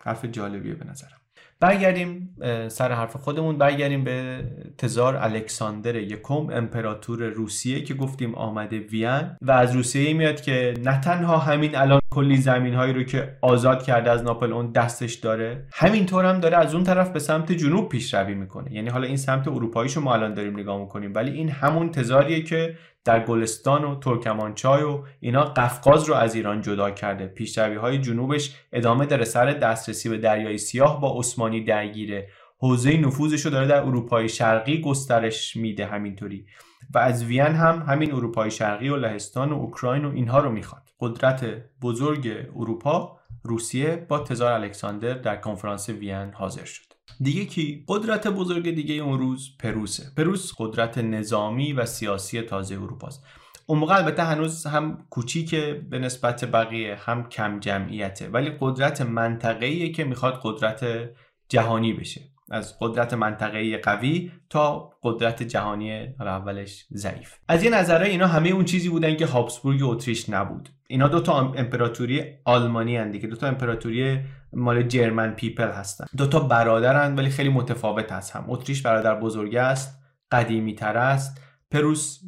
حرف 0.00 0.24
جالبیه 0.24 0.74
به 0.74 0.84
نظرم. 0.84 1.19
برگردیم 1.60 2.36
سر 2.68 2.92
حرف 2.92 3.16
خودمون 3.16 3.58
برگردیم 3.58 4.04
به 4.04 4.44
تزار 4.78 5.16
الکساندر 5.16 5.96
یکم 5.96 6.50
امپراتور 6.50 7.22
روسیه 7.22 7.82
که 7.82 7.94
گفتیم 7.94 8.34
آمده 8.34 8.78
وین. 8.78 9.36
و 9.42 9.50
از 9.50 9.76
روسیه 9.76 10.14
میاد 10.14 10.40
که 10.40 10.74
نه 10.84 11.00
تنها 11.00 11.38
همین 11.38 11.76
الان 11.76 12.00
کلی 12.10 12.36
زمین 12.36 12.74
هایی 12.74 12.92
رو 12.92 13.02
که 13.02 13.36
آزاد 13.42 13.82
کرده 13.82 14.10
از 14.10 14.22
ناپل 14.22 14.52
اون 14.52 14.72
دستش 14.72 15.14
داره 15.14 15.66
همینطور 15.72 16.24
هم 16.24 16.40
داره 16.40 16.56
از 16.56 16.74
اون 16.74 16.84
طرف 16.84 17.10
به 17.10 17.18
سمت 17.18 17.52
جنوب 17.52 17.88
پیشروی 17.88 18.34
می‌کنه. 18.34 18.72
یعنی 18.72 18.88
حالا 18.88 19.06
این 19.06 19.16
سمت 19.16 19.48
اروپاییشو 19.48 20.00
ما 20.00 20.14
الان 20.14 20.34
داریم 20.34 20.58
نگاه 20.58 20.80
می‌کنیم 20.80 21.12
ولی 21.14 21.30
این 21.30 21.48
همون 21.48 21.90
تزاریه 21.90 22.42
که 22.42 22.74
در 23.04 23.24
گلستان 23.24 23.84
و 23.84 24.00
ترکمانچای 24.00 24.82
و 24.82 25.02
اینا 25.20 25.44
قفقاز 25.44 26.04
رو 26.04 26.14
از 26.14 26.34
ایران 26.34 26.60
جدا 26.60 26.90
کرده. 26.90 27.26
پیشروی 27.26 27.76
های 27.76 27.98
جنوبش 27.98 28.56
ادامه 28.72 29.06
داره 29.06 29.24
سر 29.24 29.46
دسترسی 29.46 30.08
به 30.08 30.18
دریای 30.18 30.58
سیاه 30.58 31.00
با 31.00 31.18
عثمانی 31.18 31.64
درگیره. 31.64 32.28
حوزه 32.58 32.96
نفوذش 32.96 33.44
رو 33.44 33.50
داره 33.50 33.66
در 33.66 33.82
اروپای 33.82 34.28
شرقی 34.28 34.80
گسترش 34.80 35.56
میده 35.56 35.86
همینطوری. 35.86 36.46
و 36.94 36.98
از 36.98 37.24
وین 37.24 37.40
هم 37.42 37.84
همین 37.88 38.14
اروپای 38.14 38.50
شرقی 38.50 38.88
و 38.88 38.96
لهستان 38.96 39.52
و 39.52 39.54
اوکراین 39.54 40.04
و 40.04 40.12
اینها 40.14 40.38
رو 40.38 40.50
می‌خواد. 40.50 40.82
قدرت 41.00 41.62
بزرگ 41.82 42.28
اروپا 42.56 43.20
روسیه 43.42 44.06
با 44.08 44.18
تزار 44.18 44.52
الکساندر 44.52 45.14
در 45.14 45.36
کنفرانس 45.36 45.88
وین 45.88 46.32
حاضر 46.32 46.64
شد. 46.64 46.89
دیگه 47.20 47.44
کی؟ 47.44 47.84
قدرت 47.88 48.28
بزرگ 48.28 48.70
دیگه 48.70 48.94
اون 48.94 49.18
روز 49.18 49.56
پروسه. 49.58 50.04
پروس 50.16 50.52
قدرت 50.58 50.98
نظامی 50.98 51.72
و 51.72 51.86
سیاسی 51.86 52.42
تازه 52.42 52.74
اروپاست. 52.74 53.24
اون 53.66 53.78
موقع 53.78 53.94
البته 53.94 54.22
هنوز 54.22 54.66
هم 54.66 55.06
کوچیکه 55.10 55.86
به 55.90 55.98
نسبت 55.98 56.44
بقیه 56.44 56.96
هم 57.00 57.28
کم 57.28 57.60
جمعیته. 57.60 58.28
ولی 58.28 58.52
قدرت 58.60 59.00
منطقه‌ایه 59.00 59.92
که 59.92 60.04
می‌خواد 60.04 60.40
قدرت 60.42 61.10
جهانی 61.48 61.92
بشه. 61.92 62.20
از 62.50 62.78
قدرت 62.80 63.14
منطقه‌ای 63.14 63.76
قوی 63.76 64.32
تا 64.48 64.90
قدرت 65.02 65.42
جهانی 65.42 65.92
اولش 66.20 66.86
ضعیف. 66.94 67.34
از 67.48 67.64
یه 67.64 67.70
نظره 67.70 68.06
اینا 68.06 68.26
همه 68.26 68.48
اون 68.48 68.64
چیزی 68.64 68.88
بودن 68.88 69.16
که 69.16 69.26
هابسبورگ 69.26 69.80
اتریش 69.82 70.30
نبود. 70.30 70.68
اینا 70.88 71.08
دو 71.08 71.20
تا 71.20 71.38
امپراتوری 71.38 72.22
آلمانی 72.44 72.96
هستند 72.96 73.12
دیگه. 73.12 73.28
دو 73.28 73.36
تا 73.36 73.46
امپراتوری 73.46 74.20
مال 74.52 74.82
جرمن 74.82 75.30
پیپل 75.30 75.70
هستن. 75.70 76.04
دو 76.16 76.26
تا 76.26 76.40
برادرن 76.40 77.14
ولی 77.14 77.30
خیلی 77.30 77.48
متفاوت 77.48 78.12
هست. 78.12 78.36
هم 78.36 78.44
اتریش 78.48 78.82
برادر 78.82 79.14
بزرگ 79.14 79.56
است 79.56 80.00
قدیمی 80.30 80.74
تر 80.74 80.96
است. 80.96 81.40
پروس 81.70 82.20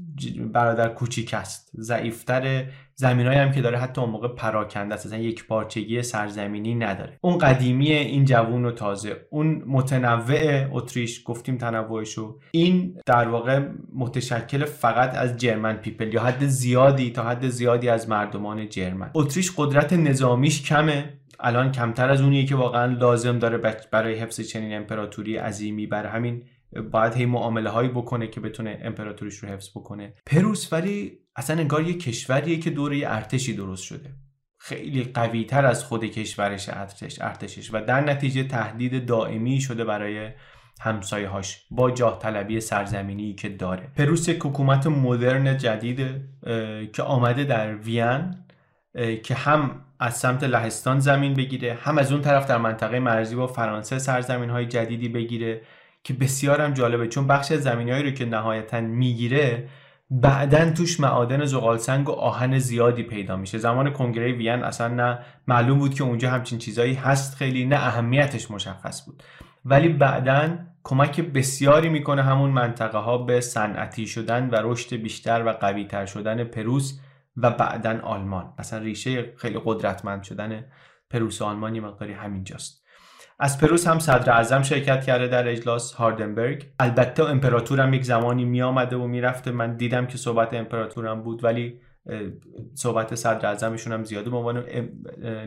برادر 0.52 0.88
کوچیک 0.88 1.34
است. 1.34 1.70
ضعیفتر. 1.80 2.64
زمینایی 2.94 3.38
هم 3.38 3.52
که 3.52 3.60
داره 3.60 3.78
حتی 3.78 4.00
اون 4.00 4.10
موقع 4.10 4.28
پراکنده 4.28 4.94
است. 4.94 5.12
یک 5.12 5.46
پارچگی 5.46 6.02
سرزمینی 6.02 6.74
نداره. 6.74 7.18
اون 7.20 7.38
قدیمی 7.38 7.92
این 7.92 8.24
جوون 8.24 8.64
و 8.64 8.70
تازه. 8.70 9.16
اون 9.30 9.62
متنوع 9.66 10.66
اتریش 10.72 11.22
گفتیم 11.24 11.58
تنوعشو. 11.58 12.38
این 12.50 13.00
در 13.06 13.28
واقع 13.28 13.68
متشکل 13.94 14.64
فقط 14.64 15.14
از 15.14 15.36
German 15.36 15.76
people 15.76 16.14
یا 16.14 16.22
حد 16.22 16.46
زیادی 16.46 17.10
تا 17.10 17.22
حد 17.22 17.48
زیادی 17.48 17.88
از 17.88 18.08
مردمان 18.08 18.68
German. 18.68 19.10
اتریش 19.14 19.52
قدرت 19.56 19.92
نظامیش 19.92 20.62
کمه. 20.62 21.18
الان 21.42 21.72
کمتر 21.72 22.10
از 22.10 22.20
اونیه 22.20 22.46
که 22.46 22.56
واقعا 22.56 22.92
لازم 22.92 23.38
داره 23.38 23.58
برای 23.92 24.14
حفظ 24.14 24.40
چنین 24.40 24.76
امپراتوری 24.76 25.36
عظیمی 25.36 25.86
بر 25.86 26.06
همین 26.06 26.44
باید 26.92 27.14
هی 27.14 27.26
معامله 27.26 27.70
هایی 27.70 27.88
بکنه 27.88 28.26
که 28.26 28.40
بتونه 28.40 28.78
امپراتوریش 28.82 29.36
رو 29.36 29.48
حفظ 29.48 29.70
بکنه. 29.70 30.14
پروس 30.26 30.72
ولی 30.72 31.18
اصلا 31.36 31.60
انگار 31.60 31.82
یه 31.82 31.98
کشوریه 31.98 32.58
که 32.58 32.70
دوره 32.70 33.02
ارتشی 33.06 33.56
درست 33.56 33.84
شده. 33.84 34.10
خیلی 34.58 35.04
قوی 35.04 35.44
تر 35.44 35.66
از 35.66 35.84
خود 35.84 36.04
کشورش 36.04 36.68
ارتش 36.68 37.20
ارتشش 37.20 37.74
و 37.74 37.84
در 37.84 38.00
نتیجه 38.00 38.44
تهدید 38.44 39.06
دائمی 39.06 39.60
شده 39.60 39.84
برای 39.84 40.30
همسایه 40.80 41.28
هاش 41.28 41.66
با 41.70 41.90
جاه 41.90 42.18
طلبی 42.18 42.60
سرزمینی 42.60 43.34
که 43.34 43.48
داره. 43.48 43.90
پروس 43.96 44.28
یک 44.28 44.38
حکومت 44.38 44.86
مدرن 44.86 45.56
جدید 45.56 46.00
که 46.92 47.02
آمده 47.02 47.44
در 47.44 47.74
وین 47.74 48.34
که 49.22 49.34
هم 49.34 49.84
از 50.02 50.16
سمت 50.16 50.44
لهستان 50.44 50.98
زمین 50.98 51.34
بگیره 51.34 51.78
هم 51.82 51.98
از 51.98 52.12
اون 52.12 52.20
طرف 52.20 52.46
در 52.46 52.58
منطقه 52.58 52.98
مرزی 52.98 53.36
با 53.36 53.46
فرانسه 53.46 53.98
سرزمین 53.98 54.50
های 54.50 54.66
جدیدی 54.66 55.08
بگیره 55.08 55.60
که 56.04 56.14
بسیارم 56.14 56.72
جالبه. 56.72 57.08
چون 57.08 57.26
بخش 57.26 57.52
زمینهایی 57.52 58.02
رو 58.02 58.10
که 58.10 58.24
نهایتا 58.24 58.80
می‌گیره 58.80 59.68
بعدا 60.10 60.70
توش 60.70 61.00
معادن 61.00 61.44
زغال 61.44 61.78
سنگ 61.78 62.08
و 62.08 62.12
آهن 62.12 62.58
زیادی 62.58 63.02
پیدا 63.02 63.36
میشه. 63.36 63.58
زمان 63.58 63.92
کنگره 63.92 64.32
وین 64.32 64.64
اصلا 64.64 64.88
نه 64.88 65.18
معلوم 65.46 65.78
بود 65.78 65.94
که 65.94 66.04
اونجا 66.04 66.30
همچین 66.30 66.58
چیزایی 66.58 66.94
هست 66.94 67.36
خیلی 67.36 67.64
نه 67.64 67.76
اهمیتش 67.76 68.50
مشخص 68.50 69.06
بود. 69.06 69.22
ولی 69.64 69.88
بعدا 69.88 70.48
کمک 70.84 71.20
بسیاری 71.20 71.88
می‌کنه 71.88 72.22
همون 72.22 72.50
منطقه 72.50 72.98
ها 72.98 73.18
به 73.18 73.40
صنعتی 73.40 74.06
شدن 74.06 74.50
و 74.50 74.56
رشد 74.62 74.96
بیشتر 74.96 75.42
و 75.46 75.52
قویتر 75.52 76.06
شدن 76.06 76.44
پروس 76.44 77.00
و 77.36 77.50
بعدا 77.50 78.00
آلمان. 78.02 78.54
مثلا 78.58 78.78
ریشه 78.78 79.36
خیلی 79.36 79.60
قدرتمند 79.64 80.22
شدن 80.22 80.64
پروس 81.10 81.42
و 81.42 81.44
آلمان 81.44 81.74
یه 81.74 81.80
مقداری 81.80 82.12
همینجاست 82.12 82.82
از 83.38 83.60
پروس 83.60 83.86
هم 83.86 83.98
صدر 83.98 84.32
اعظم 84.32 84.62
شرکت 84.62 85.04
کرده 85.04 85.26
در 85.28 85.48
اجلاس 85.48 85.92
هاردنبرگ. 85.92 86.66
البته 86.80 87.24
امپراتورم 87.24 87.94
یک 87.94 88.04
زمانی 88.04 88.44
می 88.44 88.62
آمده 88.62 88.96
و 88.96 89.06
می‌رفته 89.06 89.50
من 89.50 89.76
دیدم 89.76 90.06
که 90.06 90.18
صحبت 90.18 90.54
امپراتورم 90.54 91.22
بود 91.22 91.44
ولی 91.44 91.80
صحبت 92.74 93.14
صدر 93.14 93.46
اعظمشون 93.46 93.92
هم 93.92 94.04
زیاده. 94.04 94.30
به 94.30 94.36
عنوان 94.36 94.64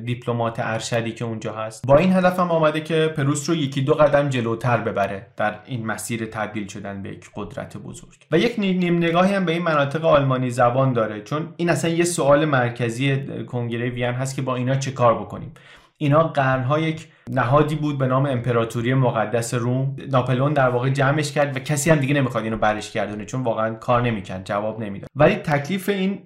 دیپلمات 0.05 0.55
ارشدی 0.59 1.11
که 1.11 1.25
اونجا 1.25 1.53
هست. 1.53 1.87
با 1.87 1.97
این 1.97 2.13
هدف 2.13 2.39
هم 2.39 2.51
آمده 2.51 2.81
که 2.81 3.13
پروس 3.17 3.49
رو 3.49 3.55
یکی 3.55 3.81
دو 3.81 3.93
قدم 3.93 4.29
جلوتر 4.29 4.77
ببره 4.77 5.27
در 5.37 5.59
این 5.65 5.85
مسیر 5.85 6.25
تبدیل 6.25 6.67
شدن 6.67 7.01
به 7.01 7.09
یک 7.09 7.29
قدرت 7.35 7.77
بزرگ. 7.77 8.17
و 8.31 8.37
یک 8.37 8.59
نیم 8.59 8.97
نگاهی 8.97 9.33
هم 9.33 9.45
به 9.45 9.51
این 9.51 9.63
مناطق 9.63 10.05
آلمانی 10.05 10.49
زبان 10.49 10.93
داره. 10.93 11.21
چون 11.21 11.53
این 11.57 11.69
اصلا 11.69 11.91
یه 11.91 12.03
سوال 12.03 12.45
مرکزی 12.45 13.25
کنگره 13.45 13.89
وین 13.89 14.05
هست 14.05 14.35
که 14.35 14.41
با 14.41 14.55
اینا 14.55 14.75
چه 14.75 14.91
کار 14.91 15.19
بکنیم؟ 15.19 15.53
اینا 15.97 16.23
قرنها 16.23 16.79
یک 16.79 17.07
نهادی 17.29 17.75
بود 17.75 17.97
به 17.97 18.07
نام 18.07 18.25
امپراتوری 18.25 18.93
مقدس 18.93 19.53
روم. 19.53 19.95
ناپلئون 20.11 20.53
در 20.53 20.69
واقع 20.69 20.89
جمعش 20.89 21.31
کرد 21.31 21.57
و 21.57 21.59
کسی 21.59 21.89
هم 21.89 21.97
دیگه 21.97 22.13
نمی‌خواد 22.13 22.43
اینو 22.43 22.57
برش 22.57 22.91
گردونه 22.91 23.25
چون 23.25 23.43
واقعا 23.43 23.73
کار 23.73 24.01
نمی‌کرد 24.01 24.45
جواب 24.45 24.79
نمی‌داد. 24.79 25.09
ولی 25.15 25.35
تکلیف 25.35 25.89
این 25.89 26.19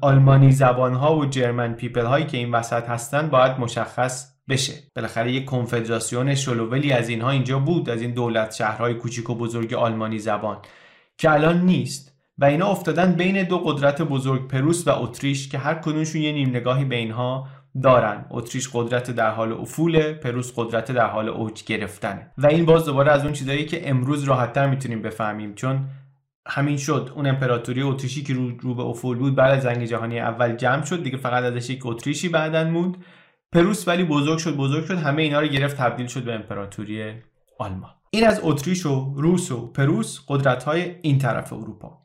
آلمانی 0.00 0.52
زبان 0.52 0.94
ها 0.94 1.16
و 1.16 1.26
German 1.26 1.72
people 1.72 2.04
هایی 2.04 2.26
که 2.26 2.36
این 2.36 2.50
وسط 2.50 2.88
هستن 2.88 3.28
باید 3.28 3.60
مشخص 3.60 4.34
بشه. 4.48 4.72
بالاخره 4.96 5.32
یک 5.32 5.44
کنفدراسیون 5.44 6.34
شلوولی 6.34 6.92
از 6.92 7.08
اینها 7.08 7.30
اینجا 7.30 7.58
بود 7.58 7.90
از 7.90 8.02
این 8.02 8.10
دولت 8.10 8.54
شهرهای 8.54 8.94
کوچیک 8.94 9.30
و 9.30 9.34
بزرگ 9.34 9.74
آلمانی 9.74 10.18
زبان 10.18 10.56
که 11.18 11.30
الان 11.30 11.60
نیست. 11.60 12.14
و 12.38 12.44
اینا 12.44 12.66
افتادن 12.66 13.12
بین 13.12 13.42
دو 13.42 13.58
قدرت 13.58 14.02
بزرگ 14.02 14.48
پروس 14.48 14.88
و 14.88 14.90
اتریش 14.90 15.48
که 15.48 15.58
هر 15.58 15.74
کدومشون 15.74 16.20
یه 16.20 16.32
نیم 16.32 16.48
نگاهی 16.48 16.84
به 16.84 16.96
اینها 16.96 17.48
دارن. 17.82 18.26
اتریش 18.30 18.68
قدرت 18.72 19.10
در 19.10 19.30
حال 19.30 19.52
افول 19.52 20.12
پروس 20.12 20.52
قدرت 20.56 20.92
در 20.92 21.06
حال 21.06 21.28
اوج 21.28 21.64
گرفتنه. 21.64 22.30
و 22.38 22.46
این 22.46 22.64
باز 22.64 22.84
دوباره 22.84 23.12
از 23.12 23.24
اون 23.24 23.32
چیزایی 23.32 23.66
که 23.66 23.90
امروز 23.90 24.24
راحتتر 24.24 24.66
می‌تونیم 24.66 25.02
بفهمیم 25.02 25.54
چون 25.54 25.88
همین 26.46 26.76
شد. 26.76 27.12
اون 27.14 27.26
امپراتوری 27.26 27.82
اتریشی 27.82 28.22
که 28.22 28.34
رو, 28.34 28.58
رو 28.58 28.74
به 28.74 28.82
افول 28.82 29.18
بود 29.18 29.34
بعد 29.34 29.58
از 29.58 29.64
جنگ 29.64 29.84
جهانی 29.84 30.20
اول 30.20 30.56
جمع 30.56 30.84
شد. 30.84 31.02
دیگه 31.02 31.16
فقط 31.16 31.44
ازش 31.44 31.70
یک 31.70 31.86
اتریشی 31.86 32.28
بعدن 32.28 32.70
موند. 32.70 32.96
پروس 33.52 33.88
ولی 33.88 34.04
بزرگ 34.04 34.38
شد 34.38 34.56
بزرگ 34.56 34.84
شد. 34.84 34.98
همه 34.98 35.22
اینا 35.22 35.40
رو 35.40 35.46
گرفت 35.46 35.76
تبدیل 35.76 36.06
شد 36.06 36.24
به 36.24 36.34
امپراتوری 36.34 37.12
آلمان. 37.58 37.90
این 38.10 38.26
از 38.26 38.40
اتریش 38.42 38.86
و 38.86 39.14
روس 39.16 39.52
و 39.52 39.72
پروس 39.72 40.20
قدرت 40.28 40.64
های 40.64 40.94
این 41.02 41.18
طرف 41.18 41.52
اروپا. 41.52 41.98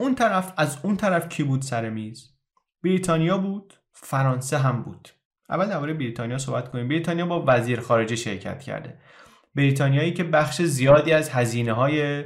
اون 0.00 0.14
طرف 0.14 0.52
از 0.56 0.78
اون 0.82 0.96
طرف 0.96 1.28
کی 1.28 1.42
بود 1.42 1.62
سر 1.62 1.90
میز؟ 1.90 2.34
بریتانیا 2.84 3.38
بود. 3.38 3.74
فرانسه 3.94 4.58
هم 4.58 4.82
بود. 4.82 5.08
اول 5.50 5.66
درباره 5.66 5.94
بریتانیا 5.94 6.38
صحبت 6.38 6.70
کنیم. 6.70 6.88
بریتانیا 6.88 7.26
با 7.26 7.44
وزیر 7.46 7.80
خارجه 7.80 8.16
شرکت 8.16 8.62
کرده. 8.62 8.94
بریتانیایی 9.54 10.12
که 10.12 10.24
بخش 10.24 10.62
زیادی 10.62 11.12
از 11.12 11.30
هزینه 11.30 11.72
های 11.72 12.24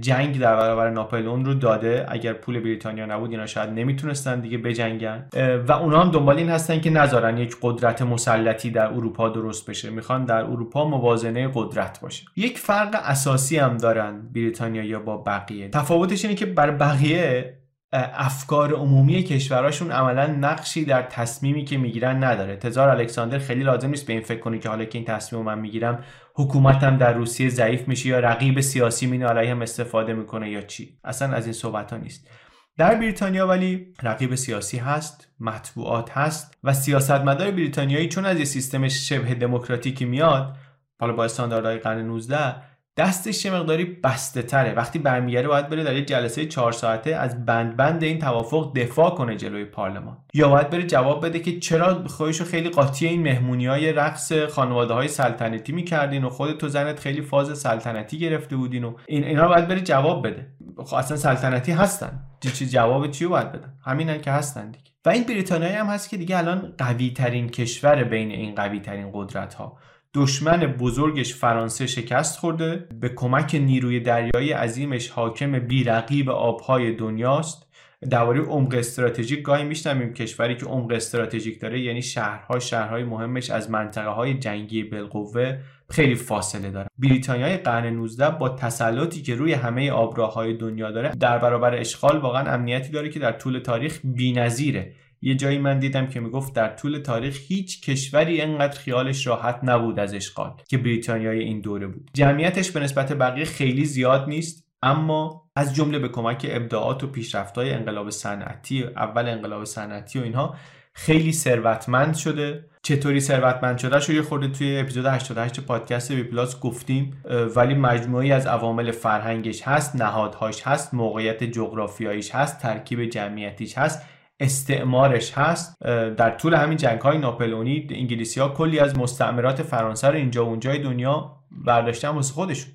جنگ 0.00 0.40
در 0.40 0.56
برابر 0.56 0.90
ناپلئون 0.90 1.44
رو 1.44 1.54
داده. 1.54 2.06
اگر 2.08 2.32
پول 2.32 2.60
بریتانیا 2.60 3.06
نبود 3.06 3.30
اینا 3.30 3.46
شاید 3.46 3.70
نمی‌تونستن 3.70 4.40
دیگه 4.40 4.58
بجنگن. 4.58 5.28
و 5.68 5.72
اونا 5.72 6.02
هم 6.02 6.10
دنبال 6.10 6.36
این 6.36 6.48
هستن 6.48 6.80
که 6.80 6.90
نذارن 6.90 7.38
یک 7.38 7.56
قدرت 7.62 8.02
مسلطی 8.02 8.70
در 8.70 8.86
اروپا 8.86 9.28
درست 9.28 9.70
بشه. 9.70 9.90
می‌خوان 9.90 10.24
در 10.24 10.44
اروپا 10.44 10.88
موازنه 10.88 11.50
قدرت 11.54 12.00
باشه. 12.00 12.24
یک 12.36 12.58
فرق 12.58 13.00
اساسی 13.02 13.56
هم 13.56 13.76
دارن 13.76 14.28
بریتانیا 14.34 14.84
یا 14.84 15.00
با 15.00 15.16
بقیه. 15.16 15.68
تفاوتش 15.68 16.24
اینه 16.24 16.36
که 16.36 16.46
بر 16.46 16.70
بقیه 16.70 17.59
افکار 17.92 18.74
عمومی 18.74 19.22
کشورهاشون 19.22 19.90
عملا 19.90 20.26
نقشی 20.26 20.84
در 20.84 21.02
تصمیمی 21.02 21.64
که 21.64 21.78
می‌گیرن 21.78 22.24
نداره. 22.24 22.56
تزار 22.56 22.88
الکساندر 22.88 23.38
خیلی 23.38 23.62
لازم 23.62 23.88
نیست 23.88 24.06
به 24.06 24.12
این 24.12 24.22
فکر 24.22 24.40
کنی 24.40 24.58
که 24.58 24.68
حالا 24.68 24.84
که 24.84 24.98
این 24.98 25.04
تصمیم 25.04 25.42
من 25.42 25.58
می‌گیرم 25.58 26.04
حکومتم 26.34 26.96
در 26.96 27.12
روسیه 27.12 27.48
ضعیف 27.48 27.88
میشه 27.88 28.08
یا 28.08 28.20
رقیب 28.20 28.60
سیاسی 28.60 29.06
مینو 29.06 29.26
علیه 29.26 29.50
هم 29.50 29.62
استفاده 29.62 30.12
می‌کنه 30.12 30.50
یا 30.50 30.62
چی؟ 30.62 30.98
اصلا 31.04 31.34
از 31.36 31.44
این 31.44 31.52
صحبت 31.52 31.92
ها 31.92 31.98
نیست. 31.98 32.28
در 32.76 32.94
بریتانیا 32.94 33.46
ولی 33.46 33.94
رقیب 34.02 34.34
سیاسی 34.34 34.78
هست 34.78 35.28
مطبوعات 35.40 36.10
هست 36.10 36.58
و 36.64 36.72
سیاستمدار 36.72 37.50
بریتانیایی 37.50 38.08
چون 38.08 38.26
از 38.26 38.38
یه 38.38 38.44
سیستم 38.44 38.88
شبه 38.88 39.34
دموکراتیکی 39.34 40.04
میاد 40.04 40.56
حالا 41.00 41.12
با 41.12 41.24
استانداردهای 41.24 41.78
قرن 41.78 42.06
19 42.06 42.54
دستش 43.00 43.44
یه 43.44 43.54
مقداری 43.54 43.84
بسته 43.84 44.42
تره 44.42 44.74
وقتی 44.74 44.98
برمیگره 44.98 45.48
باید 45.48 45.68
بره 45.68 45.84
در 45.84 45.94
یه 45.94 46.04
جلسه 46.04 46.46
چهار 46.46 46.72
ساعته 46.72 47.14
از 47.14 47.46
بند 47.46 47.76
بند 47.76 48.02
این 48.02 48.18
توافق 48.18 48.72
دفاع 48.76 49.10
کنه 49.10 49.36
جلوی 49.36 49.64
پارلمان. 49.64 50.18
یا 50.34 50.48
باید 50.48 50.70
بره 50.70 50.82
جواب 50.82 51.26
بده 51.26 51.38
که 51.38 51.58
چرا 51.58 52.04
خودشو 52.08 52.44
خیلی 52.44 52.68
قاطی 52.68 53.06
این 53.06 53.22
مهمونی 53.22 53.66
های 53.66 53.92
رقص 53.92 54.32
خانواده 54.32 54.94
های 54.94 55.08
سلطنتی 55.08 55.72
می‌کردین 55.72 56.24
و 56.24 56.30
خودت 56.30 56.58
تو 56.58 56.68
زنت 56.68 57.00
خیلی 57.00 57.22
فاز 57.22 57.58
سلطنتی 57.58 58.18
گرفته 58.18 58.56
بودین 58.56 58.84
و 58.84 58.94
این 59.08 59.24
اینا 59.24 59.48
باید 59.48 59.68
بره 59.68 59.80
جواب 59.80 60.26
بده. 60.26 60.46
خب 60.84 60.94
اصلا 60.94 61.16
سلطنتی 61.16 61.72
هستن. 61.72 62.20
چی 62.40 62.66
جواب 62.66 63.10
چی 63.10 63.26
باید 63.26 63.52
بدن؟ 63.52 63.72
همینن 63.84 64.20
که 64.20 64.30
هستن 64.30 64.70
دیگه. 64.70 64.90
و 65.04 65.08
این 65.08 65.24
بریتانیا 65.24 65.80
هم 65.80 65.86
هست 65.86 66.10
که 66.10 66.16
دیگه 66.16 66.38
الان 66.38 66.72
قوی 66.78 67.10
ترین 67.10 67.48
کشور 67.48 68.04
بین 68.04 68.30
این 68.30 68.54
قوی 68.54 68.80
ترین 68.80 69.10
قدرت 69.14 69.54
ها 69.54 69.76
دشمن 70.14 70.66
بزرگش 70.66 71.34
فرانسه 71.34 71.86
شکست 71.86 72.38
خورده. 72.38 72.88
به 73.00 73.08
کمک 73.08 73.54
نیروی 73.54 74.00
دریایی 74.00 74.52
عظیمش 74.52 75.08
حاکم 75.08 75.58
بیرقیب 75.58 76.30
آبهای 76.30 76.92
دنیاست. 76.92 77.66
درباره 78.10 78.40
عمق 78.40 78.74
استراتژیک 78.74 79.42
گاهی 79.42 79.64
میشنویم 79.64 80.14
کشوری 80.14 80.56
که 80.56 80.66
عمق 80.66 80.92
استراتژیک 80.92 81.60
داره 81.60 81.80
یعنی 81.80 82.02
شهرها 82.02 82.58
شهرهای 82.58 83.04
مهمش 83.04 83.50
از 83.50 83.70
منطقه 83.70 84.08
های 84.08 84.34
جنگی 84.34 84.84
بالقوه 84.84 85.58
خیلی 85.90 86.14
فاصله 86.14 86.70
داره 86.70 86.88
بریتانیای 86.98 87.56
قرن 87.56 87.86
19 87.86 88.30
با 88.30 88.48
تسلطی 88.48 89.22
که 89.22 89.34
روی 89.34 89.52
همه 89.52 89.90
آبراههای 89.90 90.56
دنیا 90.56 90.90
داره 90.90 91.12
در 91.20 91.38
برابر 91.38 91.74
اشغال 91.74 92.18
واقعا 92.18 92.52
امنیتی 92.52 92.92
داره 92.92 93.08
که 93.08 93.18
در 93.18 93.32
طول 93.32 93.58
تاریخ 93.58 94.00
بی‌نظیره. 94.04 94.92
یه 95.22 95.34
جایی 95.34 95.58
من 95.58 95.78
دیدم 95.78 96.06
که 96.06 96.20
می‌گفت 96.20 96.54
در 96.54 96.68
طول 96.68 96.98
تاریخ 96.98 97.38
هیچ 97.48 97.90
کشوری 97.90 98.40
انقدر 98.40 98.78
خیالش 98.78 99.26
راحت 99.26 99.60
نبود 99.62 99.98
از 99.98 100.14
اشغال 100.14 100.52
که 100.68 100.78
بریتانیای 100.78 101.38
این 101.38 101.60
دوره 101.60 101.86
بود. 101.86 102.10
جمعیتش 102.14 102.70
به 102.70 102.80
نسبت 102.80 103.12
بقیه 103.12 103.44
خیلی 103.44 103.84
زیاد 103.84 104.28
نیست 104.28 104.66
اما 104.82 105.50
از 105.56 105.74
جمله 105.74 105.98
به 105.98 106.08
کمک 106.08 106.46
ابداعات 106.50 107.04
و 107.04 107.06
پیشرفت‌های 107.06 107.70
انقلاب 107.70 108.10
صنعتی 108.10 108.84
اول 108.84 109.28
انقلاب 109.28 109.64
صنعتی 109.64 110.18
و 110.18 110.22
اینها 110.22 110.54
خیلی 110.92 111.32
ثروتمند 111.32 112.14
شده. 112.14 112.64
چطوری 112.82 113.20
ثروتمند 113.20 113.78
شده 113.78 114.00
شو 114.00 114.12
یه 114.12 114.22
خورده 114.22 114.48
توی 114.48 114.78
اپیزود 114.78 115.06
88 115.06 115.60
پادکست 115.60 116.12
بی 116.12 116.22
پلاس 116.22 116.60
گفتیم 116.60 117.22
ولی 117.56 117.74
مجموعی 117.74 118.32
از 118.32 118.46
عوامل 118.46 118.90
فرهنگش 118.90 119.62
هست 119.62 119.96
نهادهاش 119.96 120.62
هست 120.62 120.94
موقعیت 120.94 121.44
جغرافیاییش 121.44 122.30
هست 122.34 122.58
ترکیب 122.58 123.04
جمعیتیش 123.04 123.78
هست. 123.78 124.02
استعمارش 124.40 125.32
هست 125.38 125.80
در 126.16 126.30
طول 126.30 126.54
همین 126.54 126.76
جنگ 126.76 127.00
های 127.00 127.18
ناپلونی 127.18 127.86
انگلیسی 127.90 128.40
ها 128.40 128.48
کلی 128.48 128.78
از 128.78 128.98
مستعمرات 128.98 129.62
فرانسه 129.62 130.08
رو 130.08 130.14
اینجا 130.14 130.44
و 130.44 130.48
اونجای 130.48 130.78
دنیا 130.78 131.36
برداشتن 131.50 132.08
واسه 132.08 132.34
خودشون. 132.34 132.72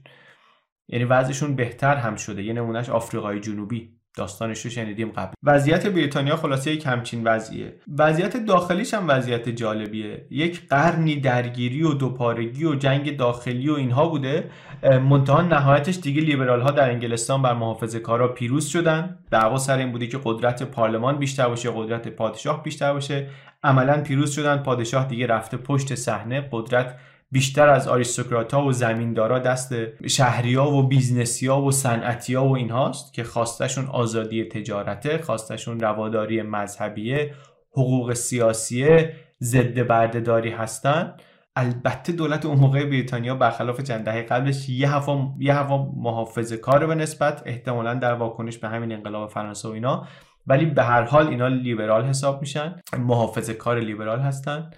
یعنی 0.88 1.06
وضعشون 1.06 1.56
بهتر 1.56 1.96
هم 1.96 2.16
شده 2.16 2.44
یه 2.44 2.54
نمونهش 2.54 2.90
آفریقای 2.90 3.40
جنوبی. 3.40 4.00
داستانش 4.18 4.62
رو 4.62 4.72
شنیدیم 4.72 5.12
قبل. 5.12 5.34
وضعیت 5.44 5.88
بریتانیا 5.88 6.36
خلاصه 6.36 6.72
یک 6.72 6.86
همچین 6.86 7.24
وضعیه. 7.24 7.76
وضعیت 7.98 8.38
داخلیش 8.38 8.94
هم 8.94 9.08
وضعیت 9.08 9.50
جالبیه. 9.50 10.26
یک 10.30 10.68
قرنی 10.70 11.16
درگیری 11.16 11.84
و 11.84 11.94
دوپارگی 11.94 12.66
و 12.66 12.76
جنگ 12.76 13.18
داخلی 13.18 13.70
و 13.70 13.74
اینها 13.74 14.10
بوده. 14.10 14.50
منتها 14.84 15.42
نهایتش 15.42 15.98
دیگه 15.98 16.22
لیبرال 16.22 16.62
ها 16.62 16.72
در 16.72 16.90
انگلستان 16.90 17.42
بر 17.42 17.54
محافظه 17.54 18.00
کارا 18.00 18.28
پیروز 18.28 18.66
شدن. 18.66 19.20
دعوا 19.32 19.58
سر 19.58 19.78
این 19.78 19.92
بوده 19.92 20.08
که 20.08 20.20
قدرت 20.24 20.64
پارلمان 20.64 21.18
بیشتر 21.18 21.48
باشه 21.48 21.72
قدرت 21.76 22.08
پادشاه 22.08 22.64
بیشتر 22.64 22.94
باشه. 22.94 23.28
عملا 23.64 24.02
پیروز 24.02 24.32
شدن 24.32 24.58
پادشاه 24.58 25.08
دیگه 25.08 25.28
رفته 25.28 25.58
پشت 25.58 25.96
صحنه 25.96 26.48
قدرت 26.52 26.96
بیشتر 27.36 27.70
از 27.70 27.88
آریستوکرات 27.88 28.54
ها 28.54 28.66
و 28.66 28.72
زمیندارا 28.72 29.40
دست 29.40 29.76
شهریا 30.08 30.72
و 30.72 30.88
بیزنسیا 30.88 31.62
و 31.62 31.72
صنعتیا 31.72 32.46
و 32.46 32.56
اینهاست 32.56 33.14
که 33.14 33.24
خواستشون 33.24 33.86
آزادی 33.86 34.44
تجارته 34.44 35.18
خواستشون 35.18 35.80
رواداری 35.80 36.42
مذهبیه 36.42 37.34
حقوق 37.72 38.14
سیاسیه 38.14 39.16
ضد 39.44 39.88
بردهداری 39.88 40.50
هستن. 40.50 41.14
البته 41.56 42.14
دولت 42.14 42.46
اون 42.46 42.58
موقع 42.58 42.86
بریتانیا 42.86 43.36
برخلاف 43.36 43.82
چند 43.82 44.06
دهه 44.06 44.22
قبلش 44.22 44.70
یه 44.70 44.90
هوا 44.90 45.34
یه 45.40 45.54
هوا 45.54 46.26
کار 46.62 46.88
به 46.88 46.96
نسبت 46.96 47.44
احتمالا 47.46 47.94
در 47.94 48.14
واکنش 48.14 48.58
به 48.58 48.68
همین 48.68 48.92
انقلاب 48.92 49.30
فرانسه 49.30 49.68
و 49.68 49.72
اینا. 49.72 50.08
ولی 50.48 50.66
به 50.66 50.84
هر 50.84 51.02
حال 51.02 51.28
اینا 51.28 51.48
لیبرال 51.48 52.06
حساب 52.06 52.42
میشن 52.42 52.76
محافظه 52.98 53.54
کار 53.54 53.80
لیبرال 53.80 54.20
هستن. 54.20 54.72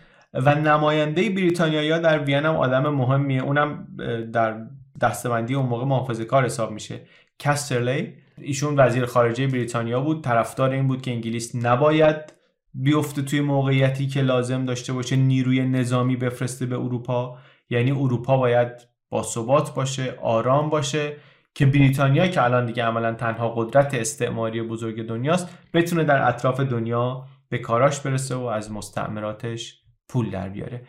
و 0.46 0.56
نماینده 0.56 1.30
بریتانیایی 1.30 1.90
در 1.90 2.20
وین 2.20 2.46
هم 2.46 2.56
آدم 2.56 2.90
مهمیه. 2.90 3.44
اونم 3.44 3.88
در 4.34 4.68
دستبندی 5.02 5.56
اون 5.56 5.66
موقع 5.66 5.86
محافظه 5.86 6.26
کار 6.26 6.46
حساب 6.46 6.72
میشه. 6.72 7.02
کسترلی 7.40 8.14
ایشون 8.38 8.80
وزیر 8.80 9.06
خارجه 9.06 9.48
بریتانیا 9.48 10.02
بود. 10.02 10.24
طرفدار 10.24 10.70
این 10.70 10.88
بود 10.88 11.02
که 11.02 11.12
انگلیس 11.12 11.56
نباید 11.56 12.34
بیفته 12.74 13.22
توی 13.22 13.42
موقعیتی 13.42 14.08
که 14.08 14.22
لازم 14.22 14.66
داشته 14.66 14.94
باشه 14.94 15.16
نیروی 15.16 15.66
نظامی 15.66 16.16
بفرسته 16.16 16.66
به 16.66 16.76
اروپا. 16.76 17.38
یعنی 17.70 17.92
اروپا 17.92 18.38
باید 18.38 18.72
با 19.10 19.24
ثبات 19.24 19.74
باشه 19.76 20.16
آرام 20.22 20.70
باشه 20.70 21.18
که 21.54 21.66
بریتانیا 21.66 22.28
که 22.28 22.44
الان 22.44 22.66
دیگه 22.66 22.84
عملا 22.84 23.14
تنها 23.14 23.50
قدرت 23.50 23.94
استعماری 23.94 24.62
بزرگ 24.62 25.08
دنیاست 25.08 25.58
بتونه 25.74 26.04
در 26.04 26.28
اطراف 26.28 26.60
دنیا 26.60 27.26
به 27.50 27.58
کاراش 27.58 28.00
برسه 28.00 28.36
و 28.36 28.44
از 28.44 28.72
مستعمراتش 28.72 29.82
پول 30.10 30.30
در 30.30 30.50
بیاره. 30.50 30.82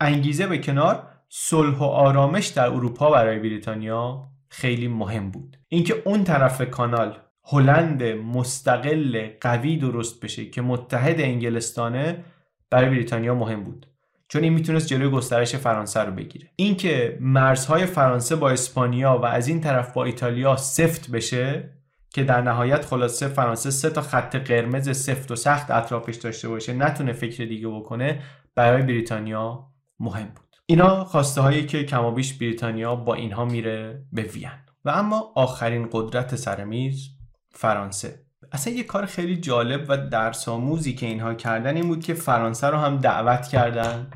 انگیزه 0.00 0.46
به 0.46 0.58
کنار 0.58 1.08
صلح 1.28 1.78
و 1.78 1.84
آرامش 1.84 2.46
در 2.46 2.66
اروپا 2.66 3.10
برای 3.10 3.38
بریتانیا 3.38 4.28
خیلی 4.48 4.88
مهم 4.88 5.30
بود. 5.30 5.56
اینکه 5.68 6.02
اون 6.04 6.24
طرف 6.24 6.70
کانال 6.70 7.18
هلند 7.44 8.02
مستقل 8.02 9.28
قوی 9.40 9.76
درست 9.76 10.24
بشه 10.24 10.50
که 10.50 10.62
متحد 10.62 11.20
انگلستانه 11.20 12.24
برای 12.70 12.90
بریتانیا 12.90 13.34
مهم 13.34 13.64
بود. 13.64 13.86
چون 14.28 14.42
این 14.42 14.52
می‌تونست 14.52 14.86
جلوی 14.86 15.10
گسترش 15.10 15.56
فرانسه 15.56 16.00
رو 16.00 16.12
بگیره. 16.12 16.50
اینکه 16.56 17.18
مرزهای 17.20 17.86
فرانسه 17.86 18.36
با 18.36 18.50
اسپانیا 18.50 19.18
و 19.22 19.24
از 19.24 19.48
این 19.48 19.60
طرف 19.60 19.92
با 19.92 20.04
ایتالیا 20.04 20.56
سفت 20.56 21.10
بشه 21.10 21.77
که 22.10 22.24
در 22.24 22.40
نهایت 22.40 22.84
خلاصه 22.84 23.28
فرانسه 23.28 23.70
سه 23.70 23.90
تا 23.90 24.02
خط 24.02 24.36
قرمز 24.36 24.96
سفت 24.96 25.30
و 25.30 25.36
سخت 25.36 25.70
اطرافش 25.70 26.16
داشته 26.16 26.48
باشه 26.48 26.72
نتونه 26.72 27.12
فکر 27.12 27.44
دیگه 27.44 27.68
بکنه 27.68 28.22
برای 28.54 28.82
بریتانیا 28.82 29.66
مهم 30.00 30.28
بود. 30.28 30.56
اینا 30.66 31.04
خواسته 31.04 31.40
هایی 31.40 31.66
که 31.66 31.84
کمابیش 31.84 32.34
بریتانیا 32.34 32.96
با 32.96 33.14
اینها 33.14 33.44
میره 33.44 34.04
به 34.12 34.22
وین. 34.22 34.50
و 34.84 34.90
اما 34.90 35.32
آخرین 35.34 35.88
قدرت 35.92 36.36
سرمیز 36.36 37.08
فرانسه. 37.50 38.24
اصلا 38.52 38.72
یه 38.72 38.82
کار 38.82 39.06
خیلی 39.06 39.36
جالب 39.36 39.86
و 39.88 39.96
درس 39.96 40.48
آموزی 40.48 40.94
که 40.94 41.06
اینها 41.06 41.34
کردن 41.34 41.76
این 41.76 41.88
بود 41.88 42.04
که 42.04 42.14
فرانسه 42.14 42.66
رو 42.66 42.76
هم 42.76 42.96
دعوت 42.96 43.48
کردن 43.48 44.10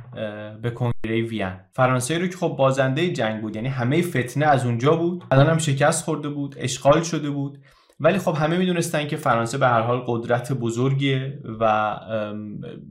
به 0.63 0.71
کنگره 0.71 1.23
وین. 1.23 1.53
فرانسه 1.73 2.19
رو 2.19 2.27
که 2.27 2.37
خب 2.37 2.49
بازنده 2.59 3.13
جنگ 3.13 3.41
بود 3.41 3.57
یعنی 3.57 3.69
همه 3.69 4.03
فتنه 4.03 4.47
از 4.47 4.67
اونجا 4.67 4.97
بود. 4.97 5.25
الان 5.31 5.47
هم 5.47 5.59
شکست 5.59 6.05
خورده 6.05 6.29
بود 6.29 6.55
اشغال 6.59 7.03
شده 7.03 7.31
بود. 7.31 7.59
ولی 8.05 8.19
خب 8.19 8.35
همه 8.35 8.59
می‌دونستن 8.59 9.07
که 9.07 9.17
فرانسه 9.17 9.59
به 9.59 9.67
هر 9.69 9.81
حال 9.81 10.03
قدرت 10.07 10.53
بزرگیه 10.53 11.39
و 11.61 11.97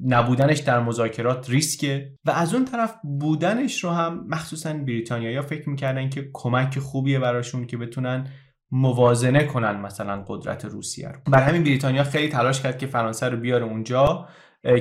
نبودنش 0.06 0.60
در 0.60 0.80
مذاکرات 0.80 1.50
ریسکه. 1.50 2.12
و 2.26 2.32
از 2.32 2.54
اون 2.54 2.66
طرف 2.66 2.96
بودنش 3.20 3.84
رو 3.84 3.90
هم 3.90 4.26
مخصوصا 4.28 4.74
بریتانیایی 4.74 5.42
فکر 5.42 5.70
می‌کردن 5.70 6.10
که 6.10 6.30
کمک 6.34 6.80
خوبیه 6.80 7.20
براشون 7.20 7.68
که 7.68 7.78
بتونن 7.78 8.28
موازنه 8.72 9.44
کنن 9.44 9.80
مثلا 9.80 10.24
قدرت 10.28 10.66
روسیه 10.66 11.08
رو. 11.08 11.20
بر 11.32 11.42
همین 11.42 11.64
بریتانیا 11.64 12.04
خیلی 12.04 12.30
تلاش 12.30 12.62
کرد 12.62 12.78
که 12.78 12.88
فرانسه 12.88 13.30
رو 13.30 13.38
بیاره 13.38 13.66
اونجا 13.66 14.28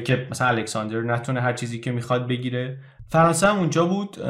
که 0.05 0.27
مثلا 0.31 0.49
الکساندر 0.49 1.01
نتونه 1.01 1.41
هر 1.41 1.53
چیزی 1.53 1.81
که 1.81 1.93
می‌خواد 1.93 2.29
بگیره. 2.29 2.79
فرانسه 3.09 3.47
هم 3.47 3.59
اونجا 3.59 3.87
بود 3.87 4.27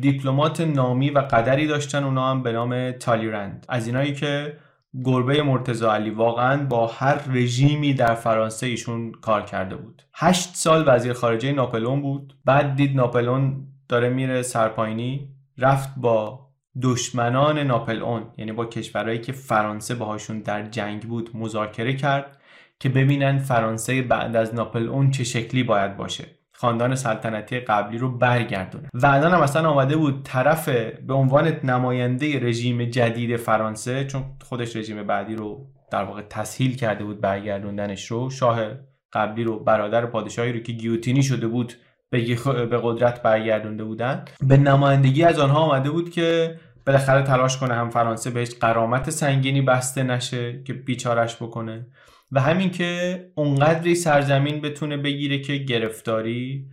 دیپلمات 0.00 0.60
نامی 0.60 1.10
و 1.10 1.18
قدری 1.18 1.66
داشتن 1.66 2.04
اونا 2.04 2.30
هم 2.30 2.42
به 2.42 2.52
نام 2.52 2.90
تالیرند. 2.90 3.66
از 3.68 3.86
اینایی 3.86 4.12
که 4.12 4.56
گربه 5.04 5.42
مرتزا 5.42 5.92
علی 5.94 6.10
واقعا 6.10 6.64
با 6.66 6.86
هر 6.86 7.22
رژیمی 7.28 7.94
در 7.94 8.14
فرانسه 8.14 8.66
ایشون 8.66 9.12
کار 9.12 9.42
کرده 9.42 9.76
بود. 9.76 10.02
هشت 10.14 10.54
سال 10.54 10.84
وزیر 10.86 11.12
خارجه 11.12 11.52
ناپلون 11.52 12.02
بود. 12.02 12.34
بعد 12.44 12.76
دید 12.76 12.96
ناپلون 12.96 13.66
داره 13.88 14.08
میره 14.08 14.42
سرپاینی 14.42 15.28
رفت 15.58 15.88
با 15.96 16.46
دشمنان 16.82 17.58
ناپلئون 17.58 18.22
یعنی 18.38 18.52
با 18.52 18.66
کشورهایی 18.66 19.20
که 19.20 19.32
فرانسه 19.32 19.94
باهاشون 19.94 20.40
در 20.40 20.66
جنگ 20.66 21.02
بود 21.02 21.30
مذاکره 21.36 21.96
کرد 21.96 22.38
که 22.80 22.88
ببینن 22.88 23.38
فرانسه 23.38 24.02
بعد 24.02 24.36
از 24.36 24.54
ناپلئون 24.54 25.10
چه 25.10 25.24
شکلی 25.24 25.62
باید 25.62 25.96
باشه. 25.96 26.35
خاندان 26.58 26.94
سلطنتی 26.94 27.60
قبلی 27.60 27.98
رو 27.98 28.18
برگردونه. 28.18 28.88
و 28.94 29.06
الان 29.06 29.32
هم 29.32 29.40
اصلا 29.40 29.70
آمده 29.70 29.96
بود 29.96 30.22
طرف 30.24 30.68
به 31.06 31.14
عنوان 31.14 31.60
نماینده 31.64 32.40
رژیم 32.40 32.84
جدید 32.84 33.36
فرانسه 33.36 34.04
چون 34.04 34.24
خودش 34.44 34.76
رژیم 34.76 35.02
بعدی 35.02 35.34
رو 35.34 35.66
در 35.90 36.04
واقع 36.04 36.22
تسهیل 36.30 36.76
کرده 36.76 37.04
بود 37.04 37.20
برگردوندنش 37.20 38.06
رو 38.06 38.30
شاه 38.30 38.60
قبلی 39.12 39.44
رو 39.44 39.58
برادر 39.58 40.06
پادشاهی 40.06 40.52
رو 40.52 40.58
که 40.58 40.72
گیوتینی 40.72 41.22
شده 41.22 41.48
بود 41.48 41.72
به 42.10 42.80
قدرت 42.82 43.22
برگردونده 43.22 43.84
بودن. 43.84 44.24
به 44.40 44.56
نمایندگی 44.56 45.24
از 45.24 45.38
آنها 45.38 45.58
آمده 45.58 45.90
بود 45.90 46.10
که 46.10 46.56
بالاخره 46.86 47.22
تلاش 47.22 47.58
کنه 47.58 47.74
هم 47.74 47.90
فرانسه 47.90 48.30
بهش 48.30 48.50
قرامت 48.60 49.10
سنگینی 49.10 49.62
بسته 49.62 50.02
نشه 50.02 50.62
که 50.62 50.72
بیچارش 50.72 51.36
بکنه. 51.36 51.86
و 52.32 52.40
همین 52.40 52.70
که 52.70 53.20
اونقدری 53.34 53.94
سرزمین 53.94 54.60
بتونه 54.60 54.96
بگیره 54.96 55.38
که 55.38 55.56
گرفتاری 55.56 56.66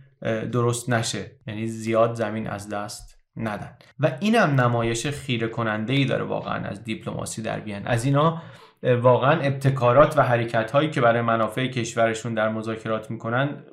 درست 0.52 0.90
نشه. 0.90 1.30
یعنی 1.46 1.66
زیاد 1.66 2.14
زمین 2.14 2.46
از 2.46 2.68
دست 2.68 3.20
ندن. 3.36 3.76
و 4.00 4.16
اینم 4.20 4.60
نمایش 4.60 5.06
خیره 5.06 5.48
کننده 5.48 5.92
ای 5.92 6.04
داره 6.04 6.24
واقعا 6.24 6.68
از 6.68 6.84
دیپلماسی 6.84 7.42
در 7.42 7.60
بیان. 7.60 7.86
از 7.86 8.04
اینا 8.04 8.42
واقعا 8.82 9.40
ابتکارات 9.40 10.18
و 10.18 10.22
حرکت 10.22 10.70
هایی 10.70 10.90
که 10.90 11.00
برای 11.00 11.22
منافع 11.22 11.66
کشورشون 11.66 12.34
در 12.34 12.48
مذاکرات 12.48 13.10
می‌کنن 13.10 13.64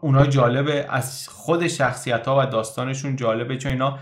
اونا 0.00 0.26
جالبه. 0.26 0.86
از 0.90 1.28
خود 1.28 1.68
شخصیت 1.68 2.28
ها 2.28 2.38
و 2.42 2.46
داستانشون 2.46 3.16
جالبه 3.16 3.56
چون 3.56 3.72
اینا 3.72 3.98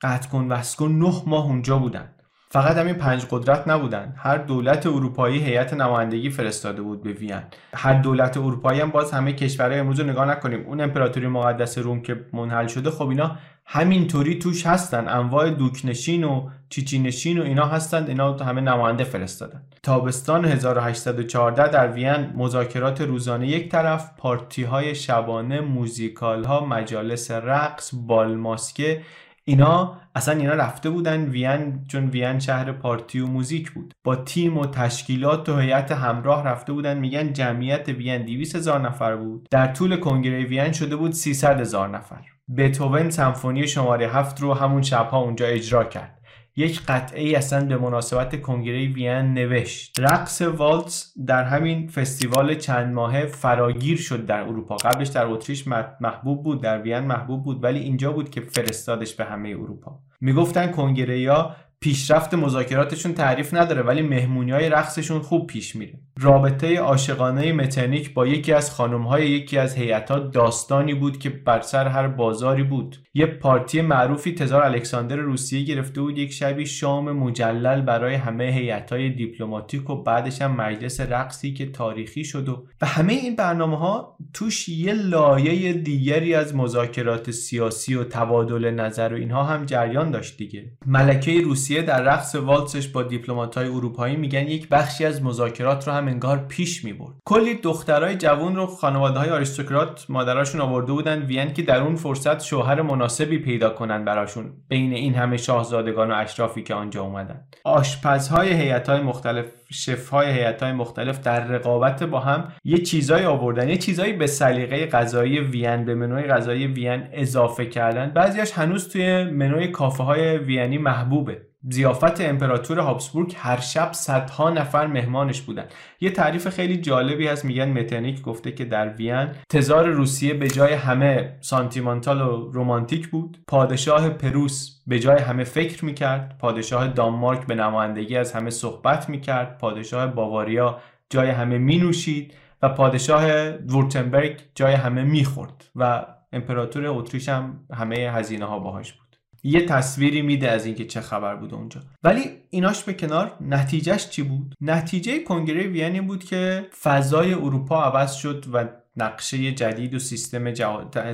قطع 0.00 0.28
کن 0.28 0.48
وسکن 0.48 0.92
نه 0.92 1.22
ماه 1.26 1.44
اونجا 1.44 1.78
بودن. 1.78 2.11
فقط 2.52 2.76
همین 2.76 2.94
پنج 2.94 3.26
قدرت 3.30 3.68
نبودن. 3.68 4.14
هر 4.16 4.38
دولت 4.38 4.86
اروپایی 4.86 5.38
هیئت 5.38 5.74
نمایندگی 5.74 6.30
فرستاده 6.30 6.82
بود 6.82 7.02
به 7.02 7.12
وین. 7.12 7.42
هر 7.74 7.92
دولت 7.92 8.36
اروپایی 8.36 8.80
هم 8.80 8.90
باز 8.90 9.12
همه 9.12 9.32
کشورهای 9.32 9.78
امروز 9.78 10.00
رو 10.00 10.06
نگاه 10.06 10.26
نکنیم. 10.26 10.66
اون 10.66 10.80
امپراتوری 10.80 11.26
مقدس 11.26 11.78
روم 11.78 12.02
که 12.02 12.24
منحل 12.32 12.66
شده 12.66 12.90
خب 12.90 13.08
اینا 13.08 13.36
همینطوری 13.66 14.38
توش 14.38 14.66
هستن. 14.66 15.08
انواع 15.08 15.50
دوکنشین 15.50 16.24
و 16.24 16.50
چیچینشین 16.68 17.38
و 17.38 17.42
اینا 17.42 17.66
هستند 17.66 18.08
اینا 18.08 18.32
همه 18.32 18.60
نماینده 18.60 19.04
فرستادن. 19.04 19.62
تابستان 19.82 20.44
1814 20.44 21.68
در 21.68 21.92
وین 21.92 22.32
مذاکرات 22.34 23.00
روزانه 23.00 23.48
یک 23.48 23.70
طرف 23.70 24.10
پارتی 24.18 24.64
های 24.64 24.94
شبانه 24.94 25.60
موزیکال 25.60 26.44
ها 26.44 26.64
مجالس 26.64 27.30
رقص 27.30 27.90
بالماسکه 27.94 29.02
اینا 29.44 30.00
اصلا 30.14 30.38
اینا 30.38 30.54
رفته 30.54 30.90
بودن 30.90 31.24
وین 31.24 31.84
چون 31.88 32.08
وین 32.08 32.38
شهر 32.38 32.72
پارتی 32.72 33.20
و 33.20 33.26
موزیک 33.26 33.70
بود. 33.70 33.94
با 34.04 34.16
تیم 34.16 34.58
و 34.58 34.66
تشکیلات 34.66 35.48
و 35.48 35.58
هیئت 35.58 35.92
همراه 35.92 36.44
رفته 36.44 36.72
بودن 36.72 36.98
میگن 36.98 37.32
جمعیت 37.32 37.88
وین 37.88 38.24
200 38.24 38.56
هزار 38.56 38.80
نفر 38.80 39.16
بود. 39.16 39.48
در 39.50 39.66
طول 39.66 39.96
کنگره 39.96 40.44
وین 40.44 40.72
شده 40.72 40.96
بود 40.96 41.12
300 41.12 41.60
هزار 41.60 41.88
نفر. 41.88 42.20
بتوون 42.56 43.10
سمفونی 43.10 43.66
شماره 43.66 44.08
هفت 44.08 44.40
رو 44.40 44.54
همون 44.54 44.82
شبها 44.82 45.18
اونجا 45.18 45.46
اجرا 45.46 45.84
کرد. 45.84 46.21
یک 46.56 46.82
قطعه 46.86 47.22
ای 47.22 47.34
اصلا 47.34 47.66
به 47.66 47.76
مناسبت 47.76 48.42
کنگره 48.42 48.88
وین 48.88 49.34
نوشت. 49.34 50.00
رقص 50.00 50.42
والتز 50.42 51.04
در 51.26 51.44
همین 51.44 51.88
فستیوال 51.88 52.54
چند 52.54 52.94
ماهه 52.94 53.26
فراگیر 53.26 53.98
شد 53.98 54.26
در 54.26 54.40
اروپا. 54.40 54.76
قبلش 54.76 55.08
در 55.08 55.26
اتریش 55.26 55.68
محبوب 56.00 56.42
بود 56.42 56.62
در 56.62 56.82
وین 56.82 56.98
محبوب 57.00 57.44
بود 57.44 57.64
ولی 57.64 57.78
اینجا 57.78 58.12
بود 58.12 58.30
که 58.30 58.40
فرستادش 58.40 59.14
به 59.14 59.24
همه 59.24 59.48
اروپا. 59.48 59.98
می‌گفتن 60.20 60.66
کنگره 60.66 61.20
یا 61.20 61.56
پیشرفت 61.80 62.34
مذاکراتشون 62.34 63.12
تعریف 63.14 63.54
نداره 63.54 63.82
ولی 63.82 64.02
مهمونی 64.02 64.50
های 64.50 64.68
رقصشون 64.68 65.20
خوب 65.20 65.46
پیش 65.46 65.76
میره. 65.76 66.00
رابطه 66.22 66.78
عاشقانه 66.78 67.52
مترنیک 67.52 68.14
با 68.14 68.26
یکی 68.26 68.52
از 68.52 68.70
خانم 68.70 69.02
های 69.02 69.30
یکی 69.30 69.58
از 69.58 69.76
هیئت‌ها 69.76 70.18
داستانی 70.18 70.94
بود 70.94 71.18
که 71.18 71.30
بر 71.30 71.60
سر 71.60 71.88
هر 71.88 72.08
بازاری 72.08 72.62
بود. 72.62 72.96
یه 73.14 73.26
پارتی 73.26 73.80
معروفی 73.80 74.34
تزار 74.34 74.62
الکساندر 74.62 75.16
روسیه 75.16 75.62
گرفته 75.64 76.00
بود 76.00 76.18
یک 76.18 76.32
شبی 76.32 76.66
شام 76.66 77.12
مجلل 77.12 77.80
برای 77.80 78.14
همه 78.14 78.44
هیئت‌های 78.44 79.10
دیپلماتیک 79.10 79.90
و 79.90 80.02
بعدش 80.02 80.42
هم 80.42 80.56
مجلس 80.56 81.00
رقصی 81.00 81.54
که 81.54 81.66
تاریخی 81.66 82.24
شد 82.24 82.48
و 82.48 82.66
و 82.82 82.86
همه 82.86 83.12
این 83.12 83.36
برنامه 83.36 83.78
ها 83.78 84.16
توش 84.34 84.68
یه 84.68 84.92
لایه 84.92 85.72
دیگری 85.72 86.34
از 86.34 86.56
مذاکرات 86.56 87.30
سیاسی 87.30 87.94
و 87.94 88.04
تبادل 88.04 88.70
نظر 88.70 89.12
و 89.12 89.16
اینها 89.16 89.44
هم 89.44 89.66
جریان 89.66 90.10
داشت 90.10 90.38
دیگه. 90.38 90.72
ملکه 90.86 91.40
روسیه 91.40 91.82
در 91.82 92.02
رقص 92.02 92.34
والتسش 92.34 92.88
با 92.88 93.02
دیپلمات‌های 93.02 93.66
اروپایی 93.66 94.16
میگن 94.16 94.48
یک 94.48 94.68
بخشی 94.68 95.04
از 95.04 95.22
مذاکرات 95.22 95.88
رو 95.88 95.94
هم 95.94 96.08
انگار 96.12 96.38
پیش 96.48 96.84
می‌برد 96.84 97.14
کلی 97.26 97.54
دخترای 97.54 98.16
جوون 98.16 98.56
رو 98.56 98.66
خانواده 98.66 99.18
های 99.18 99.30
آریستوکرات 99.30 100.06
مادراشون 100.08 100.60
آورده 100.60 100.92
بودن 100.92 101.22
وین 101.22 101.52
که 101.52 101.62
در 101.62 101.80
اون 101.80 101.96
فرصت 101.96 102.42
شوهر 102.42 102.82
مناسبی 102.82 103.38
پیدا 103.38 103.70
کنن 103.70 104.04
براشون 104.04 104.52
بین 104.68 104.92
این 104.92 105.14
همه 105.14 105.36
شاهزادگان 105.36 106.10
و 106.10 106.14
اشرافی 106.14 106.62
که 106.62 106.74
آنجا 106.74 107.02
اومدن. 107.02 107.44
آشپزهای 107.64 108.52
هیئت‌های 108.52 109.00
مختلف 109.00 109.46
شفهای 109.72 110.32
هیئت‌های 110.32 110.72
مختلف 110.72 111.20
در 111.20 111.46
رقابت 111.46 112.02
با 112.02 112.20
هم 112.20 112.52
یه 112.64 112.78
چیزایی 112.78 113.24
آوردن 113.24 113.68
یه 113.68 113.76
چیزایی 113.76 114.12
به 114.12 114.26
سلیقه 114.26 114.86
غذایی 114.86 115.40
وین 115.40 115.84
به 115.84 115.94
منوی 115.94 116.22
غذایی 116.22 116.66
وین 116.66 117.08
اضافه 117.12 117.66
کردن. 117.66 118.10
بعضیاش 118.10 118.52
هنوز 118.52 118.88
توی 118.88 119.24
منوی 119.24 119.68
کافه 119.68 120.02
های 120.02 120.38
وینی 120.38 120.78
محبوبه. 120.78 121.51
زیافت 121.70 122.20
امپراتور 122.20 122.78
هابسبورگ 122.78 123.34
هر 123.38 123.60
شب 123.60 123.92
صدها 123.92 124.50
نفر 124.50 124.86
مهمانش 124.86 125.40
بودن. 125.40 125.64
یه 126.00 126.10
تعریف 126.10 126.48
خیلی 126.48 126.76
جالبی 126.76 127.26
هست 127.26 127.44
میگن 127.44 127.68
متنیک 127.68 128.22
گفته 128.22 128.52
که 128.52 128.64
در 128.64 128.88
وین 128.88 129.28
تزار 129.48 129.88
روسیه 129.88 130.34
به 130.34 130.48
جای 130.48 130.72
همه 130.72 131.36
سانتیمانتال 131.40 132.20
و 132.20 132.50
رومانتیک 132.50 133.08
بود. 133.08 133.38
پادشاه 133.46 134.08
پروس 134.08 134.82
به 134.86 134.98
جای 134.98 135.18
همه 135.18 135.44
فکر 135.44 135.84
می‌کرد. 135.84 136.38
پادشاه 136.38 136.88
دانمارک 136.88 137.46
به 137.46 137.54
نمایندگی 137.54 138.16
از 138.16 138.32
همه 138.32 138.50
صحبت 138.50 139.08
می‌کرد. 139.08 139.58
پادشاه 139.58 140.06
باواریا 140.06 140.78
جای 141.10 141.30
همه 141.30 141.58
مینوشید 141.58 142.34
و 142.62 142.68
پادشاه 142.68 143.48
وورتنبرگ 143.48 144.40
جای 144.54 144.74
همه 144.74 145.02
می‌خورد 145.02 145.64
و 145.76 146.06
امپراتور 146.32 146.86
اتریش 146.86 147.28
هم 147.28 147.60
همه 147.74 147.96
هزینه 147.96 148.44
ها 148.44 148.58
باهاش 148.58 148.92
بود. 148.92 149.01
یه 149.42 149.66
تصویری 149.66 150.22
میده 150.22 150.50
از 150.50 150.66
اینکه 150.66 150.84
چه 150.84 151.00
خبر 151.00 151.36
بود 151.36 151.54
اونجا. 151.54 151.80
ولی 152.02 152.22
ایناش 152.50 152.84
به 152.84 152.92
کنار 152.92 153.32
نتیجهش 153.40 154.08
چی 154.08 154.22
بود؟ 154.22 154.54
نتیجه 154.60 155.18
کنگره 155.18 155.66
وین 155.66 156.06
بود 156.06 156.24
که 156.24 156.66
فضای 156.82 157.34
اروپا 157.34 157.82
عوض 157.82 158.12
شد 158.12 158.44
و 158.52 158.68
نقشه 158.96 159.52
جدید 159.52 159.94
و 159.94 159.98
سیستم 159.98 160.50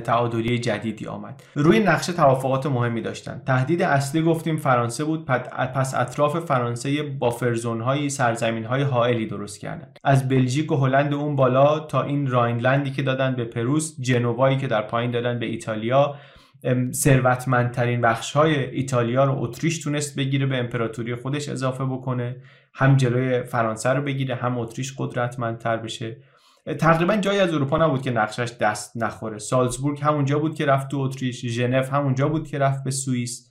تعادلی 0.03 0.59
جدیدی 0.59 1.07
آمد. 1.07 1.43
روی 1.55 1.79
نقشه 1.79 2.13
توافقات 2.13 2.65
مهمی 2.65 3.01
داشتن. 3.01 3.41
تهدید 3.45 3.81
اصلی 3.81 4.21
گفتیم 4.21 4.57
فرانسه 4.57 5.03
بود 5.03 5.25
پس 5.25 5.95
اطراف 5.95 6.39
فرانسه 6.39 7.03
بافرزون 7.03 7.81
های 7.81 8.09
سرزمین 8.09 8.65
های 8.65 8.81
حائلی 8.81 9.25
درست 9.25 9.59
کردن. 9.59 9.87
از 10.03 10.27
بلژیک 10.27 10.71
و 10.71 10.75
هلند 10.75 11.13
اون 11.13 11.35
بالا 11.35 11.79
تا 11.79 12.03
این 12.03 12.27
راینلندی 12.27 12.91
که 12.91 13.01
دادن 13.01 13.35
به 13.35 13.45
پروس 13.45 13.95
جنوایی 14.01 14.57
که 14.57 14.67
در 14.67 14.81
پایین 14.81 15.11
دادن 15.11 15.39
به 15.39 15.45
ایتالیا 15.45 16.15
ثروتمندترین 16.91 18.01
بخش 18.01 18.31
های 18.31 18.75
ایتالیا 18.75 19.23
رو 19.23 19.43
اتریش 19.43 19.79
تونست 19.79 20.15
بگیره 20.15 20.45
به 20.45 20.57
امپراتوری 20.57 21.15
خودش 21.15 21.49
اضافه 21.49 21.85
بکنه. 21.85 22.35
هم 22.73 22.97
جلوی 22.97 23.43
فرانسه 23.43 23.89
رو 23.89 24.01
بگیره 24.01 24.35
هم 24.35 24.57
اتریش 24.57 24.93
قدرتمندتر 24.97 25.77
بشه. 25.77 26.17
تقریبا 26.79 27.15
جایی 27.15 27.39
از 27.39 27.53
اروپا 27.53 27.77
نبود 27.77 28.01
که 28.01 28.11
نقشش 28.11 28.51
دست 28.61 28.97
نخوره. 28.97 29.37
سالزبورگ 29.37 29.99
همونجا 30.01 30.39
بود 30.39 30.55
که 30.55 30.65
رفت 30.65 30.87
تو 30.87 30.97
اتریش 30.97 31.45
ژنو 31.45 31.83
همونجا 31.83 32.29
بود 32.29 32.47
که 32.47 32.59
رفت 32.59 32.83
به 32.83 32.91
سوئیس. 32.91 33.48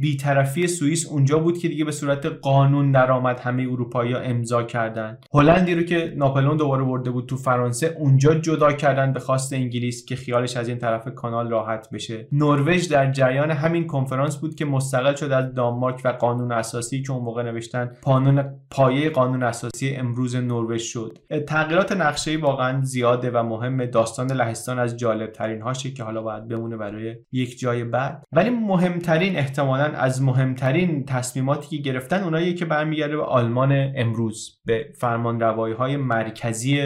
بیطرفی 0.00 0.66
سوئیس 0.66 1.06
اونجا 1.06 1.38
بود 1.38 1.58
که 1.58 1.68
دیگه 1.68 1.84
به 1.84 1.92
صورت 1.92 2.26
قانون 2.26 2.92
درآمد 2.92 3.40
همه 3.40 3.62
اروپایی 3.62 4.14
امضا 4.14 4.62
کردن. 4.62 5.18
هلندی 5.34 5.74
رو 5.74 5.82
که 5.82 6.14
ناپلون 6.16 6.56
دوباره 6.56 6.84
برده 6.84 7.10
بود 7.10 7.26
تو 7.26 7.36
فرانسه 7.36 7.96
اونجا 7.98 8.34
جدا 8.34 8.72
کردن 8.72 9.12
به 9.12 9.20
خواست 9.20 9.52
انگلیس 9.52 10.04
که 10.04 10.16
خیالش 10.16 10.56
از 10.56 10.68
این 10.68 10.78
طرف 10.78 11.08
کانال 11.14 11.50
راحت 11.50 11.90
بشه. 11.90 12.28
نروژ 12.32 12.88
در 12.88 13.12
جریان 13.12 13.50
همین 13.50 13.86
کنفرانس 13.86 14.36
بود 14.36 14.54
که 14.54 14.64
مستقل 14.64 15.14
شد 15.14 15.32
از 15.32 15.54
دانمارک 15.54 16.00
و 16.04 16.08
قانون 16.08 16.52
اساسی 16.52 17.02
که 17.02 17.12
اون 17.12 17.22
موقع 17.22 17.42
نوشتن 17.42 17.90
قانون 18.02 18.44
پایه 18.70 19.10
قانون 19.10 19.42
اساسی 19.42 19.90
امروز 19.90 20.36
نروژ 20.36 20.82
شد. 20.82 21.18
تغییرات 21.46 21.92
نقشه 21.92 22.36
واقعا 22.36 22.84
زیاده 22.84 23.30
و 23.30 23.42
مهم. 23.42 23.86
داستان 23.86 24.32
لهستان 24.32 24.78
از 24.78 24.96
جالب 24.96 25.32
ترین 25.32 25.62
هاشه 25.62 25.90
که 25.90 26.02
حالا 26.04 26.22
باید 26.22 26.48
بمونه 26.48 26.76
برای 26.76 27.16
یک 27.32 27.58
جای 27.58 27.84
بعد. 27.84 28.24
ولی 28.32 28.50
مهمترین 28.50 29.36
احتمالا 29.36 29.89
از 29.94 30.22
مهمترین 30.22 31.04
تصمیماتی 31.04 31.76
که 31.76 31.82
گرفتن 31.82 32.22
اونایی 32.22 32.54
که 32.54 32.64
برمیگرده 32.64 33.16
به 33.16 33.24
آلمان 33.24 33.92
امروز 33.96 34.60
به 34.64 34.92
فرمان 34.98 35.40
روایی 35.40 35.74
های 35.74 35.96
مرکزی 35.96 36.80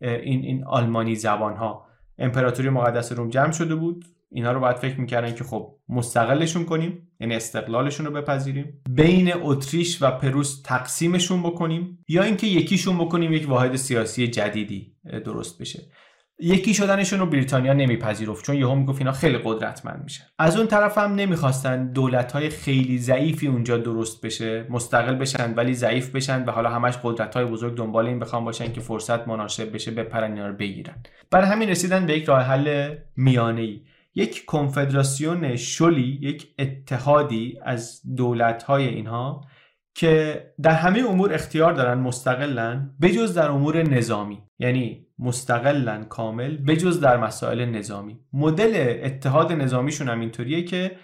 این 0.00 0.44
این 0.44 0.64
آلمانی 0.64 1.14
زبان 1.14 1.56
ها 1.56 1.86
امپراتوری 2.18 2.68
مقدس 2.68 3.12
روم 3.12 3.28
جمع 3.28 3.52
شده 3.52 3.74
بود. 3.74 4.04
اینا 4.30 4.52
رو 4.52 4.60
باید 4.60 4.76
فکر 4.76 5.00
می‌کردن 5.00 5.34
که 5.34 5.44
خب 5.44 5.76
مستقلشون 5.88 6.64
کنیم 6.64 7.08
یعنی 7.20 7.34
استقلالشون 7.34 8.06
رو 8.06 8.12
بپذیریم. 8.12 8.82
بین 8.90 9.32
اتریش 9.42 10.02
و 10.02 10.10
پروس 10.10 10.62
تقسیمشون 10.62 11.42
بکنیم 11.42 11.98
یا 12.08 12.22
اینکه 12.22 12.46
یکیشون 12.46 12.98
بکنیم 12.98 13.32
یک 13.32 13.48
واحد 13.48 13.76
سیاسی 13.76 14.28
جدیدی 14.28 14.96
درست 15.24 15.60
بشه. 15.60 15.82
یکی 16.38 16.74
شدنشون 16.74 17.18
رو 17.18 17.26
بریتانیا 17.26 17.72
نمیپذیرفت 17.72 18.44
چون 18.44 18.56
یهو 18.56 18.74
می‌گفت 18.74 18.98
اینا 18.98 19.12
خیلی 19.12 19.38
قدرتمند 19.44 20.02
میشن. 20.04 20.24
از 20.38 20.56
اون 20.56 20.66
طرف 20.66 20.98
هم 20.98 21.14
نمی‌خواستن 21.14 21.92
دولت 21.92 22.32
های 22.32 22.48
خیلی 22.48 22.98
ضعیفی 22.98 23.46
اونجا 23.46 23.78
درست 23.78 24.26
بشه 24.26 24.66
مستقل 24.70 25.14
بشن 25.14 25.54
ولی 25.54 25.74
ضعیف 25.74 26.10
بشن 26.10 26.44
و 26.44 26.50
حالا 26.50 26.70
همش 26.70 26.94
قدرت 27.02 27.36
های 27.36 27.44
بزرگ 27.44 27.76
دنبال 27.76 28.06
این 28.06 28.18
بخوام 28.18 28.44
باشن 28.44 28.72
که 28.72 28.80
فرصت 28.80 29.28
مناسب 29.28 29.74
بشه 29.74 29.90
بپرن 29.90 30.32
اینا 30.32 30.46
رو 30.46 30.54
بگیرن. 30.54 30.94
برای 31.30 31.46
همین 31.48 31.68
رسیدن 31.68 32.06
به 32.06 32.18
یک 32.18 32.24
راه 32.24 32.42
حل 32.42 32.94
میانه 33.16 33.60
ای 33.60 33.80
یک 34.14 34.44
کنفدراسیون 34.44 35.56
شلی 35.56 36.18
یک 36.22 36.54
اتحادی 36.58 37.58
از 37.64 38.00
دولت 38.16 38.62
های 38.62 38.88
اینها 38.88 39.40
که 39.94 40.42
در 40.62 40.70
همه 40.70 41.04
امور 41.08 41.34
اختیار 41.34 41.72
دارن 41.72 41.98
مستقلن 41.98 42.90
بجز 43.02 43.34
در 43.34 43.50
امور 43.50 43.82
نظامی. 43.82 44.42
یعنی 44.58 45.03
مستقلن 45.18 46.04
کامل 46.04 46.56
بجز 46.56 47.00
در 47.00 47.16
مسائل 47.16 47.64
نظامی. 47.64 48.20
مدل 48.32 48.98
اتحاد 49.02 49.52
نظامیشون 49.52 50.08
هم 50.08 50.20
اینطوریه 50.20 50.62
که 50.62 50.96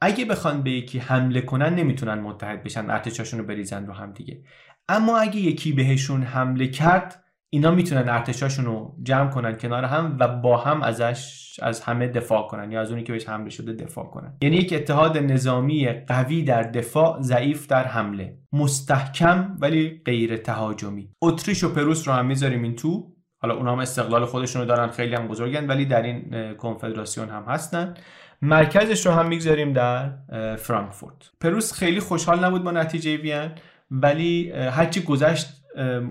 اگه 0.00 0.24
بخوان 0.24 0.62
به 0.62 0.70
یکی 0.70 0.98
حمله 0.98 1.40
کنن 1.40 1.74
نمی‌تونن 1.74 2.20
متحد 2.20 2.62
بشن 2.62 2.90
ارتشاشون 2.90 3.40
رو 3.40 3.46
بریزن 3.46 3.86
رو 3.86 3.92
هم 3.92 4.12
دیگه. 4.12 4.42
اما 4.88 5.18
اگه 5.18 5.36
یکی 5.36 5.72
بهشون 5.72 6.22
حمله 6.22 6.66
کرد 6.66 7.24
اینا 7.50 7.70
می‌تونن 7.70 8.08
ارتشاشون 8.08 8.64
رو 8.64 8.96
جمع 9.02 9.30
کنن 9.30 9.56
کنار 9.56 9.84
هم 9.84 10.16
و 10.20 10.28
با 10.28 10.56
هم 10.56 10.82
ازش 10.82 11.44
از 11.62 11.80
همه 11.80 12.08
دفاع 12.08 12.48
کنن 12.48 12.72
یا 12.72 12.80
از 12.80 12.90
اونی 12.90 13.02
که 13.02 13.12
بهش 13.12 13.28
حمله 13.28 13.50
شده 13.50 13.72
دفاع 13.72 14.04
کنن. 14.04 14.36
یعنی 14.42 14.56
یک 14.56 14.72
اتحاد 14.72 15.18
نظامی 15.18 15.88
قوی 15.88 16.42
در 16.42 16.62
دفاع 16.62 17.20
ضعیف 17.20 17.66
در 17.66 17.86
حمله. 17.86 18.38
مستحکم 18.52 19.56
ولی 19.60 20.02
غیر 20.04 20.36
تهاجمی. 20.36 21.10
اتریش 21.22 21.64
و 21.64 21.74
پروس 21.74 22.08
رو 22.08 22.14
هم 22.14 22.26
می‌ذاریم 22.26 22.62
این 22.62 22.74
تو. 22.74 23.17
حالا 23.38 23.54
اونها 23.54 23.72
هم 23.72 23.78
استقلال 23.78 24.24
خودشون 24.24 24.62
رو 24.62 24.68
دارن 24.68 24.88
خیلی 24.88 25.14
هم 25.14 25.28
بزرگن 25.28 25.66
ولی 25.66 25.84
در 25.84 26.02
این 26.02 26.54
کنفدراسیون 26.54 27.28
هم 27.28 27.42
هستن. 27.42 27.94
مرکزش 28.42 29.06
رو 29.06 29.12
هم 29.12 29.28
می‌گذاریم 29.28 29.72
در 29.72 30.10
فرانکفورت. 30.56 31.30
پروس 31.40 31.72
خیلی 31.72 32.00
خوشحال 32.00 32.44
نبود 32.44 32.64
با 32.64 32.70
نتیجه 32.70 33.16
وین 33.16 33.50
ولی 33.90 34.52
هرچی 34.52 35.02
گذشت 35.02 35.54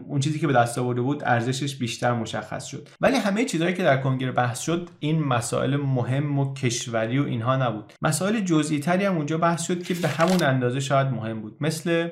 اون 0.08 0.20
چیزی 0.20 0.40
که 0.40 0.48
به 0.48 0.54
دست 0.54 0.78
آورده 0.78 1.02
بود 1.02 1.24
ارزشش 1.26 1.76
بیشتر 1.76 2.14
مشخص 2.14 2.66
شد. 2.66 2.90
ولی 3.02 3.18
همه 3.18 3.46
چیزهایی 3.46 3.74
که 3.74 3.84
در 3.84 3.98
کنگره 3.98 4.32
بحث 4.32 4.60
شد 4.60 4.90
این 5.00 5.24
مسائل 5.24 5.76
مهم 5.76 6.40
و 6.40 6.54
کشوری 6.54 7.20
و 7.20 7.26
اینها 7.26 7.56
نبود. 7.56 7.94
مسائل 8.02 8.40
جزئی 8.40 8.80
تری 8.80 9.06
هم 9.06 9.18
اونجا 9.18 9.38
بحث 9.38 9.64
شد 9.68 9.84
که 9.84 9.94
به 9.94 10.08
همون 10.08 10.44
اندازه 10.44 10.80
شاید 10.80 11.08
مهم 11.08 11.42
بود. 11.42 11.58
مثل 11.62 12.10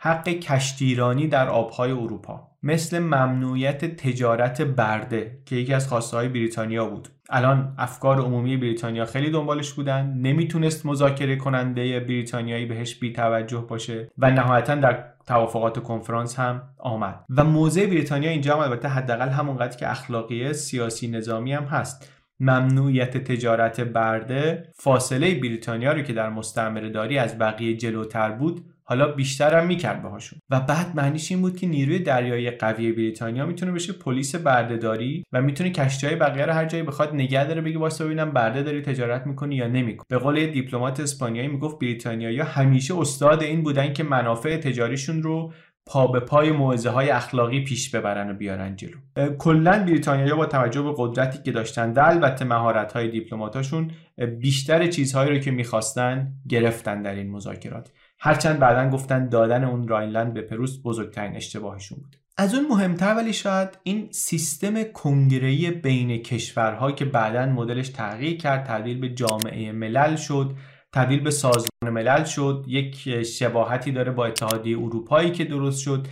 حق 0.00 0.28
کشتیرانی 0.28 1.28
در 1.28 1.48
آبهای 1.48 1.90
اروپا. 1.90 2.50
مثل 2.66 2.98
ممنوعیت 2.98 3.84
تجارت 3.84 4.62
برده 4.62 5.38
که 5.44 5.56
یکی 5.56 5.74
از 5.74 5.88
خواسته 5.88 6.16
های 6.16 6.28
بریتانیا 6.28 6.86
بود. 6.86 7.08
الان 7.30 7.74
افکار 7.78 8.20
عمومی 8.20 8.56
بریتانیا 8.56 9.04
خیلی 9.04 9.30
دنبالش 9.30 9.72
بودن. 9.72 10.12
نمی‌تونست 10.16 10.86
مذاکره 10.86 11.36
کننده 11.36 12.00
بریتانیایی 12.00 12.66
بهش 12.66 12.94
بی 12.94 13.12
توجه 13.12 13.66
باشه 13.68 14.10
و 14.18 14.30
نهایتا 14.30 14.74
در 14.74 15.04
توافقات 15.26 15.82
کنفرانس 15.82 16.38
هم 16.38 16.62
آمد. 16.78 17.24
و 17.36 17.44
موضع 17.44 17.86
بریتانیا 17.86 18.30
اینجا 18.30 18.54
هم 18.54 18.60
البته 18.60 18.88
حداقل 18.88 19.28
همونقدر 19.28 19.76
که 19.76 19.90
اخلاقی 19.90 20.52
سیاسی 20.52 21.08
نظامی 21.08 21.52
هم 21.52 21.64
هست. 21.64 22.12
ممنوعیت 22.40 23.16
تجارت 23.16 23.80
برده 23.80 24.68
فاصله 24.74 25.34
بریتانیا 25.34 25.92
رو 25.92 26.02
که 26.02 26.12
در 26.12 26.30
مستعمره 26.30 26.88
داری 26.90 27.18
از 27.18 27.38
بقیه 27.38 27.76
جلوتر 27.76 28.30
بود 28.30 28.64
حالا 28.88 29.12
بیشتر 29.12 29.58
هم 29.58 29.66
می‌کرد 29.66 30.02
باهاشون. 30.02 30.38
و 30.50 30.60
بعد 30.60 30.86
معنیش 30.94 31.30
این 31.30 31.42
بود 31.42 31.56
که 31.56 31.66
نیروی 31.66 31.98
دریایی 31.98 32.50
قوی 32.50 32.92
بریتانیا 32.92 33.46
می‌تونه 33.46 33.72
بشه 33.72 33.92
پلیس 33.92 34.34
بردهداری 34.34 35.24
و 35.32 35.42
می‌تونه 35.42 35.70
کشتی 35.70 36.06
های 36.06 36.16
بقیه 36.16 36.46
رو 36.46 36.52
هر 36.52 36.64
جایی 36.64 36.82
بخواد 36.84 37.14
نگه 37.14 37.44
داره 37.44 37.60
بگه 37.60 37.78
واسه 37.78 38.04
ببینم 38.04 38.30
برده 38.30 38.62
داری 38.62 38.82
تجارت 38.82 39.26
می‌کنی 39.26 39.56
یا 39.56 39.66
نمی‌کنی. 39.66 40.06
به 40.08 40.18
قول 40.18 40.46
دیپلمات 40.46 41.00
اسپانیایی 41.00 41.48
می‌گفت 41.48 41.78
بریتانیایی 41.78 42.40
همیشه 42.40 42.98
استاد 42.98 43.42
این 43.42 43.62
بودن 43.62 43.92
که 43.92 44.02
منافع 44.02 44.56
تجاریشون 44.56 45.22
رو 45.22 45.52
پا 45.86 46.06
به 46.06 46.20
پای 46.20 46.52
موعظه 46.52 46.90
های 46.90 47.10
اخلاقی 47.10 47.64
پیش 47.64 47.90
ببرن 47.90 48.30
و 48.30 48.34
بیارن 48.34 48.76
جلو. 48.76 48.96
کلا 49.38 49.84
بریتانیا 49.84 50.36
با 50.36 50.46
توجه 50.46 50.82
به 50.82 50.94
قدرتی 50.96 51.38
که 51.42 51.52
داشتن 51.52 51.92
و 51.92 52.00
البته 52.00 52.44
مهارت 52.44 52.92
های 52.92 53.08
دیپلماتاشون 53.08 53.90
بیشتر 54.38 54.86
چیزهایی 54.86 55.30
رو 55.30 55.38
که 55.38 55.50
می‌خواستن 55.50 56.32
گرفتن 56.48 57.02
در 57.02 57.14
این 57.14 57.30
مذاکرات. 57.30 57.92
هرچند 58.18 58.58
بعدا 58.58 58.90
گفتن 58.90 59.28
دادن 59.28 59.64
اون 59.64 59.88
راینلند 59.88 60.34
به 60.34 60.42
پروس 60.42 60.78
بزرگترین 60.84 61.36
اشتباهشون 61.36 61.98
بود. 61.98 62.16
از 62.38 62.54
اون 62.54 62.66
مهمتر 62.68 63.14
ولی 63.14 63.32
شاید 63.32 63.68
این 63.82 64.08
سیستم 64.10 64.82
کنگرهی 64.82 65.70
بین 65.70 66.22
کشورها 66.22 66.92
که 66.92 67.04
بعدا 67.04 67.46
مدلش 67.46 67.88
تغییر 67.88 68.36
کرد 68.36 68.64
تبدیل 68.64 69.00
به 69.00 69.08
جامعه 69.08 69.72
ملل 69.72 70.16
شد 70.16 70.54
تبدیل 70.92 71.20
به 71.20 71.30
سازمان 71.30 71.90
ملل 71.90 72.24
شد 72.24 72.64
یک 72.68 73.22
شباهتی 73.22 73.92
داره 73.92 74.12
با 74.12 74.26
اتحادیه 74.26 74.78
اروپایی 74.78 75.30
که 75.30 75.44
درست 75.44 75.80
شد. 75.80 76.06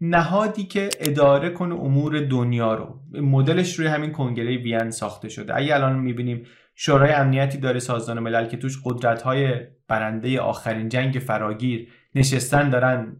نهادی 0.00 0.64
که 0.64 0.88
اداره 1.00 1.50
کنه 1.50 1.74
امور 1.74 2.20
دنیا 2.20 2.74
رو. 2.74 3.00
مدلش 3.22 3.78
روی 3.78 3.88
همین 3.88 4.12
کنگره 4.12 4.56
وین 4.56 4.90
ساخته 4.90 5.28
شده. 5.28 5.56
اگه 5.56 5.74
الان 5.74 5.98
می‌بینیم 5.98 6.46
شورای 6.74 7.12
امنیتی 7.12 7.58
داره 7.58 7.78
سازمان 7.78 8.18
ملل 8.18 8.46
که 8.46 8.56
توش 8.56 8.78
قدرت 8.84 9.22
های 9.22 9.54
برنده 9.88 10.40
آخرین 10.40 10.88
جنگ 10.88 11.14
فراگیر 11.14 11.88
نشستن 12.14 12.70
دارن 12.70 13.16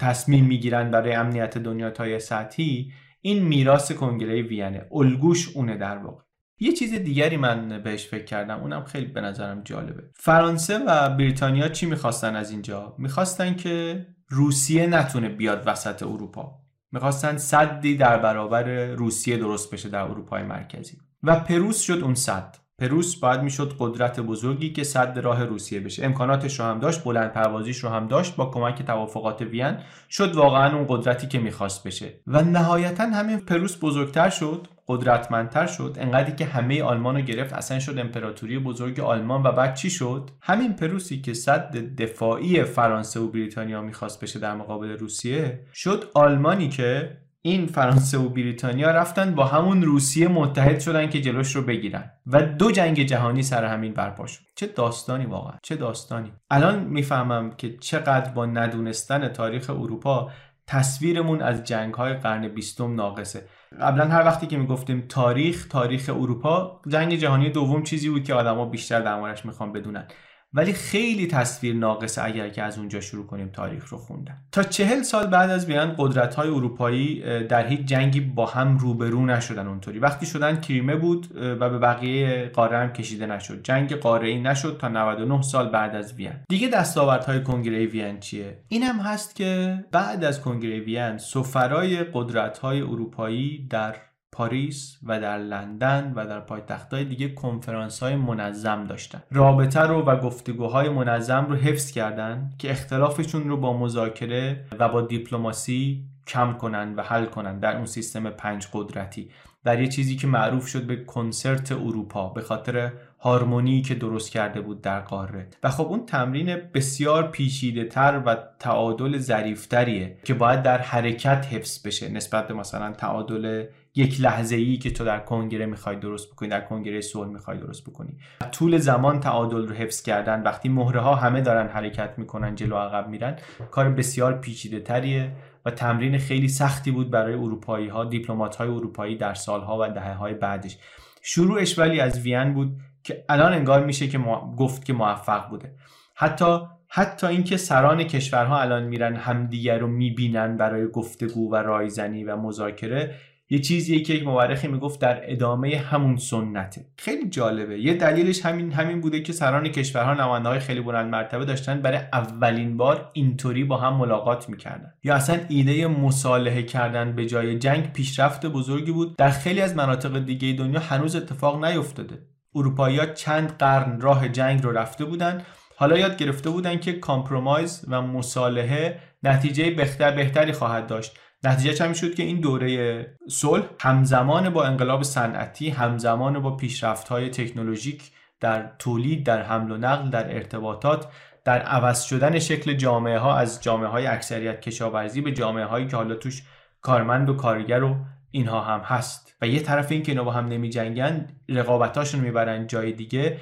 تصمیم 0.00 0.44
می‌گیرن 0.44 0.90
برای 0.90 1.12
امنیت 1.12 1.58
دنیا 1.58 1.90
تای 1.90 2.20
سطحی 2.20 2.92
این 3.20 3.42
میراث 3.42 3.92
کنگره 3.92 4.42
وینه 4.42 4.86
الگوش 4.92 5.56
اونه 5.56 5.76
در 5.76 5.98
واقع. 5.98 6.22
یه 6.60 6.72
چیز 6.72 6.94
دیگری 6.94 7.36
من 7.36 7.82
بهش 7.82 8.06
فکر 8.06 8.24
کردم 8.24 8.60
اونم 8.60 8.84
خیلی 8.84 9.06
به 9.06 9.20
نظرم 9.20 9.62
جالبه. 9.64 10.02
فرانسه 10.14 10.78
و 10.86 11.10
بریتانیا 11.10 11.68
چی 11.68 11.86
می‌خواستن 11.86 12.36
از 12.36 12.50
اینجا؟ 12.50 12.94
می‌خواستن 12.98 13.54
که 13.54 14.06
روسیه 14.28 14.86
نتونه 14.86 15.28
بیاد 15.28 15.62
وسط 15.66 16.02
اروپا. 16.02 16.52
می‌خواستن 16.92 17.36
صدی 17.36 17.96
در 17.96 18.18
برابر 18.18 18.86
روسیه 18.86 19.36
درست 19.36 19.74
بشه 19.74 19.88
در 19.88 20.02
اروپای 20.02 20.42
مرکزی. 20.42 20.98
و 21.22 21.40
پروس 21.40 21.80
شد 21.80 22.00
اون 22.02 22.14
صد. 22.14 22.56
پروس 22.78 23.16
باید 23.16 23.40
می‌شد 23.40 23.76
قدرت 23.78 24.20
بزرگی 24.20 24.72
که 24.72 24.84
صد 24.84 25.18
راه 25.18 25.44
روسیه 25.44 25.80
بشه. 25.80 26.04
امکاناتش 26.04 26.60
رو 26.60 26.66
هم 26.66 26.78
داشت 26.78 27.04
بلند 27.04 27.32
پروازیش 27.32 27.78
رو 27.78 27.88
هم 27.88 28.08
داشت 28.08 28.36
با 28.36 28.46
کمک 28.46 28.82
توافقات 28.82 29.42
وین 29.42 29.76
شد 30.10 30.34
واقعا 30.34 30.76
اون 30.76 30.86
قدرتی 30.88 31.26
که 31.26 31.38
می‌خواست 31.38 31.86
بشه. 31.86 32.20
و 32.26 32.42
نهایتا 32.42 33.06
همین 33.06 33.40
پروس 33.40 33.76
بزرگتر 33.80 34.30
شد 34.30 34.68
قدرتمندتر 34.88 35.66
شد. 35.66 35.96
انقدری 36.00 36.32
که 36.32 36.44
همه 36.44 36.82
آلمان 36.82 37.16
رو 37.16 37.20
گرفت 37.20 37.52
اصلا 37.52 37.78
شد 37.78 37.98
امپراتوری 37.98 38.58
بزرگ 38.58 39.00
آلمان. 39.00 39.42
و 39.42 39.52
بعد 39.52 39.74
چی 39.74 39.90
شد؟ 39.90 40.30
همین 40.40 40.72
پروسی 40.72 41.20
که 41.20 41.34
صد 41.34 41.76
دفاعی 41.76 42.62
فرانسه 42.64 43.20
و 43.20 43.28
بریتانیا 43.28 43.82
می‌خواست 43.82 44.20
بشه 44.20 44.38
در 44.38 44.54
مقابل 44.54 44.88
روسیه 44.88 45.60
شد 45.74 46.04
آلمانی 46.14 46.68
که 46.68 47.16
این 47.46 47.66
فرانسه 47.66 48.18
و 48.18 48.28
بریتانیا 48.28 48.90
رفتن 48.90 49.34
با 49.34 49.44
همون 49.44 49.82
روسیه 49.82 50.28
متحد 50.28 50.80
شدن 50.80 51.08
که 51.08 51.20
جلوش 51.20 51.56
رو 51.56 51.62
بگیرن. 51.62 52.10
و 52.26 52.42
دو 52.42 52.70
جنگ 52.70 53.02
جهانی 53.02 53.42
سر 53.42 53.64
همین 53.64 53.92
برپا 53.92 54.26
شد. 54.26 54.40
چه 54.54 54.66
داستانی 54.66 55.26
واقعا. 55.26 55.54
چه 55.62 55.76
داستانی. 55.76 56.32
الان 56.50 56.84
می‌فهمم 56.84 57.50
که 57.50 57.76
چقدر 57.76 58.30
با 58.30 58.46
ندونستن 58.46 59.28
تاریخ 59.28 59.70
اروپا 59.70 60.30
تصویرمون 60.66 61.42
از 61.42 61.64
جنگ 61.64 61.94
های 61.94 62.14
قرن 62.14 62.48
بیستم 62.48 62.94
ناقصه. 62.94 63.48
قبلا 63.80 64.04
هر 64.04 64.24
وقتی 64.24 64.46
که 64.46 64.56
می‌گفتیم 64.58 65.04
تاریخ 65.08 65.68
تاریخ 65.68 66.10
اروپا 66.14 66.80
جنگ 66.88 67.14
جهانی 67.14 67.50
دوم 67.50 67.82
چیزی 67.82 68.10
بود 68.10 68.24
که 68.24 68.34
آدما 68.34 68.64
بیشتر 68.64 69.00
در 69.00 69.34
می‌خوان 69.44 69.72
بدونن. 69.72 70.08
ولی 70.56 70.72
خیلی 70.72 71.26
تصویر 71.26 71.74
ناقصه 71.74 72.24
اگر 72.24 72.48
که 72.48 72.62
از 72.62 72.78
اونجا 72.78 73.00
شروع 73.00 73.26
کنیم 73.26 73.48
تاریخ 73.48 73.88
رو 73.88 73.98
خوندن. 73.98 74.36
تا 74.52 74.62
چهل 74.62 75.02
سال 75.02 75.26
بعد 75.26 75.50
از 75.50 75.66
بیان 75.66 75.94
قدرت 75.98 76.34
های 76.34 76.48
اروپایی 76.48 77.22
در 77.46 77.66
هیچ 77.66 77.80
جنگی 77.80 78.20
با 78.20 78.46
هم 78.46 78.78
روبرو 78.78 79.26
نشدن 79.26 79.66
اونطوری. 79.66 79.98
وقتی 79.98 80.26
شدن 80.26 80.60
کریمه 80.60 80.96
بود 80.96 81.36
و 81.36 81.70
به 81.70 81.78
بقیه 81.78 82.50
قاره 82.54 82.78
هم 82.78 82.92
کشیده 82.92 83.26
نشد. 83.26 83.62
جنگ 83.62 83.94
قاره 83.94 84.28
ای 84.28 84.40
نشد 84.40 84.78
تا 84.80 84.88
99 84.88 85.42
سال 85.42 85.68
بعد 85.68 85.94
از 85.94 86.14
وین. 86.14 86.32
دیگه 86.48 86.68
دستاوردهای 86.68 87.42
کنگره 87.42 87.86
وین 87.86 88.20
چیه؟ 88.20 88.58
این 88.68 88.82
هم 88.82 88.96
هست 88.98 89.36
که 89.36 89.84
بعد 89.92 90.24
از 90.24 90.40
کنگره 90.40 90.80
وین 90.80 91.18
سفرای 91.18 92.04
قدرت 92.04 92.58
های 92.58 92.80
اروپایی 92.80 93.66
در 93.70 93.96
پاریس 94.36 94.98
و 95.06 95.20
در 95.20 95.38
لندن 95.38 96.12
و 96.16 96.26
در 96.26 96.40
پایتختهای 96.40 97.04
دیگه 97.04 97.28
کنفرانس 97.28 98.02
های 98.02 98.16
منظم 98.16 98.84
داشتن. 98.84 99.22
رابطه 99.30 99.80
رو 99.80 100.02
و 100.02 100.16
گفتگوهای 100.16 100.88
منظم 100.88 101.46
رو 101.48 101.54
حفظ 101.54 101.90
کردن 101.90 102.50
که 102.58 102.70
اختلافشون 102.70 103.48
رو 103.48 103.56
با 103.56 103.78
مذاکره 103.78 104.64
و 104.78 104.88
با 104.88 105.02
دیپلماسی 105.02 106.04
کم 106.26 106.52
کنن 106.52 106.94
و 106.94 107.02
حل 107.02 107.24
کنن 107.24 107.58
در 107.58 107.76
اون 107.76 107.86
سیستم 107.86 108.30
پنج 108.30 108.66
قدرتی. 108.72 109.30
در 109.64 109.80
یه 109.80 109.88
چیزی 109.88 110.16
که 110.16 110.26
معروف 110.26 110.66
شد 110.66 110.86
به 110.86 110.96
کنسرت 110.96 111.72
اروپا 111.72 112.28
به 112.28 112.40
خاطر 112.40 112.92
هارمونی 113.20 113.82
که 113.82 113.94
درست 113.94 114.30
کرده 114.30 114.60
بود 114.60 114.80
در 114.80 115.00
قاره. 115.00 115.48
و 115.62 115.70
خب 115.70 115.86
اون 115.86 116.06
تمرین 116.06 116.56
بسیار 116.74 117.30
پیچیده 117.30 117.84
تر 117.84 118.22
و 118.26 118.36
تعادل 118.58 119.18
ظریفتریه 119.18 120.16
که 120.24 120.34
باید 120.34 120.62
در 120.62 120.78
حرکت 120.78 121.46
حفظ 121.50 121.86
بشه. 121.86 122.08
نسبت 122.08 122.48
به 122.48 122.54
مثلا 122.54 122.92
تعادل 122.92 123.64
یک 123.94 124.20
لحظه 124.20 124.56
ای 124.56 124.76
که 124.76 124.90
تو 124.90 125.04
در 125.04 125.18
کنگره 125.18 125.66
می‌خوای 125.66 125.96
درست 125.96 126.32
بکنی 126.32 126.48
در 126.48 126.60
کنگره 126.60 127.00
صلح 127.00 127.28
می‌خوای 127.28 127.58
درست 127.58 127.84
بکنی. 127.84 128.16
طول 128.52 128.78
زمان 128.78 129.20
تعادل 129.20 129.68
رو 129.68 129.74
حفظ 129.74 130.02
کردن. 130.02 130.42
وقتی 130.42 130.68
مهره 130.68 131.00
ها 131.00 131.14
همه 131.14 131.40
دارن 131.40 131.68
حرکت 131.68 132.14
می‌کنن 132.16 132.54
جلو 132.54 132.76
عقب 132.76 133.08
میرن 133.08 133.36
کار 133.70 133.90
بسیار 133.90 134.38
پیچیده 134.38 134.80
تریه 134.80 135.32
و 135.64 135.70
تمرین 135.70 136.18
خیلی 136.18 136.48
سختی 136.48 136.90
بود 136.90 137.10
برای 137.10 137.34
اروپایی 137.34 137.88
ها 137.88 138.04
دیپلمات 138.04 138.56
های 138.56 138.68
اروپایی 138.68 139.16
در 139.16 139.34
سالها 139.34 139.78
و 139.80 139.88
دهه 139.88 140.14
های 140.14 140.34
بعدش. 140.34 140.78
شروعش 141.22 141.78
ولی 141.78 142.00
از 142.00 142.20
وین 142.20 142.54
بود 142.54 142.76
که 143.06 143.24
الان 143.28 143.52
انگار 143.52 143.84
میشه 143.84 144.08
که 144.08 144.18
گفت 144.58 144.84
که 144.84 144.92
موفق 144.92 145.48
بوده. 145.48 145.74
حتی 146.14 146.58
حتی 146.88 147.26
اینکه 147.26 147.56
سران 147.56 148.04
کشورها 148.04 148.60
الان 148.60 148.82
میرن 148.82 149.16
همدیگر 149.16 149.78
رو 149.78 149.86
می‌بینن 149.86 150.56
برای 150.56 150.88
گفتگو 150.88 151.52
و 151.52 151.56
رایزنی 151.56 152.24
و 152.24 152.36
مذاکره 152.36 153.14
یه 153.50 153.58
چیزیه 153.58 154.00
که 154.00 154.14
یک 154.14 154.26
مورخی 154.26 154.68
می‌گفت 154.68 155.00
در 155.00 155.20
ادامه 155.22 155.76
همون 155.76 156.16
سنته. 156.16 156.86
خیلی 156.98 157.28
جالبه. 157.28 157.78
یه 157.78 157.94
دلیلش 157.94 158.46
همین 158.46 158.72
همین 158.72 159.00
بوده 159.00 159.22
که 159.22 159.32
سران 159.32 159.68
کشورها 159.68 160.14
نماینده 160.14 160.48
های 160.48 160.58
خیلی 160.58 160.80
بلند 160.80 161.10
مرتبه 161.10 161.44
داشتن 161.44 161.82
برای 161.82 161.98
اولین 162.12 162.76
بار 162.76 163.10
اینطوری 163.12 163.64
با 163.64 163.76
هم 163.76 163.96
ملاقات 163.96 164.48
می‌کردن. 164.48 164.92
یا 165.04 165.14
اصلا 165.14 165.40
ایده 165.48 165.86
مصالحه 165.86 166.62
کردن 166.62 167.12
به 167.16 167.26
جای 167.26 167.58
جنگ 167.58 167.92
پیشرفت 167.92 168.46
بزرگی 168.46 168.92
بود. 168.92 169.16
در 169.16 169.30
خیلی 169.30 169.60
از 169.60 169.76
مناطق 169.76 170.24
دیگه 170.24 170.52
دنیا 170.52 170.80
هنوز 170.80 171.16
اتفاق 171.16 171.64
نیفتاده. 171.64 172.18
اروپایی‌ها 172.56 173.06
چند 173.06 173.58
قرن 173.58 174.00
راه 174.00 174.28
جنگ 174.28 174.62
رو 174.62 174.72
رفته 174.72 175.04
بودن. 175.04 175.42
حالا 175.76 175.98
یاد 175.98 176.16
گرفته 176.16 176.50
بودن 176.50 176.78
که 176.78 176.92
compromise 176.92 177.84
و 177.88 178.02
مصالحه 178.02 179.00
نتیجه 179.22 179.70
بهتر 179.70 180.10
بهتری 180.10 180.52
خواهد 180.52 180.86
داشت. 180.86 181.18
نتیجه 181.44 181.84
هم 181.84 181.92
شد 181.92 182.14
که 182.14 182.22
این 182.22 182.40
دوره 182.40 183.06
صلح 183.28 183.64
همزمان 183.80 184.50
با 184.50 184.64
انقلاب 184.64 185.02
صنعتی 185.02 185.70
همزمان 185.70 186.38
با 186.38 186.56
پیشرفت 186.56 187.08
های 187.08 187.30
تکنولوژیک 187.30 188.10
در 188.40 188.70
تولید 188.78 189.26
در 189.26 189.42
حمل 189.42 189.70
و 189.70 189.76
نقل 189.76 190.10
در 190.10 190.34
ارتباطات 190.34 191.06
در 191.44 191.62
عوض 191.62 192.02
شدن 192.02 192.38
شکل 192.38 192.72
جامعه 192.72 193.18
ها 193.18 193.36
از 193.36 193.62
جامعه 193.62 193.88
های 193.88 194.06
اکثریت 194.06 194.60
کشاورزی 194.60 195.20
به 195.20 195.32
جامعه 195.32 195.64
هایی 195.64 195.86
که 195.86 195.96
حالا 195.96 196.14
توش 196.14 196.42
کارمند 196.80 197.30
و 197.30 197.34
کارگر 197.34 197.82
و 197.82 197.96
اینها 198.30 198.60
هم 198.60 198.80
هست. 198.80 199.25
و 199.40 199.46
یه 199.46 199.60
طرف 199.60 199.92
این 199.92 200.02
که 200.02 200.12
اینا 200.12 200.24
با 200.24 200.32
هم 200.32 200.46
نمی 200.46 200.70
جنگن 200.70 201.28
رقابتاشون 201.48 202.20
می‌برن 202.20 202.66
جای 202.66 202.92
دیگه 202.92 203.36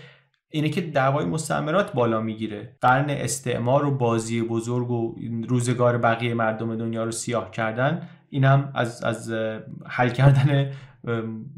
اینه 0.50 0.68
که 0.68 0.80
دعوای 0.80 1.24
مستعمرات 1.24 1.92
بالا 1.92 2.20
می‌گیره. 2.20 2.76
قرن 2.80 3.10
استعمار 3.10 3.84
و 3.84 3.90
بازی 3.90 4.42
بزرگ 4.42 4.90
و 4.90 5.16
روزگار 5.48 5.98
بقیه 5.98 6.34
مردم 6.34 6.76
دنیا 6.76 7.04
رو 7.04 7.10
سیاه 7.10 7.50
کردن 7.50 8.08
این 8.30 8.44
هم 8.44 8.70
از, 8.74 9.04
از 9.04 9.32
حل 9.86 10.08
کردن 10.08 10.72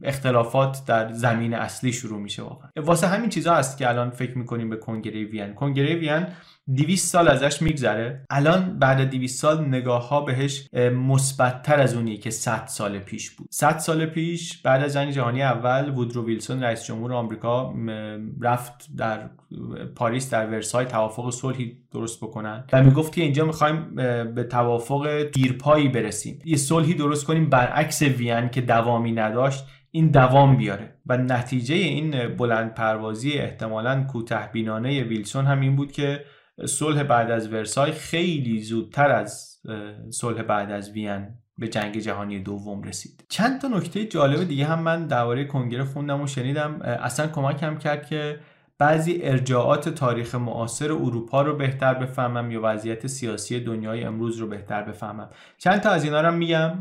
اختلافات 0.02 0.82
در 0.86 1.12
زمین 1.12 1.54
اصلی 1.54 1.92
شروع 1.92 2.20
میشه 2.20 2.42
واقعا. 2.42 2.68
واسه 2.76 3.06
همین 3.06 3.30
چیزا 3.30 3.54
هست 3.54 3.78
که 3.78 3.88
الان 3.88 4.10
فکر 4.10 4.38
می‌کنیم 4.38 4.70
به 4.70 4.76
کنگره 4.76 5.24
وین 5.24 5.54
کنگره 5.54 5.94
وین 5.94 6.26
200 6.76 7.12
سال 7.12 7.28
ازش 7.28 7.62
میگذره. 7.62 8.24
الان 8.30 8.78
بعد 8.78 9.10
200 9.10 9.40
سال 9.40 9.64
نگاه 9.64 10.08
ها 10.08 10.20
بهش 10.20 10.68
مثبتتر 10.92 11.80
از 11.80 11.94
اونی 11.94 12.16
که 12.16 12.30
100 12.30 12.66
سال 12.66 12.98
پیش 12.98 13.30
بود. 13.30 13.48
100 13.50 13.78
سال 13.78 14.06
پیش 14.06 14.62
بعد 14.62 14.82
از 14.82 14.92
جنگ 14.92 15.10
جهانی 15.10 15.42
اول 15.42 15.90
وودرو 15.90 16.26
ویلسون 16.26 16.62
رئیس 16.62 16.84
جمهور 16.84 17.12
آمریکا 17.12 17.74
رفت 18.40 18.86
در 18.96 19.30
پاریس 19.94 20.30
در 20.30 20.46
ورسای 20.46 20.86
توافق 20.86 21.30
صلحی 21.30 21.78
درست 21.92 22.20
بکنن. 22.20 22.64
و 22.72 22.82
می‌گفت 22.82 23.14
که 23.14 23.22
اینجا 23.22 23.44
می‌خوایم 23.44 23.94
به 24.34 24.44
توافق 24.44 25.22
دیرپایی 25.22 25.88
برسیم. 25.88 26.38
یه 26.44 26.56
صلحی 26.56 26.94
درست 26.94 27.26
کنیم 27.26 27.50
برعکس 27.50 28.02
وین 28.02 28.48
که 28.48 28.60
دوامی 28.60 29.12
نداشت 29.12 29.64
این 29.90 30.10
دوام 30.10 30.56
بیاره. 30.56 30.94
و 31.06 31.16
نتیجه 31.16 31.74
این 31.74 32.36
بلند 32.36 32.74
پروازی 32.74 33.32
احتمالا 33.32 34.04
کوته 34.04 34.50
بینانه 34.52 35.02
ویلسون 35.02 35.44
هم 35.44 35.60
این 35.60 35.76
بود 35.76 35.92
که 35.92 36.24
صلح 36.66 37.02
بعد 37.02 37.30
از 37.30 37.52
ورسای 37.52 37.92
خیلی 37.92 38.60
زودتر 38.60 39.10
از 39.10 39.60
صلح 40.10 40.42
بعد 40.42 40.70
از 40.70 40.90
وین 40.90 41.26
به 41.58 41.68
جنگ 41.68 41.98
جهانی 41.98 42.38
دوم 42.38 42.82
رسید. 42.82 43.24
چند 43.28 43.60
تا 43.60 43.68
نکته 43.68 44.04
جالب 44.04 44.48
دیگه 44.48 44.64
هم 44.64 44.82
من 44.82 45.06
درباره 45.06 45.44
کنگره 45.44 45.84
خوندم 45.84 46.20
و 46.20 46.26
شنیدم. 46.26 46.80
اصلا 46.82 47.26
کمکم 47.26 47.78
کرد 47.78 48.06
که 48.06 48.38
بعضی 48.78 49.20
ارجاعات 49.22 49.88
تاریخ 49.88 50.34
معاصر 50.34 50.92
اروپا 50.92 51.42
رو 51.42 51.56
بهتر 51.56 51.94
بفهمم 51.94 52.50
یا 52.50 52.60
وضعیت 52.62 53.06
سیاسی 53.06 53.60
دنیای 53.60 54.04
امروز 54.04 54.38
رو 54.38 54.46
بهتر 54.46 54.82
بفهمم. 54.82 55.28
چند 55.58 55.80
تا 55.80 55.90
از 55.90 56.04
اینا 56.04 56.20
رو 56.20 56.32
میگم 56.32 56.72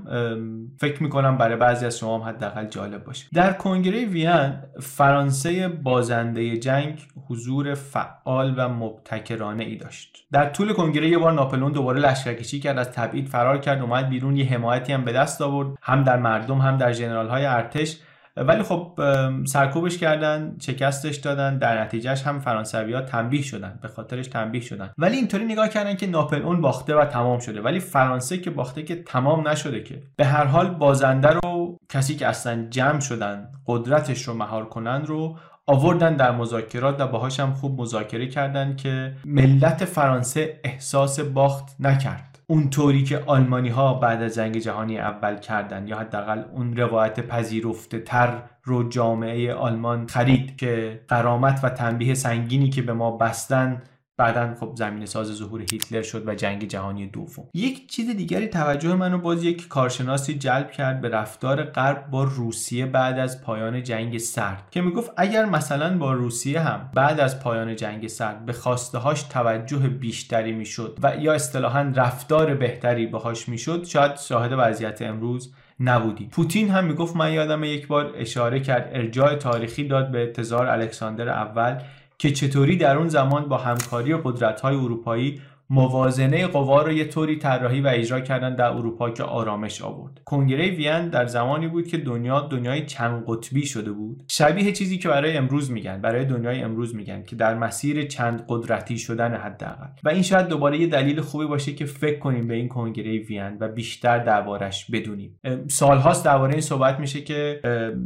فکر 0.78 1.04
می‌کنم 1.04 1.38
برای 1.38 1.56
بعضی 1.56 1.86
از 1.86 1.98
شما 1.98 2.26
حداقل 2.26 2.66
جالب 2.66 3.04
باشه. 3.04 3.28
در 3.34 3.54
کنگره 3.54 4.06
وین 4.06 4.54
فرانسه 4.82 5.68
بازنده 5.68 6.58
جنگ 6.58 7.08
حضور 7.30 7.74
فعال 7.74 8.54
و 8.58 8.70
مبتکرانه 8.70 9.64
ای 9.64 9.76
داشت. 9.76 10.28
در 10.32 10.50
طول 10.50 10.74
کنگره 10.74 11.10
یه 11.10 11.18
بار 11.18 11.32
ناپلئون 11.32 11.72
دوباره 11.72 12.00
لشکرکشی 12.00 12.60
کرد 12.60 12.78
از 12.78 12.92
تبعید 12.92 13.28
فرار 13.28 13.58
کرد 13.58 13.82
اومد 13.82 14.10
بیرون 14.10 14.36
یه 14.36 14.46
حمایتی 14.46 14.94
هم 14.94 15.06
به 15.06 15.12
دست 15.12 15.42
آورد 15.42 15.78
هم 15.82 16.04
در 16.04 16.18
مردم 16.18 16.58
هم 16.58 16.78
در 16.78 16.92
ژنرال 16.92 17.28
های 17.28 17.46
ارتش. 17.46 18.00
ولی 18.38 18.64
خب 18.64 19.00
سرکوبش 19.46 19.98
کردن 19.98 20.56
شکستش 20.62 21.16
دادن 21.16 21.58
در 21.58 21.84
نتیجهش 21.84 22.24
هم 22.24 22.40
فرانسوی 22.40 22.94
ها 22.94 23.02
تنبیه 23.02 23.42
شدن 23.42 23.80
به 23.82 23.88
خاطرش 23.88 24.28
تنبیه 24.28 24.62
شدن. 24.62 24.90
ولی 24.98 25.18
اینطوری 25.18 25.46
نگاه 25.46 25.70
کردن 25.70 25.96
که 25.96 26.08
ناپل 26.08 26.42
اون 26.42 26.62
باخته 26.62 26.96
و 26.96 27.06
تمام 27.06 27.40
شده. 27.40 27.62
ولی 27.62 27.80
فرانسه 27.80 28.38
که 28.38 28.50
باخته 28.50 28.84
که 28.84 29.04
تمام 29.04 29.48
نشده 29.48 29.84
که. 29.84 30.04
به 30.16 30.26
هر 30.26 30.46
حال 30.46 30.70
بازنده 30.70 31.30
رو 31.30 31.78
کسی 31.90 32.16
که 32.16 32.28
اصلا 32.28 32.68
جمع 32.70 33.00
شدن 33.00 33.48
قدرتش 33.68 34.24
رو 34.24 34.34
مهار 34.34 34.66
کنن 34.66 35.06
رو 35.06 35.38
آوردن 35.68 36.16
در 36.16 36.32
مذاکرات 36.32 37.02
و 37.02 37.08
باهاش 37.08 37.40
هم 37.40 37.54
خوب 37.54 37.82
مذاکره 37.82 38.28
کردن 38.28 38.76
که 38.76 39.16
ملت 39.26 39.86
فرانسه 39.86 40.60
احساس 40.64 41.20
باخت 41.20 41.76
نکرد. 41.80 42.35
اونطوری 42.48 43.04
که 43.04 43.24
آلمانی 43.26 43.70
ها 43.70 43.94
بعد 43.94 44.24
از 44.24 44.36
جنگ 44.36 44.58
جهانی 44.58 45.00
اول 45.00 45.36
کردن 45.40 45.88
یا 45.88 45.98
حداقل 45.98 46.44
اون 46.54 46.78
روایت 46.78 47.20
پذیرفته 47.28 48.00
تر 48.00 48.44
رو 48.64 48.90
جامعه 48.90 49.54
آلمان 49.54 50.08
خرید 50.08 50.58
که 50.58 51.02
قرامت 51.08 51.60
و 51.64 51.70
تنبیه 51.70 52.14
سنگینی 52.14 52.70
که 52.70 52.82
به 52.82 52.94
ما 52.94 53.18
بستن 53.18 53.82
بعدا 54.18 54.56
خب 54.60 54.74
زمین 54.76 55.06
ساز 55.06 55.28
ظهور 55.28 55.62
هیتلر 55.62 56.02
شد 56.02 56.28
و 56.28 56.36
جنگ 56.36 56.68
جهانی 56.68 57.08
دوم. 57.08 57.48
یک 57.54 57.90
چیز 57.90 58.10
دیگری 58.10 58.48
توجه 58.48 58.96
منو 58.96 59.18
باز 59.18 59.44
یک 59.44 59.68
کارشناسی 59.68 60.34
جلب 60.34 60.72
کرد 60.72 61.02
به 61.02 61.10
رفتار 61.10 61.64
غرب 61.64 62.12
با 62.12 62.24
روسیه 62.24 62.86
بعد 62.86 63.20
از 63.20 63.42
پایان 63.42 63.84
جنگ 63.84 64.18
سرد 64.18 64.68
که 64.72 64.82
می‌گفت 64.82 65.12
اگر 65.18 65.46
مثلا 65.46 65.98
با 65.98 66.14
روسیه 66.14 66.60
هم 66.60 66.92
بعد 66.94 67.20
از 67.20 67.40
پایان 67.40 67.76
جنگ 67.76 68.08
سرد 68.08 68.46
به 68.46 68.54
خواسته 68.54 68.98
هاش 68.98 69.24
توجه 69.24 69.78
بیشتری 69.78 70.52
می‌شد 70.52 70.98
و 71.04 71.16
یا 71.20 71.34
اصطلاحا 71.34 71.92
رفتار 71.96 72.54
بهتری 72.54 73.08
باهاش 73.08 73.50
می‌شد 73.50 73.86
شاید 73.86 74.18
شاهد 74.18 74.52
وضعیت 74.58 75.02
امروز 75.02 75.54
نبودیم 75.80 76.30
پوتین 76.30 76.70
هم 76.70 76.86
می‌گفت 76.86 77.16
من 77.16 77.34
یادم 77.34 77.64
یک 77.64 77.88
بار 77.88 78.14
اشاره 78.16 78.60
کرد 78.60 78.90
ارجاع 78.94 79.36
تاریخی 79.36 79.88
داد 79.88 80.12
به 80.12 80.28
تزار 80.28 80.68
الکساندر 80.68 81.30
اول 81.30 81.78
که 82.18 82.32
چطوری 82.32 82.78
در 82.78 82.98
اون 82.98 83.10
زمان 83.10 83.50
با 83.50 83.58
همکاری 83.58 84.18
قدرت‌های 84.24 84.76
اروپایی 84.76 85.42
موازنه 85.70 86.48
قوا 86.48 86.82
رو 86.82 86.92
یه 86.92 87.06
طوری 87.06 87.36
طراحی 87.36 87.82
و 87.82 87.88
اجرا 87.88 88.20
کردن 88.20 88.56
در 88.56 88.68
اروپا 88.68 89.10
که 89.10 89.24
آرامش 89.24 89.82
آورد. 89.82 90.22
کنگره 90.26 90.70
وین 90.70 91.10
در 91.10 91.26
زمانی 91.26 91.68
بود 91.68 91.88
که 91.88 91.98
دنیا 91.98 92.40
دنیای 92.40 92.86
چند 92.86 93.24
قطبی 93.28 93.66
شده 93.66 93.92
بود. 93.92 94.24
شبیه 94.28 94.72
چیزی 94.72 94.98
که 94.98 95.10
برای 95.10 95.38
امروز 95.38 95.72
میگن 95.72 96.02
برای 96.02 96.26
دنیای 96.26 96.62
امروز 96.62 96.96
میگن 96.96 97.24
که 97.24 97.36
در 97.36 97.56
مسیر 97.56 98.08
چند 98.08 98.46
قدرتی 98.50 98.98
شدن 98.98 99.34
حداقل. 99.34 99.88
و 100.04 100.10
این 100.10 100.22
شاید 100.22 100.48
دوباره 100.48 100.78
یه 100.78 100.88
دلیل 100.88 101.22
خوبی 101.22 101.46
باشه 101.46 101.74
که 101.74 101.86
فکر 101.86 102.20
کنیم 102.20 102.48
به 102.48 102.54
این 102.54 102.68
کنگره 102.68 103.20
وین 103.20 103.58
و 103.60 103.68
بیشتر 103.68 104.24
دربارش 104.24 104.92
بدونیم. 104.92 105.40
سالهاست 105.68 106.26
درباره 106.26 106.52
این 106.52 106.62
صحبت 106.62 107.00
میشه 107.00 107.22
که 107.22 107.62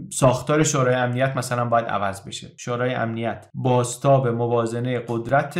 ساختار 0.10 0.64
شورای 0.64 0.96
امنیت 0.96 1.38
مثلا 1.38 1.66
باید 1.66 1.86
عوض 1.86 2.28
بشه. 2.28 2.48
شورای 2.58 2.94
امنیت 2.94 3.50
باستاب 3.54 4.28
موازنه 4.28 5.04
قدرت 5.08 5.60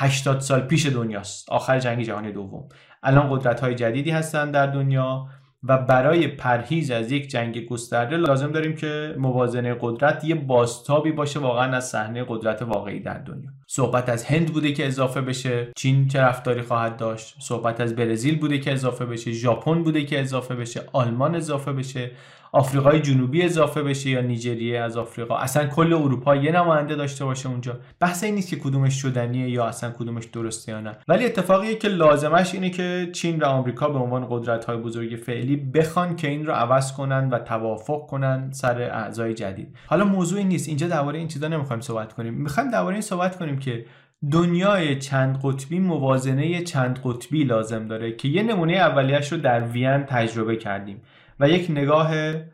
80 0.00 0.40
سال 0.40 0.60
پیش 0.60 0.86
دنیاست. 0.86 1.50
آخر 1.50 1.78
جنگ 1.78 2.02
جهانی 2.02 2.32
دوم. 2.32 2.68
الان 3.02 3.30
قدرت 3.30 3.60
های 3.60 3.74
جدیدی 3.74 4.10
هستن 4.10 4.50
در 4.50 4.66
دنیا 4.66 5.26
و 5.62 5.78
برای 5.78 6.28
پرهیز 6.28 6.90
از 6.90 7.12
یک 7.12 7.28
جنگ 7.28 7.66
گسترده 7.66 8.16
لازم 8.16 8.52
داریم 8.52 8.76
که 8.76 9.14
موازنه 9.18 9.76
قدرت 9.80 10.24
یه 10.24 10.34
باستابی 10.34 11.12
باشه 11.12 11.40
واقعا 11.40 11.76
از 11.76 11.88
صحنه 11.88 12.24
قدرت 12.28 12.62
واقعی 12.62 13.00
در 13.00 13.18
دنیا. 13.18 13.50
صحبت 13.66 14.08
از 14.08 14.24
هند 14.24 14.52
بوده 14.52 14.72
که 14.72 14.86
اضافه 14.86 15.20
بشه 15.20 15.72
چین 15.76 16.08
چه 16.08 16.20
رفتاری 16.20 16.62
خواهد 16.62 16.96
داشت؟ 16.96 17.36
صحبت 17.38 17.80
از 17.80 17.96
برزیل 17.96 18.38
بوده 18.38 18.58
که 18.58 18.72
اضافه 18.72 19.06
بشه 19.06 19.32
ژاپن 19.32 19.82
بوده 19.82 20.04
که 20.04 20.20
اضافه 20.20 20.54
بشه 20.54 20.82
آلمان 20.92 21.34
اضافه 21.34 21.72
بشه. 21.72 22.10
آفریقای 22.52 23.00
جنوبی 23.00 23.42
اضافه 23.42 23.82
بشه 23.82 24.10
یا 24.10 24.20
نیجریه 24.20 24.80
از 24.80 24.96
آفریقا. 24.96 25.36
اصلا 25.36 25.66
کل 25.66 25.92
اروپا 25.92 26.36
یه 26.36 26.52
نماینده 26.52 26.94
داشته 26.94 27.24
باشه 27.24 27.48
اونجا. 27.48 27.76
بحث 28.00 28.24
این 28.24 28.34
نیست 28.34 28.48
که 28.50 28.56
کدومش 28.56 29.02
شدنیه 29.02 29.50
یا 29.50 29.64
اصلا 29.64 29.90
کدومش 29.90 30.24
درسته 30.24 30.72
یا 30.72 30.80
نه. 30.80 30.92
ولی 31.08 31.24
اتفاقیه 31.24 31.74
که 31.74 31.88
لازمش 31.88 32.54
اینه 32.54 32.70
که 32.70 33.10
چین 33.12 33.38
و 33.40 33.44
آمریکا 33.44 33.88
به 33.88 33.98
عنوان 33.98 34.26
قدرت 34.30 34.64
های 34.64 34.76
بزرگ 34.76 35.16
فعلی 35.16 35.56
بخوان 35.56 36.16
که 36.16 36.28
این 36.28 36.46
رو 36.46 36.52
عوض 36.52 36.92
کنن 36.92 37.30
و 37.30 37.38
توافق 37.38 38.06
کنن 38.06 38.50
سر 38.52 38.82
اعضای 38.82 39.34
جدید. 39.34 39.76
حالا 39.86 40.04
موضوعی 40.04 40.44
نیست. 40.44 40.68
اینجا 40.68 40.88
درباره 40.88 41.18
این 41.18 41.28
چیزا 41.28 41.48
نمی‌خوایم 41.48 41.80
صحبت 41.80 42.12
کنیم. 42.12 42.34
می‌خوایم 42.34 42.70
درباره 42.70 42.94
این 42.94 43.02
صحبت 43.02 43.38
کنیم 43.38 43.58
که 43.58 43.84
دنیای 44.32 44.98
چند 44.98 45.38
قطبی 45.42 45.78
موازنه 45.78 46.62
چند 46.62 47.00
قطبی 47.04 47.44
لازم 47.44 47.88
داره 47.88 48.12
که 48.12 48.28
یه 48.28 48.42
نمونه 48.42 48.72
اولیش 48.72 49.32
رو 49.32 49.38
در 49.38 49.60
وین 49.60 50.02
تجربه 50.02 50.56
کردیم. 50.56 51.02
و 51.40 51.48
یک 51.48 51.70
نگاه 51.70 52.10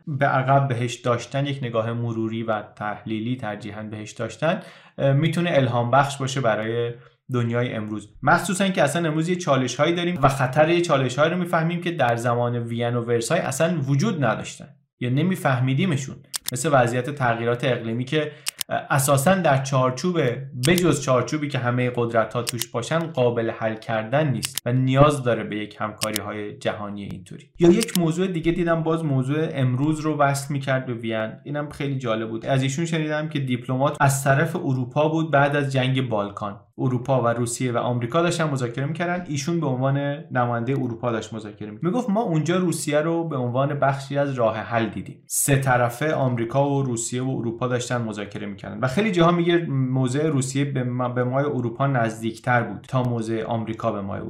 به 0.07 0.25
عقب 0.25 0.67
بهش 0.67 0.95
داشتن 0.95 1.45
یک 1.45 1.59
نگاه 1.61 1.93
مروری 1.93 2.43
و 2.43 2.61
تحلیلی 2.61 3.35
ترجیحاً 3.35 3.83
بهش 3.83 4.11
داشتن 4.11 4.61
می‌تونه 4.97 5.49
الهام 5.53 5.91
بخش 5.91 6.17
باشه 6.17 6.41
برای 6.41 6.93
دنیای 7.33 7.73
امروز. 7.73 8.09
مخصوصا 8.23 8.67
که 8.67 8.83
اصلا 8.83 9.07
امروز 9.07 9.29
یه 9.29 9.35
چالش 9.35 9.75
هایی 9.75 9.95
داریم 9.95 10.19
و 10.21 10.27
خطر 10.27 10.69
یه 10.69 10.81
چالش 10.81 11.19
هایی 11.19 11.31
رو 11.31 11.37
می‌فهمیم 11.37 11.81
که 11.81 11.91
در 11.91 12.15
زمان 12.15 12.55
وین 12.55 12.95
و 12.95 13.01
ورسای 13.01 13.39
اصلا 13.39 13.81
وجود 13.81 14.25
نداشتن. 14.25 14.67
یا 14.99 15.09
نمیفهمیدیمشون. 15.09 16.15
مثل 16.51 16.69
وضعیت 16.71 17.09
تغییرات 17.09 17.63
اقلیمی 17.63 18.05
که 18.05 18.31
اساسا 18.69 19.35
در 19.35 19.63
چارچوب 19.63 20.19
بجز 20.67 21.01
چارچوبی 21.01 21.47
که 21.47 21.57
همه 21.57 21.91
قدرت 21.95 22.33
ها 22.33 22.41
توش 22.41 22.67
باشن 22.67 22.99
قابل 22.99 23.49
حل 23.49 23.75
کردن 23.75 24.31
نیست 24.31 24.61
و 24.65 24.73
نیاز 24.73 25.23
داره 25.23 25.43
به 25.43 25.55
یک 25.57 25.75
همکاری 25.79 26.21
های 26.21 26.57
جهانی 26.57 27.03
اینطوری. 27.03 27.49
یا 27.59 27.69
یک 27.69 27.97
موضوع 27.97 28.27
دیگه 28.27 28.51
دیدم 28.51 28.83
باز 28.83 29.03
موضوع 29.03 29.47
امروز 29.51 29.99
رو 29.99 30.17
وصل 30.17 30.53
می‌کرد 30.53 30.85
به 30.85 30.93
وین. 30.93 31.31
اینم 31.43 31.69
خیلی 31.69 31.97
جالب 31.97 32.29
بود. 32.29 32.45
از 32.45 32.63
ایشون 32.63 32.85
شنیدم 32.85 33.29
که 33.29 33.39
دیپلمات 33.39 33.97
از 33.99 34.23
طرف 34.23 34.55
اروپا 34.55 35.09
بود 35.09 35.31
بعد 35.31 35.55
از 35.55 35.71
جنگ 35.71 36.09
بالکان. 36.09 36.59
اروپا 36.77 37.21
و 37.21 37.27
روسیه 37.27 37.71
و 37.71 37.77
آمریکا 37.77 38.21
داشتن 38.21 38.49
مذاکره 38.49 38.85
می‌کردن. 38.85 39.25
ایشون 39.27 39.59
به 39.59 39.67
عنوان 39.67 39.97
نماینده 40.31 40.73
اروپا 40.73 41.11
داشت 41.11 41.33
مذاکره 41.33 41.71
می 41.71 41.79
می‌گفت 41.81 42.09
ما 42.09 42.21
اونجا 42.21 42.57
روسیه 42.57 43.01
رو 43.01 43.27
به 43.27 43.37
عنوان 43.37 43.79
بخشی 43.79 44.17
از 44.17 44.33
راه 44.33 44.57
حل 44.57 44.89
دیدیم. 44.89 45.23
سه 45.27 45.57
طرفه 45.57 46.13
آمریکا 46.13 46.69
و 46.69 46.83
روسیه 46.83 47.21
و 47.21 47.29
اروپا 47.29 47.67
داشتن 47.67 48.01
مذاکره 48.01 48.47
می‌کردن. 48.47 48.79
و 48.79 48.87
خیلی 48.87 49.11
جاها 49.11 49.31
میگه 49.31 49.65
موضع 49.69 50.27
روسیه 50.27 50.65
به, 50.65 50.83
به 51.15 51.23
مای 51.23 51.45
اروپا 51.45 51.87
نزدیکتر 51.87 52.63
بود 52.63 52.85
تا 52.89 53.03
موضع 53.03 53.43
آمریکا 53.43 53.91
به 53.91 54.01
مای 54.01 54.21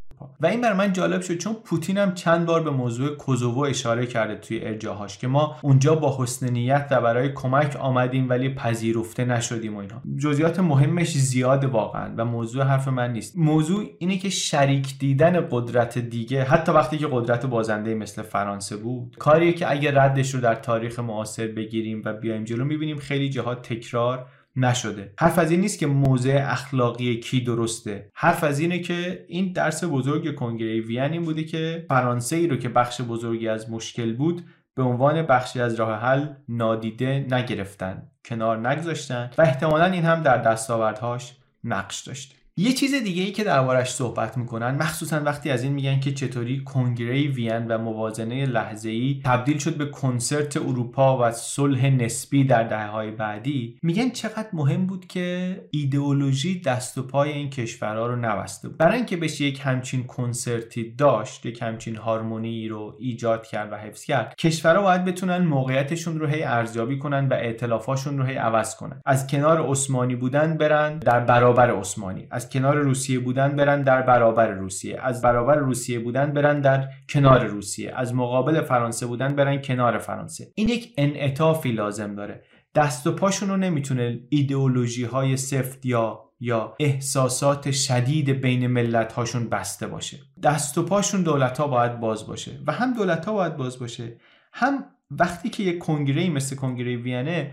و 0.41 0.45
این 0.45 0.61
برای 0.61 0.77
من 0.77 0.93
جالب 0.93 1.21
شد 1.21 1.37
چون 1.37 1.53
پوتین 1.53 1.97
هم 1.97 2.13
چند 2.13 2.45
بار 2.45 2.63
به 2.63 2.69
موضوع 2.69 3.15
کوزوو 3.15 3.59
اشاره 3.59 4.05
کرده 4.05 4.35
توی 4.35 4.65
ارجاهاش 4.65 5.17
که 5.17 5.27
ما 5.27 5.55
اونجا 5.61 5.95
با 5.95 6.17
حسن 6.19 6.49
نیت 6.49 6.87
و 6.91 7.01
برای 7.01 7.33
کمک 7.33 7.75
آمدیم 7.75 8.29
ولی 8.29 8.49
پذیرفته 8.49 9.25
نشدیم 9.25 9.75
و 9.75 9.79
اینا. 9.79 10.01
جزئیات 10.17 10.59
مهمش 10.59 11.17
زیاد 11.17 11.65
واقعا 11.65 12.13
و 12.17 12.25
موضوع 12.25 12.63
حرف 12.63 12.87
من 12.87 13.13
نیست. 13.13 13.37
موضوع 13.37 13.83
اینه 13.99 14.17
که 14.17 14.29
شریک 14.29 14.99
دیدن 14.99 15.47
قدرت 15.51 15.97
دیگه 15.97 16.43
حتی 16.43 16.71
وقتی 16.71 16.97
که 16.97 17.07
قدرت 17.11 17.45
بازنده 17.45 17.95
مثل 17.95 18.21
فرانسه 18.21 18.77
بود 18.77 19.15
کاریه 19.19 19.53
که 19.53 19.71
اگه 19.71 20.01
ردش 20.01 20.33
رو 20.33 20.41
در 20.41 20.55
تاریخ 20.55 20.99
معاصر 20.99 21.47
بگیریم 21.47 22.01
و 22.05 22.13
بیایم 22.13 22.43
جلو 22.43 22.65
می‌بینیم 22.65 22.97
خیلی 22.97 23.29
جاها 23.29 23.55
تکرار 23.55 24.27
نشده. 24.55 25.13
حرف 25.19 25.39
از 25.39 25.51
این 25.51 25.61
نیست 25.61 25.79
که 25.79 25.87
موضع 25.87 26.45
اخلاقی 26.47 27.19
کی 27.19 27.41
درسته. 27.41 28.09
حرف 28.13 28.43
از 28.43 28.59
اینه 28.59 28.79
که 28.79 29.25
این 29.27 29.53
درس 29.53 29.83
بزرگ 29.83 30.35
کنگره 30.35 30.81
وین 30.81 31.11
این 31.11 31.23
بوده 31.23 31.43
که 31.43 31.85
فرانسه 31.89 32.35
ای 32.35 32.47
رو 32.47 32.57
که 32.57 32.69
بخش 32.69 33.01
بزرگی 33.01 33.47
از 33.47 33.69
مشکل 33.69 34.13
بود 34.13 34.43
به 34.75 34.83
عنوان 34.83 35.21
بخشی 35.21 35.61
از 35.61 35.75
راه 35.75 35.99
حل 35.99 36.27
نادیده 36.49 37.25
نگرفتن 37.31 38.11
کنار 38.25 38.69
نگذاشتن 38.69 39.29
و 39.37 39.41
احتمالا 39.41 39.85
این 39.85 40.03
هم 40.03 40.23
در 40.23 40.37
دستاوردهاش 40.37 41.35
نقش 41.63 42.01
داشته. 42.01 42.34
یه 42.57 42.73
چیز 42.73 42.93
دیگه 43.03 43.23
ای 43.23 43.31
که 43.31 43.43
دربارش 43.43 43.93
صحبت 43.93 44.37
می‌کنن 44.37 44.75
مخصوصا 44.75 45.19
وقتی 45.19 45.49
از 45.49 45.63
این 45.63 45.73
میگن 45.73 45.99
که 45.99 46.11
چطوری 46.11 46.63
کنگره 46.63 47.27
وین 47.27 47.67
و 47.67 47.77
موازنه 47.77 48.45
لحظه 48.45 48.89
ای 48.89 49.21
تبدیل 49.25 49.57
شد 49.57 49.77
به 49.77 49.85
کنسرت 49.85 50.57
اروپا 50.57 51.17
و 51.21 51.31
صلح 51.31 51.89
نسبی 51.89 52.43
در 52.43 52.63
دهه 52.63 52.87
های 52.87 53.11
بعدی 53.11 53.79
میگن 53.81 54.09
چقدر 54.09 54.47
مهم 54.53 54.85
بود 54.85 55.07
که 55.07 55.61
ایدئولوژی 55.71 56.61
دست 56.61 56.97
و 56.97 57.03
پای 57.03 57.31
این 57.31 57.49
کشورها 57.49 58.07
رو 58.07 58.15
نبسته 58.15 58.67
بود. 58.67 58.77
برای 58.77 58.95
اینکه 58.95 59.17
بشه 59.17 59.45
یک 59.45 59.61
همچین 59.63 60.03
کنسرتی 60.03 60.91
داشت 60.91 61.45
یک 61.45 61.61
همچین 61.61 61.95
هارمونی 61.95 62.67
رو 62.67 62.95
ایجاد 62.99 63.47
کرد 63.47 63.71
و 63.71 63.75
حفظ 63.75 64.03
کرد 64.03 64.35
کشورها 64.35 64.81
باید 64.81 65.05
بتونن 65.05 65.37
موقعیتشون 65.37 66.19
رو 66.19 66.27
هی 66.27 66.43
ارزیابی 66.43 66.97
کنن 66.97 67.27
و 67.27 67.33
ائتلافاشون 67.33 68.17
رو 68.17 68.23
هی 68.23 68.35
عوض 68.35 68.75
کنن. 68.75 69.01
از 69.05 69.27
کنار 69.27 69.69
عثمانی 69.69 70.15
بودن 70.15 70.57
برن 70.57 70.99
در 70.99 71.19
برابر 71.19 71.71
عثمانی. 71.71 72.27
کنار 72.49 72.77
روسیه 72.77 73.19
بودن 73.19 73.55
برن 73.55 73.81
در 73.81 74.01
برابر 74.01 74.47
روسیه. 74.47 74.99
از 75.01 75.21
برابر 75.21 75.55
روسیه 75.55 75.99
بودن 75.99 76.33
برن 76.33 76.61
در 76.61 76.89
کنار 77.09 77.45
روسیه. 77.45 77.93
از 77.95 78.15
مقابل 78.15 78.61
فرانسه 78.61 79.05
بودن 79.05 79.35
برن 79.35 79.61
کنار 79.61 79.97
فرانسه. 79.97 80.47
این 80.55 80.69
یک 80.69 80.93
انعطافی 80.97 81.71
لازم 81.71 82.15
داره. 82.15 82.43
دست 82.75 83.07
و 83.07 83.11
پاشون 83.11 83.49
رو 83.49 83.57
نمی‌تونه 83.57 84.19
ایدئولوژی 84.29 85.03
های 85.03 85.37
سفت 85.37 85.85
یا 85.85 86.25
یا 86.39 86.75
احساسات 86.79 87.71
شدید 87.71 88.29
بین 88.29 88.67
ملت 88.67 89.13
هاشون 89.13 89.49
بسته 89.49 89.87
باشه. 89.87 90.17
دست 90.43 90.77
و 90.77 90.83
پاشون 90.83 91.23
دولت 91.23 91.57
ها 91.57 91.67
باید 91.67 91.99
باز 91.99 92.27
باشه 92.27 92.59
و 92.67 92.71
هم 92.71 92.93
دولت 92.93 93.25
ها 93.25 93.33
باید 93.33 93.57
باز 93.57 93.79
باشه 93.79 94.17
هم 94.53 94.85
وقتی 95.11 95.49
که 95.49 95.63
یک 95.63 95.79
کنگره 95.79 96.29
مثل 96.29 96.55
کنگره 96.55 96.97
وینه 96.97 97.51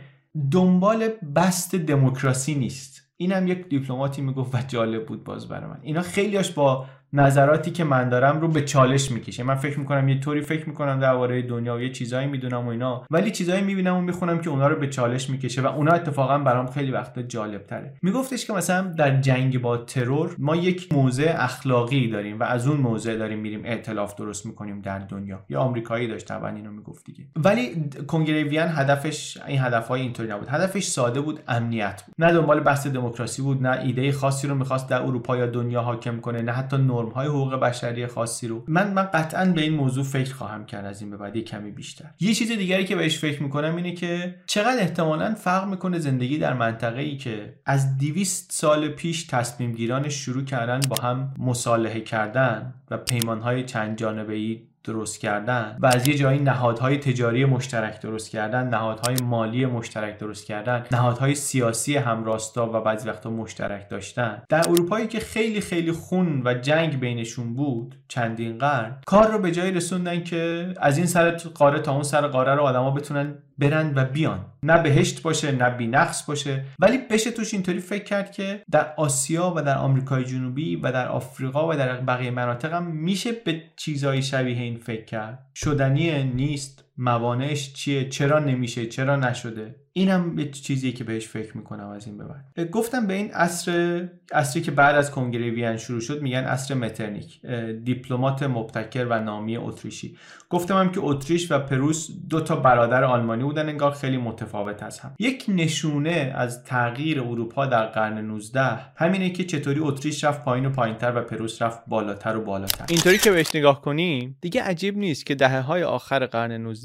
دنبال 0.50 1.08
بست 1.08 1.74
دموکراسی 1.74 2.54
نیست. 2.54 3.02
اینم 3.22 3.46
یک 3.46 3.68
دیپلماتی 3.68 4.22
می‌گفت 4.22 4.54
و 4.54 4.58
جالب 4.68 5.06
بود 5.06 5.24
باز 5.24 5.48
برای 5.48 5.70
من. 5.70 5.78
اینا 5.82 6.02
خیلیاش 6.02 6.50
با 6.50 6.86
نظراتی 7.14 7.70
که 7.70 7.84
من 7.84 8.08
دارم 8.08 8.40
رو 8.40 8.48
به 8.48 8.62
چالش 8.62 9.10
می‌کشه. 9.10 9.42
من 9.42 9.54
فکر 9.54 9.78
می‌کنم 9.78 10.08
یه 10.08 10.20
طوری 10.20 10.40
فکر 10.40 10.68
می‌کنم 10.68 11.00
درباره 11.00 11.42
دنیا 11.42 11.76
و 11.76 11.80
یه 11.80 11.90
چیزایی 11.90 12.26
می‌دونم 12.26 12.66
و 12.66 12.68
اینا. 12.68 13.06
ولی 13.10 13.30
چیزایی 13.30 13.62
می‌بینم 13.62 13.96
و 13.96 14.00
می‌خونم 14.00 14.38
که 14.38 14.50
اونا 14.50 14.68
رو 14.68 14.76
به 14.76 14.88
چالش 14.88 15.30
می‌کشه 15.30 15.62
و 15.62 15.66
اونا 15.66 15.92
اتفاقا 15.92 16.38
برام 16.38 16.66
خیلی 16.66 16.90
وقتا 16.90 17.22
جالب 17.22 17.66
تره 17.66 17.94
میگفتش 18.02 18.46
که 18.46 18.52
مثلا 18.52 18.82
در 18.82 19.20
جنگ 19.20 19.60
با 19.60 19.76
ترور 19.76 20.36
ما 20.38 20.56
یک 20.56 20.92
موضع 20.92 21.34
اخلاقی 21.36 22.08
داریم 22.08 22.40
و 22.40 22.42
از 22.42 22.66
اون 22.66 22.76
موضع 22.76 23.16
داریم 23.16 23.38
میریم 23.38 23.62
ائتلاف 23.64 24.14
درست 24.14 24.46
می‌کنیم 24.46 24.80
در 24.80 24.98
دنیا. 24.98 25.44
یا 25.48 25.60
آمریکایی 25.60 26.08
داشت 26.08 26.26
طبعا 26.26 26.48
اینو 26.48 26.70
می‌گفت 26.70 27.04
دیگه. 27.04 27.24
ولی 27.36 27.90
کنگره 28.06 28.44
وین 28.44 28.68
هدفش 28.68 29.38
این 29.46 29.60
هدفهای 29.60 30.00
اینطوری 30.00 30.28
نبود. 30.28 30.48
هدفش 30.48 30.84
ساده 30.84 31.20
بود 31.20 31.40
امنیت 31.48 32.02
بود. 32.06 32.14
نه 32.18 32.32
دنبال 32.32 32.60
بحث 32.60 32.86
دموکراسی 32.86 33.42
بود 33.42 33.66
نه 33.66 33.80
ایده 33.84 34.12
خاصی 34.12 34.46
رو 34.46 34.54
می‌خواست 34.54 34.88
در 34.88 35.02
اروپا 35.02 35.36
یا 35.36 35.46
دنیا 35.46 35.80
حاکم 35.82 36.20
کنه 36.20 36.42
نه 36.42 36.52
حتی 36.52 36.76
های 37.10 37.28
حقوق 37.28 37.54
بشری 37.54 38.06
خاصی 38.06 38.48
رو. 38.48 38.64
من 38.68 38.92
من 38.92 39.02
قطعا 39.02 39.44
به 39.44 39.60
این 39.60 39.74
موضوع 39.74 40.04
فکر 40.04 40.34
خواهم 40.34 40.66
کرد 40.66 40.84
از 40.84 41.00
این 41.00 41.10
به 41.10 41.16
بعد 41.16 41.38
کمی 41.38 41.70
بیشتر. 41.70 42.04
یه 42.20 42.34
چیز 42.34 42.52
دیگری 42.52 42.84
که 42.84 42.96
بهش 42.96 43.18
فکر 43.18 43.42
می‌کنم 43.42 43.76
اینه 43.76 43.92
که 43.92 44.34
چقدر 44.46 44.80
احتمالا 44.80 45.34
فرق 45.34 45.68
می‌کنه 45.68 45.98
زندگی 45.98 46.38
در 46.38 46.54
منطقه 46.54 47.00
ای 47.00 47.16
که 47.16 47.54
از 47.66 47.98
200 47.98 48.52
سال 48.52 48.88
پیش 48.88 49.24
تصمیم 49.24 49.72
گیرانش 49.72 50.14
شروع 50.14 50.44
کردن 50.44 50.80
با 50.88 50.96
هم 51.02 51.34
مصالحه 51.38 52.00
کردن 52.00 52.74
و 52.90 52.96
پیمانهای 52.96 53.64
چند 53.64 53.98
جانبه 53.98 54.34
ای 54.34 54.71
درست 54.84 55.20
کردن 55.20 55.76
و 55.80 55.86
از 55.86 56.08
یه 56.08 56.14
جایی 56.14 56.38
نهادهای 56.38 56.98
تجاری 56.98 57.44
مشترک 57.44 58.00
درست 58.00 58.30
کردن 58.30 58.68
نهادهای 58.68 59.16
مالی 59.22 59.66
مشترک 59.66 60.18
درست 60.18 60.46
کردن 60.46 60.84
نهادهای 60.92 61.34
سیاسی 61.34 61.96
همراستا 61.96 62.66
و 62.72 62.80
بعضی 62.80 63.08
وقتا 63.08 63.30
مشترک 63.30 63.88
داشتن. 63.88 64.42
در 64.48 64.68
اروپایی 64.68 65.06
که 65.06 65.20
خیلی 65.20 65.60
خیلی 65.60 65.92
خون 65.92 66.42
و 66.44 66.54
جنگ 66.54 67.00
بینشون 67.00 67.54
بود 67.54 67.94
چندین 68.08 68.58
قرن 68.58 68.96
کار 69.06 69.32
رو 69.32 69.38
به 69.38 69.50
جایی 69.50 69.72
رسوندن 69.72 70.24
که 70.24 70.74
از 70.80 70.96
این 70.96 71.06
سر 71.06 71.30
قاره 71.30 71.80
تا 71.80 71.92
اون 71.92 72.02
سر 72.02 72.26
قاره 72.26 72.54
رو 72.54 72.62
آدما 72.62 72.90
بتونن 72.90 73.34
برن 73.62 73.92
و 73.96 74.04
بیان. 74.04 74.44
نه 74.62 74.82
بهشت 74.82 75.22
باشه 75.22 75.52
نه 75.52 75.70
بینقص 75.70 76.24
باشه. 76.26 76.64
ولی 76.78 76.98
بشه 76.98 77.30
توش 77.30 77.54
اینطوری 77.54 77.80
فکر 77.80 78.04
کرد 78.04 78.32
که 78.32 78.62
در 78.70 78.94
آسیا 78.96 79.52
و 79.56 79.62
در 79.62 79.78
آمریکای 79.78 80.24
جنوبی 80.24 80.76
و 80.76 80.92
در 80.92 81.08
آفریقا 81.08 81.68
و 81.68 81.76
در 81.76 82.00
بقیه 82.00 82.30
مناطق 82.30 82.72
هم 82.72 82.86
میشه 82.86 83.32
به 83.32 83.62
چیزهای 83.76 84.22
شبیه 84.22 84.62
این 84.62 84.76
فکر 84.76 85.04
کرد. 85.04 85.46
شدنی 85.54 86.24
نیست. 86.24 86.84
موانعش 86.98 87.72
چیه؟ 87.72 88.08
چرا 88.08 88.38
نمیشه؟ 88.38 88.86
چرا 88.86 89.16
نشده؟ 89.16 89.74
اینم 89.94 90.38
یه 90.38 90.50
چیزیه 90.50 90.92
که 90.92 91.04
بهش 91.04 91.26
فکر 91.26 91.56
می‌کنم 91.56 91.88
از 91.88 92.06
این 92.06 92.18
به 92.18 92.24
بعد. 92.24 92.70
گفتم 92.70 93.06
به 93.06 93.14
این 93.14 93.30
عصر 93.30 94.08
عصری 94.32 94.62
که 94.62 94.70
بعد 94.70 94.94
از 94.94 95.10
کنگره 95.10 95.50
وین 95.50 95.76
شروع 95.76 96.00
شد 96.00 96.22
میگن 96.22 96.44
عصر 96.44 96.74
مترنیک 96.74 97.46
دیپلمات 97.84 98.42
مبتکر 98.42 99.06
و 99.10 99.20
نامی 99.20 99.56
اتریشی. 99.56 100.16
گفتم 100.48 100.76
هم 100.76 100.92
که 100.92 101.00
اتریش 101.02 101.52
و 101.52 101.58
پروس 101.58 102.10
دو 102.28 102.40
تا 102.40 102.56
برادر 102.56 103.04
آلمانی 103.04 103.42
بودن 103.42 103.68
انگار 103.68 103.90
خیلی 103.90 104.16
متفاوت 104.16 104.82
از 104.82 104.98
هم. 105.00 105.14
یک 105.18 105.44
نشونه 105.48 106.32
از 106.36 106.64
تغییر 106.64 107.20
اروپا 107.20 107.66
در 107.66 107.86
قرن 107.86 108.18
19 108.18 108.60
همینه 108.96 109.30
که 109.30 109.44
چطوری 109.44 109.80
اتریش 109.80 110.24
رفت 110.24 110.44
پایین 110.44 110.66
و 110.66 110.70
پایینتر 110.70 111.12
و 111.16 111.20
پروس 111.20 111.62
رفت 111.62 111.82
بالاتر 111.86 112.36
و 112.36 112.44
بالاتر. 112.44 112.84
اینطوری 112.88 113.18
که 113.18 113.30
بهش 113.30 113.54
نگاه 113.54 113.80
کنیم 113.80 114.38
دیگه 114.40 114.62
عجیب 114.62 114.98
نیست 114.98 115.26
که 115.26 115.34
دهه 115.34 115.60
های 115.60 115.82
آخر 115.82 116.26
قرن 116.26 116.52
19 116.52 116.81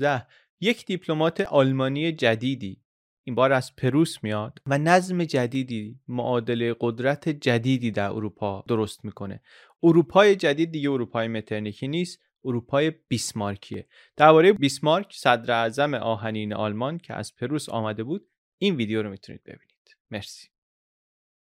یک 0.61 0.85
دیپلمات 0.85 1.41
آلمانی 1.41 2.11
جدیدی 2.11 2.81
این 3.23 3.35
بار 3.35 3.51
از 3.51 3.75
پروس 3.75 4.23
میاد 4.23 4.59
و 4.65 4.77
نظم 4.77 5.23
جدیدی 5.23 5.99
معادله 6.07 6.75
قدرت 6.79 7.29
جدیدی 7.29 7.91
در 7.91 8.09
اروپا 8.09 8.63
درست 8.67 9.05
می‌کنه. 9.05 9.41
اروپای 9.83 10.35
جدید 10.35 10.71
دیگه 10.71 10.91
اروپای 10.91 11.27
مترنیکی 11.27 11.87
نیست 11.87 12.19
اروپای 12.45 12.91
بیسمارکیه. 13.07 13.87
درباره 14.17 14.53
بیسمارک 14.53 15.13
صدر 15.13 15.51
اعظم 15.51 15.93
آهنین 15.93 16.53
آلمان 16.53 16.97
که 16.97 17.13
از 17.13 17.35
پروس 17.35 17.69
آمده 17.69 18.03
بود 18.03 18.27
این 18.57 18.75
ویدیو 18.75 19.01
رو 19.03 19.09
می‌تونید 19.09 19.43
ببینید. 19.43 19.97
مرسی. 20.11 20.47